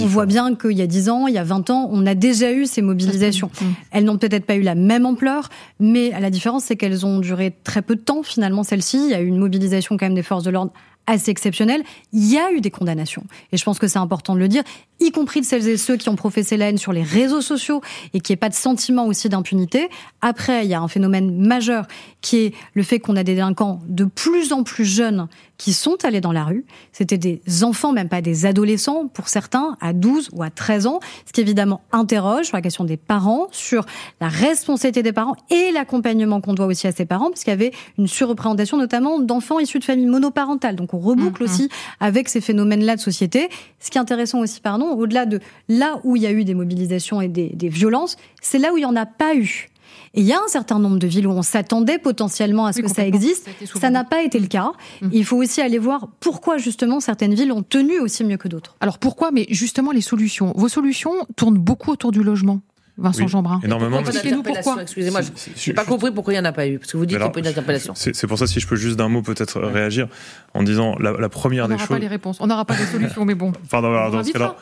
on 0.00 0.06
voit 0.06 0.26
bien 0.26 0.54
qu'il 0.54 0.72
y 0.72 0.82
a 0.82 0.86
10 0.86 1.08
ans, 1.08 1.26
il 1.26 1.34
y 1.34 1.38
a 1.38 1.44
20 1.44 1.70
ans, 1.70 1.88
on 1.90 2.06
a 2.06 2.14
déjà 2.14 2.52
eu 2.52 2.66
ces 2.66 2.82
mobilisations. 2.82 3.50
Elles 3.90 4.04
n'ont 4.04 4.18
peut-être 4.18 4.44
pas 4.44 4.56
eu 4.56 4.62
la 4.62 4.74
même 4.74 5.06
ampleur, 5.06 5.48
mais 5.80 6.10
la 6.18 6.30
différence, 6.30 6.64
c'est 6.64 6.76
qu'elles 6.76 7.06
ont 7.06 7.20
duré 7.20 7.54
très 7.64 7.82
peu 7.82 7.96
de 7.96 8.00
temps 8.00 8.22
finalement. 8.22 8.62
Celle-ci, 8.62 8.98
il 9.06 9.10
y 9.10 9.14
a 9.14 9.20
eu 9.20 9.26
une 9.26 9.38
mobilisation 9.38 9.96
quand 9.96 10.06
même 10.06 10.14
des 10.14 10.22
forces 10.22 10.44
de 10.44 10.50
l'ordre 10.50 10.72
assez 11.06 11.30
exceptionnelle. 11.30 11.82
Il 12.12 12.30
y 12.30 12.38
a 12.38 12.52
eu 12.52 12.60
des 12.60 12.70
condamnations, 12.70 13.24
et 13.52 13.56
je 13.56 13.64
pense 13.64 13.78
que 13.78 13.88
c'est 13.88 13.98
important 13.98 14.34
de 14.34 14.40
le 14.40 14.48
dire 14.48 14.62
y 15.00 15.10
compris 15.10 15.40
de 15.40 15.46
celles 15.46 15.68
et 15.68 15.76
ceux 15.76 15.96
qui 15.96 16.08
ont 16.08 16.16
professé 16.16 16.56
la 16.56 16.68
haine 16.68 16.78
sur 16.78 16.92
les 16.92 17.02
réseaux 17.02 17.42
sociaux 17.42 17.82
et 18.14 18.20
qui 18.20 18.32
n'ait 18.32 18.36
pas 18.36 18.48
de 18.48 18.54
sentiment 18.54 19.06
aussi 19.06 19.28
d'impunité. 19.28 19.88
Après, 20.22 20.64
il 20.64 20.70
y 20.70 20.74
a 20.74 20.80
un 20.80 20.88
phénomène 20.88 21.46
majeur 21.46 21.86
qui 22.22 22.38
est 22.38 22.54
le 22.74 22.82
fait 22.82 22.98
qu'on 22.98 23.16
a 23.16 23.22
des 23.22 23.34
délinquants 23.34 23.80
de 23.86 24.04
plus 24.04 24.52
en 24.52 24.62
plus 24.62 24.86
jeunes 24.86 25.28
qui 25.58 25.72
sont 25.72 25.96
allés 26.04 26.20
dans 26.20 26.32
la 26.32 26.44
rue. 26.44 26.64
C'était 26.92 27.18
des 27.18 27.40
enfants, 27.62 27.92
même 27.92 28.08
pas 28.08 28.20
des 28.20 28.46
adolescents, 28.46 29.08
pour 29.08 29.28
certains, 29.28 29.76
à 29.80 29.92
12 29.92 30.30
ou 30.32 30.42
à 30.42 30.50
13 30.50 30.86
ans, 30.86 31.00
ce 31.26 31.32
qui 31.32 31.40
évidemment 31.40 31.82
interroge 31.92 32.46
sur 32.46 32.56
la 32.56 32.62
question 32.62 32.84
des 32.84 32.96
parents, 32.96 33.46
sur 33.52 33.86
la 34.20 34.28
responsabilité 34.28 35.02
des 35.02 35.12
parents 35.12 35.36
et 35.50 35.70
l'accompagnement 35.72 36.40
qu'on 36.40 36.54
doit 36.54 36.66
aussi 36.66 36.86
à 36.86 36.92
ces 36.92 37.06
parents, 37.06 37.30
parce 37.30 37.44
qu'il 37.44 37.52
y 37.52 37.54
avait 37.54 37.72
une 37.98 38.08
surreprésentation 38.08 38.76
notamment 38.76 39.18
d'enfants 39.18 39.58
issus 39.58 39.78
de 39.78 39.84
familles 39.84 40.06
monoparentales. 40.06 40.76
Donc 40.76 40.94
on 40.94 40.98
reboucle 40.98 41.42
mmh, 41.42 41.46
mmh. 41.46 41.50
aussi 41.50 41.68
avec 42.00 42.28
ces 42.28 42.40
phénomènes-là 42.40 42.96
de 42.96 43.00
société. 43.00 43.48
Ce 43.80 43.90
qui 43.90 43.98
est 43.98 44.00
intéressant 44.00 44.40
aussi, 44.40 44.60
pardon, 44.60 44.90
au-delà 44.90 45.26
de 45.26 45.40
là 45.68 46.00
où 46.04 46.16
il 46.16 46.22
y 46.22 46.26
a 46.26 46.32
eu 46.32 46.44
des 46.44 46.54
mobilisations 46.54 47.20
et 47.20 47.28
des, 47.28 47.68
violences, 47.68 48.16
c'est 48.40 48.58
là 48.58 48.72
où 48.72 48.76
il 48.76 48.80
n'y 48.80 48.86
en 48.86 48.96
a 48.96 49.06
pas 49.06 49.34
eu. 49.34 49.68
Et 50.16 50.20
il 50.20 50.26
y 50.26 50.32
a 50.32 50.38
un 50.38 50.48
certain 50.48 50.78
nombre 50.78 50.98
de 50.98 51.06
villes 51.06 51.26
où 51.26 51.30
on 51.30 51.42
s'attendait 51.42 51.98
potentiellement 51.98 52.66
à 52.66 52.72
ce 52.72 52.80
que 52.80 52.88
ça 52.88 53.06
existe. 53.06 53.48
Ça 53.78 53.90
n'a 53.90 54.02
pas 54.02 54.22
été 54.22 54.38
le 54.38 54.46
cas. 54.46 54.72
Mmh. 55.02 55.08
Il 55.12 55.24
faut 55.24 55.36
aussi 55.36 55.60
aller 55.60 55.78
voir 55.78 56.08
pourquoi 56.20 56.56
justement 56.56 57.00
certaines 57.00 57.34
villes 57.34 57.52
ont 57.52 57.62
tenu 57.62 58.00
aussi 58.00 58.24
mieux 58.24 58.38
que 58.38 58.48
d'autres. 58.48 58.76
Alors 58.80 58.98
pourquoi? 58.98 59.30
Mais 59.30 59.46
justement 59.50 59.92
les 59.92 60.00
solutions. 60.00 60.52
Vos 60.56 60.68
solutions 60.68 61.12
tournent 61.36 61.58
beaucoup 61.58 61.90
autour 61.90 62.12
du 62.12 62.22
logement. 62.22 62.62
Vincent 62.98 63.26
Jeanbrun. 63.26 63.60
Énormément. 63.62 64.00
Expliquez-nous 64.00 64.42
pourquoi. 64.42 64.78
Excusez-moi, 64.82 65.20
je 65.22 65.70
n'ai 65.70 65.74
pas 65.74 65.84
compris 65.84 66.10
pourquoi 66.10 66.32
il 66.32 66.36
n'y 66.36 66.40
en 66.40 66.46
a 66.46 66.52
pas 66.52 66.66
eu. 66.66 66.78
Parce 66.78 66.92
que 66.92 66.96
vous 66.96 67.04
dites 67.04 67.18
qu'il 67.18 67.24
n'y 67.24 67.28
a 67.28 67.32
pas 67.32 67.40
eu 67.40 67.42
d'interpellation. 67.42 67.92
C'est 67.94 68.26
pour 68.26 68.38
ça, 68.38 68.46
si 68.46 68.60
je 68.60 68.66
peux 68.66 68.76
juste 68.76 68.96
d'un 68.96 69.08
mot 69.08 69.22
peut-être 69.22 69.60
réagir 69.60 70.08
en 70.54 70.62
disant 70.62 70.96
la, 70.98 71.28
première 71.28 71.68
des 71.68 71.76
choses. 71.76 71.88
On 71.90 71.94
n'aura 71.94 71.98
pas 71.98 71.98
les 71.98 72.08
réponses, 72.08 72.36
on 72.40 72.46
n'aura 72.46 72.64
pas 72.64 72.76
les 72.76 72.86
solutions, 72.86 73.24
mais 73.24 73.34
bon. 73.34 73.52
Pardon, 73.70 73.88
alors, 73.88 74.10
dans 74.10 74.24
ce 74.24 74.32
cas-là, 74.32 74.56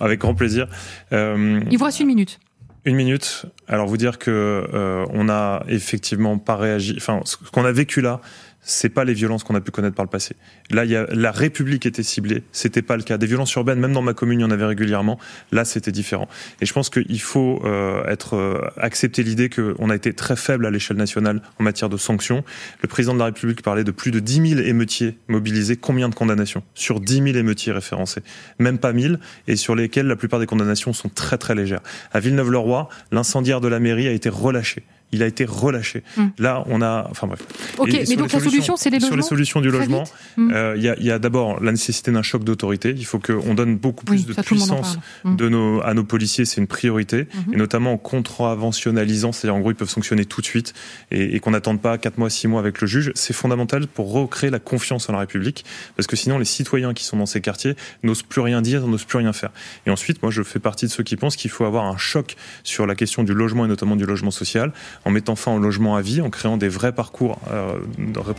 avec 0.00 0.20
grand 0.20 0.34
plaisir. 0.34 0.68
Euh, 1.12 1.60
il 1.70 1.78
vous 1.78 1.84
reste 1.84 2.00
une 2.00 2.08
minute. 2.08 2.38
Une 2.84 2.96
minute. 2.96 3.46
Alors 3.66 3.86
vous 3.86 3.96
dire 3.96 4.18
que 4.18 4.30
euh, 4.72 5.04
on 5.10 5.28
a 5.28 5.64
effectivement 5.68 6.38
pas 6.38 6.56
réagi. 6.56 6.94
Enfin, 6.96 7.20
ce 7.24 7.36
qu'on 7.36 7.64
a 7.64 7.72
vécu 7.72 8.00
là, 8.00 8.20
c'est 8.68 8.90
pas 8.90 9.04
les 9.04 9.14
violences 9.14 9.44
qu'on 9.44 9.54
a 9.54 9.60
pu 9.60 9.70
connaître 9.70 9.96
par 9.96 10.04
le 10.04 10.10
passé. 10.10 10.36
Là, 10.70 10.84
la 10.84 11.32
République 11.32 11.86
était 11.86 12.02
ciblée, 12.02 12.42
c'était 12.52 12.82
pas 12.82 12.96
le 12.96 13.02
cas. 13.02 13.16
Des 13.16 13.26
violences 13.26 13.52
urbaines, 13.54 13.80
même 13.80 13.94
dans 13.94 14.02
ma 14.02 14.12
commune, 14.12 14.40
il 14.40 14.42
y 14.42 14.46
en 14.46 14.50
avait 14.50 14.66
régulièrement. 14.66 15.18
Là, 15.52 15.64
c'était 15.64 15.90
différent. 15.90 16.28
Et 16.60 16.66
je 16.66 16.72
pense 16.74 16.90
qu'il 16.90 17.20
faut 17.20 17.62
euh, 17.64 18.04
être 18.04 18.36
euh, 18.36 18.60
accepter 18.76 19.22
l'idée 19.22 19.48
qu'on 19.48 19.88
a 19.88 19.94
été 19.94 20.12
très 20.12 20.36
faible 20.36 20.66
à 20.66 20.70
l'échelle 20.70 20.98
nationale 20.98 21.40
en 21.58 21.64
matière 21.64 21.88
de 21.88 21.96
sanctions. 21.96 22.44
Le 22.82 22.88
président 22.88 23.14
de 23.14 23.18
la 23.18 23.24
République 23.26 23.62
parlait 23.62 23.84
de 23.84 23.90
plus 23.90 24.10
de 24.10 24.20
10 24.20 24.56
000 24.56 24.60
émeutiers 24.60 25.16
mobilisés. 25.28 25.76
Combien 25.76 26.10
de 26.10 26.14
condamnations? 26.14 26.62
Sur 26.74 27.00
10 27.00 27.14
000 27.14 27.26
émeutiers 27.38 27.72
référencés. 27.72 28.20
Même 28.58 28.78
pas 28.78 28.92
1000, 28.92 29.18
et 29.46 29.56
sur 29.56 29.74
lesquels 29.76 30.06
la 30.06 30.16
plupart 30.16 30.40
des 30.40 30.46
condamnations 30.46 30.92
sont 30.92 31.08
très 31.08 31.38
très 31.38 31.54
légères. 31.54 31.80
À 32.12 32.20
Villeneuve-le-Roi, 32.20 32.90
l'incendiaire 33.12 33.62
de 33.62 33.68
la 33.68 33.80
mairie 33.80 34.08
a 34.08 34.12
été 34.12 34.28
relâché 34.28 34.84
il 35.12 35.22
a 35.22 35.26
été 35.26 35.44
relâché. 35.44 36.02
Mm. 36.16 36.26
Là, 36.38 36.64
on 36.66 36.82
a, 36.82 37.06
enfin 37.10 37.26
bref. 37.26 37.40
Ok, 37.78 37.90
mais 38.08 38.16
donc 38.16 38.32
la 38.32 38.40
solution, 38.40 38.76
c'est 38.76 38.90
les 38.90 38.98
logements. 38.98 39.08
Sur 39.08 39.16
les 39.16 39.22
solutions 39.22 39.60
du 39.60 39.70
logement, 39.70 40.04
mm. 40.36 40.52
euh, 40.52 40.74
il 40.76 40.82
y 40.82 41.10
a, 41.10 41.18
d'abord 41.18 41.62
la 41.62 41.72
nécessité 41.72 42.12
d'un 42.12 42.22
choc 42.22 42.44
d'autorité. 42.44 42.94
Il 42.96 43.06
faut 43.06 43.18
qu'on 43.18 43.54
donne 43.54 43.76
beaucoup 43.76 44.04
plus 44.04 44.26
de 44.26 44.34
puissance 44.34 44.98
mm. 45.24 45.36
de 45.36 45.48
nos, 45.48 45.80
à 45.82 45.94
nos 45.94 46.04
policiers, 46.04 46.44
c'est 46.44 46.60
une 46.60 46.66
priorité, 46.66 47.22
mm-hmm. 47.24 47.54
et 47.54 47.56
notamment 47.56 47.92
en 47.92 47.98
contraventionnalisant, 47.98 49.32
c'est-à-dire 49.32 49.54
en 49.54 49.60
gros 49.60 49.70
ils 49.70 49.76
peuvent 49.76 49.88
sanctionner 49.88 50.24
tout 50.24 50.40
de 50.40 50.46
suite 50.46 50.74
et, 51.10 51.40
qu'on 51.40 51.52
n'attende 51.52 51.80
pas 51.80 51.96
4 51.96 52.18
mois, 52.18 52.30
6 52.30 52.48
mois 52.48 52.60
avec 52.60 52.80
le 52.80 52.86
juge. 52.86 53.12
C'est 53.14 53.32
fondamental 53.32 53.86
pour 53.86 54.12
recréer 54.12 54.50
la 54.50 54.58
confiance 54.58 55.08
en 55.08 55.12
la 55.12 55.20
République, 55.20 55.64
parce 55.96 56.06
que 56.06 56.16
sinon 56.16 56.38
les 56.38 56.44
citoyens 56.44 56.92
qui 56.92 57.04
sont 57.04 57.16
dans 57.16 57.26
ces 57.26 57.40
quartiers 57.40 57.74
n'osent 58.02 58.22
plus 58.22 58.40
rien 58.40 58.60
dire, 58.60 58.86
n'osent 58.86 59.04
plus 59.04 59.18
rien 59.18 59.32
faire. 59.32 59.50
Et 59.86 59.90
ensuite, 59.90 60.22
moi 60.22 60.30
je 60.30 60.42
fais 60.42 60.58
partie 60.58 60.86
de 60.86 60.90
ceux 60.90 61.02
qui 61.02 61.16
pensent 61.16 61.36
qu'il 61.36 61.50
faut 61.50 61.64
avoir 61.64 61.86
un 61.86 61.96
choc 61.96 62.36
sur 62.62 62.86
la 62.86 62.94
question 62.94 63.22
du 63.22 63.32
logement 63.32 63.64
et 63.64 63.68
notamment 63.68 63.96
du 63.96 64.04
logement 64.04 64.30
social, 64.30 64.72
en 65.04 65.10
mettant 65.10 65.36
fin 65.36 65.54
au 65.54 65.58
logement 65.58 65.96
à 65.96 66.02
vie, 66.02 66.20
en 66.20 66.30
créant 66.30 66.56
des 66.56 66.68
vrais 66.68 66.92
parcours 66.92 67.38
euh, 67.50 67.78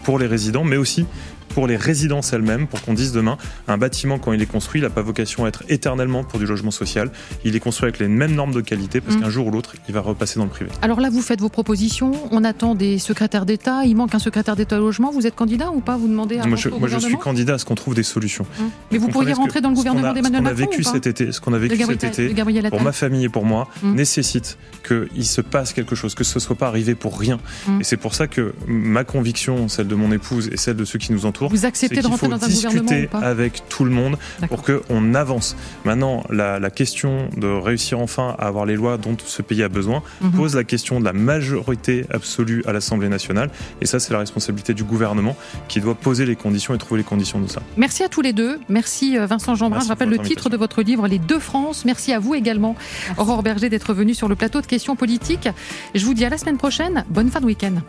pour 0.03 0.19
les 0.19 0.27
résidents, 0.27 0.63
mais 0.63 0.77
aussi 0.77 1.05
pour 1.49 1.67
les 1.67 1.75
résidences 1.75 2.31
elles-mêmes, 2.31 2.67
pour 2.67 2.81
qu'on 2.81 2.93
dise 2.93 3.11
demain, 3.11 3.37
un 3.67 3.77
bâtiment, 3.77 4.19
quand 4.19 4.31
il 4.31 4.41
est 4.41 4.45
construit, 4.45 4.79
il 4.79 4.83
n'a 4.83 4.89
pas 4.89 5.01
vocation 5.01 5.45
à 5.45 5.49
être 5.49 5.63
éternellement 5.67 6.23
pour 6.23 6.39
du 6.39 6.45
logement 6.45 6.71
social. 6.71 7.11
Il 7.43 7.55
est 7.55 7.59
construit 7.59 7.87
avec 7.87 7.99
les 7.99 8.07
mêmes 8.07 8.35
normes 8.35 8.53
de 8.53 8.61
qualité, 8.61 9.01
parce 9.01 9.17
mm. 9.17 9.21
qu'un 9.21 9.29
jour 9.29 9.47
ou 9.47 9.51
l'autre, 9.51 9.73
il 9.87 9.93
va 9.93 10.01
repasser 10.01 10.39
dans 10.39 10.45
le 10.45 10.51
privé. 10.51 10.69
Alors 10.81 11.01
là, 11.01 11.09
vous 11.09 11.21
faites 11.21 11.41
vos 11.41 11.49
propositions, 11.49 12.11
on 12.31 12.43
attend 12.43 12.75
des 12.75 12.99
secrétaires 12.99 13.45
d'État, 13.45 13.83
il 13.83 13.95
manque 13.95 14.15
un 14.15 14.19
secrétaire 14.19 14.55
d'État 14.55 14.77
au 14.77 14.85
logement, 14.85 15.11
vous 15.11 15.27
êtes 15.27 15.35
candidat 15.35 15.71
ou 15.71 15.81
pas 15.81 15.97
Vous 15.97 16.07
demandez 16.07 16.39
à 16.39 16.45
Moi, 16.45 16.57
je, 16.57 16.69
moi 16.69 16.87
je 16.87 16.99
suis 16.99 17.17
candidat 17.17 17.55
à 17.55 17.57
ce 17.57 17.65
qu'on 17.65 17.75
trouve 17.75 17.95
des 17.95 18.03
solutions. 18.03 18.45
Mm. 18.59 18.63
Mais 18.91 18.97
vous, 18.97 19.07
pourriez 19.07 19.33
rentrer 19.33 19.61
dans 19.61 19.69
le 19.69 19.75
gouvernement 19.75 20.13
d'Emmanuel 20.13 20.41
Macron 20.41 20.55
Ce 20.55 20.63
qu'on 20.63 20.67
a 20.67 20.71
vécu 20.71 20.83
cet 20.83 21.07
été, 21.07 21.31
ce 21.31 21.41
qu'on 21.41 21.53
a 21.53 21.57
vécu 21.57 21.83
cet 21.83 22.03
été, 22.03 22.33
pour 22.69 22.81
ma 22.81 22.91
famille 22.91 23.25
et 23.25 23.29
pour 23.29 23.45
moi, 23.45 23.67
mm. 23.83 23.93
nécessite 23.95 24.57
qu'il 24.87 25.25
se 25.25 25.41
passe 25.41 25.73
quelque 25.73 25.95
chose, 25.95 26.15
que 26.15 26.23
ce 26.23 26.39
ne 26.39 26.41
soit 26.49 26.55
pas 26.55 26.67
arrivé 26.67 26.95
pour 26.95 27.19
rien. 27.19 27.37
Et 27.79 27.83
c'est 27.83 27.97
pour 27.97 28.15
ça 28.15 28.25
que 28.25 28.55
ma 28.65 29.03
conviction, 29.03 29.67
celle 29.67 29.87
de 29.87 29.93
mon 29.93 30.11
épouse 30.11 30.49
et 30.51 30.57
celle 30.57 30.77
de 30.77 30.85
ceux 30.85 30.97
qui 30.97 31.11
nous 31.11 31.27
entourent, 31.27 31.49
vous 31.49 31.65
acceptez 31.65 32.01
de 32.01 32.07
rentrer 32.07 32.27
dans 32.27 32.43
un 32.43 32.47
discuter 32.47 33.07
avec 33.13 33.69
tout 33.69 33.85
le 33.85 33.91
monde 33.91 34.17
pour 34.47 34.63
qu'on 34.63 35.13
avance. 35.13 35.55
Maintenant, 35.85 36.23
la, 36.31 36.69
question 36.69 37.29
de 37.35 37.47
réussir 37.47 37.99
enfin 37.99 38.35
à 38.39 38.47
avoir 38.47 38.65
les 38.65 38.75
lois 38.75 38.97
dont 38.97 39.17
ce 39.25 39.41
pays 39.41 39.63
a 39.63 39.69
besoin 39.69 40.01
mhm. 40.21 40.31
pose 40.31 40.55
la 40.55 40.63
question 40.63 40.99
de 40.99 41.05
la 41.05 41.13
majorité 41.13 42.05
absolue 42.09 42.63
à 42.65 42.73
l'Assemblée 42.73 43.09
nationale. 43.09 43.49
Et 43.81 43.85
ça, 43.85 43.99
c'est 43.99 44.13
la 44.13 44.19
responsabilité 44.19 44.73
du 44.73 44.83
gouvernement 44.83 45.35
qui 45.67 45.81
doit 45.81 45.95
poser 45.95 46.25
les 46.25 46.35
conditions 46.35 46.73
et 46.73 46.77
trouver 46.77 47.01
les 47.01 47.05
conditions 47.05 47.39
de 47.39 47.47
ça. 47.47 47.61
Merci 47.75 48.03
à 48.03 48.09
tous 48.09 48.21
les 48.21 48.33
deux. 48.33 48.59
Merci 48.69 49.17
euh, 49.17 49.25
Vincent 49.25 49.55
Jeanbrun. 49.55 49.81
Je 49.81 49.87
rappelle 49.87 50.09
le 50.09 50.19
titre 50.19 50.49
de 50.49 50.57
votre 50.57 50.81
livre, 50.81 51.07
Les 51.07 51.19
deux 51.19 51.39
France. 51.39 51.85
Merci 51.85 52.13
à 52.13 52.19
vous 52.19 52.33
également, 52.33 52.75
Aurore 53.17 53.43
Berger, 53.43 53.69
d'être 53.69 53.93
venu 53.93 54.13
sur 54.13 54.27
le 54.27 54.35
plateau 54.35 54.61
de 54.61 54.67
questions 54.67 54.95
politiques. 54.95 55.49
Je 55.95 56.05
vous 56.05 56.13
dis 56.13 56.25
à 56.25 56.29
semaine 56.39 56.57
prochaine. 56.57 57.03
Bonne 57.09 57.29
fin 57.29 57.41
de 57.41 57.45
week-end. 57.45 57.81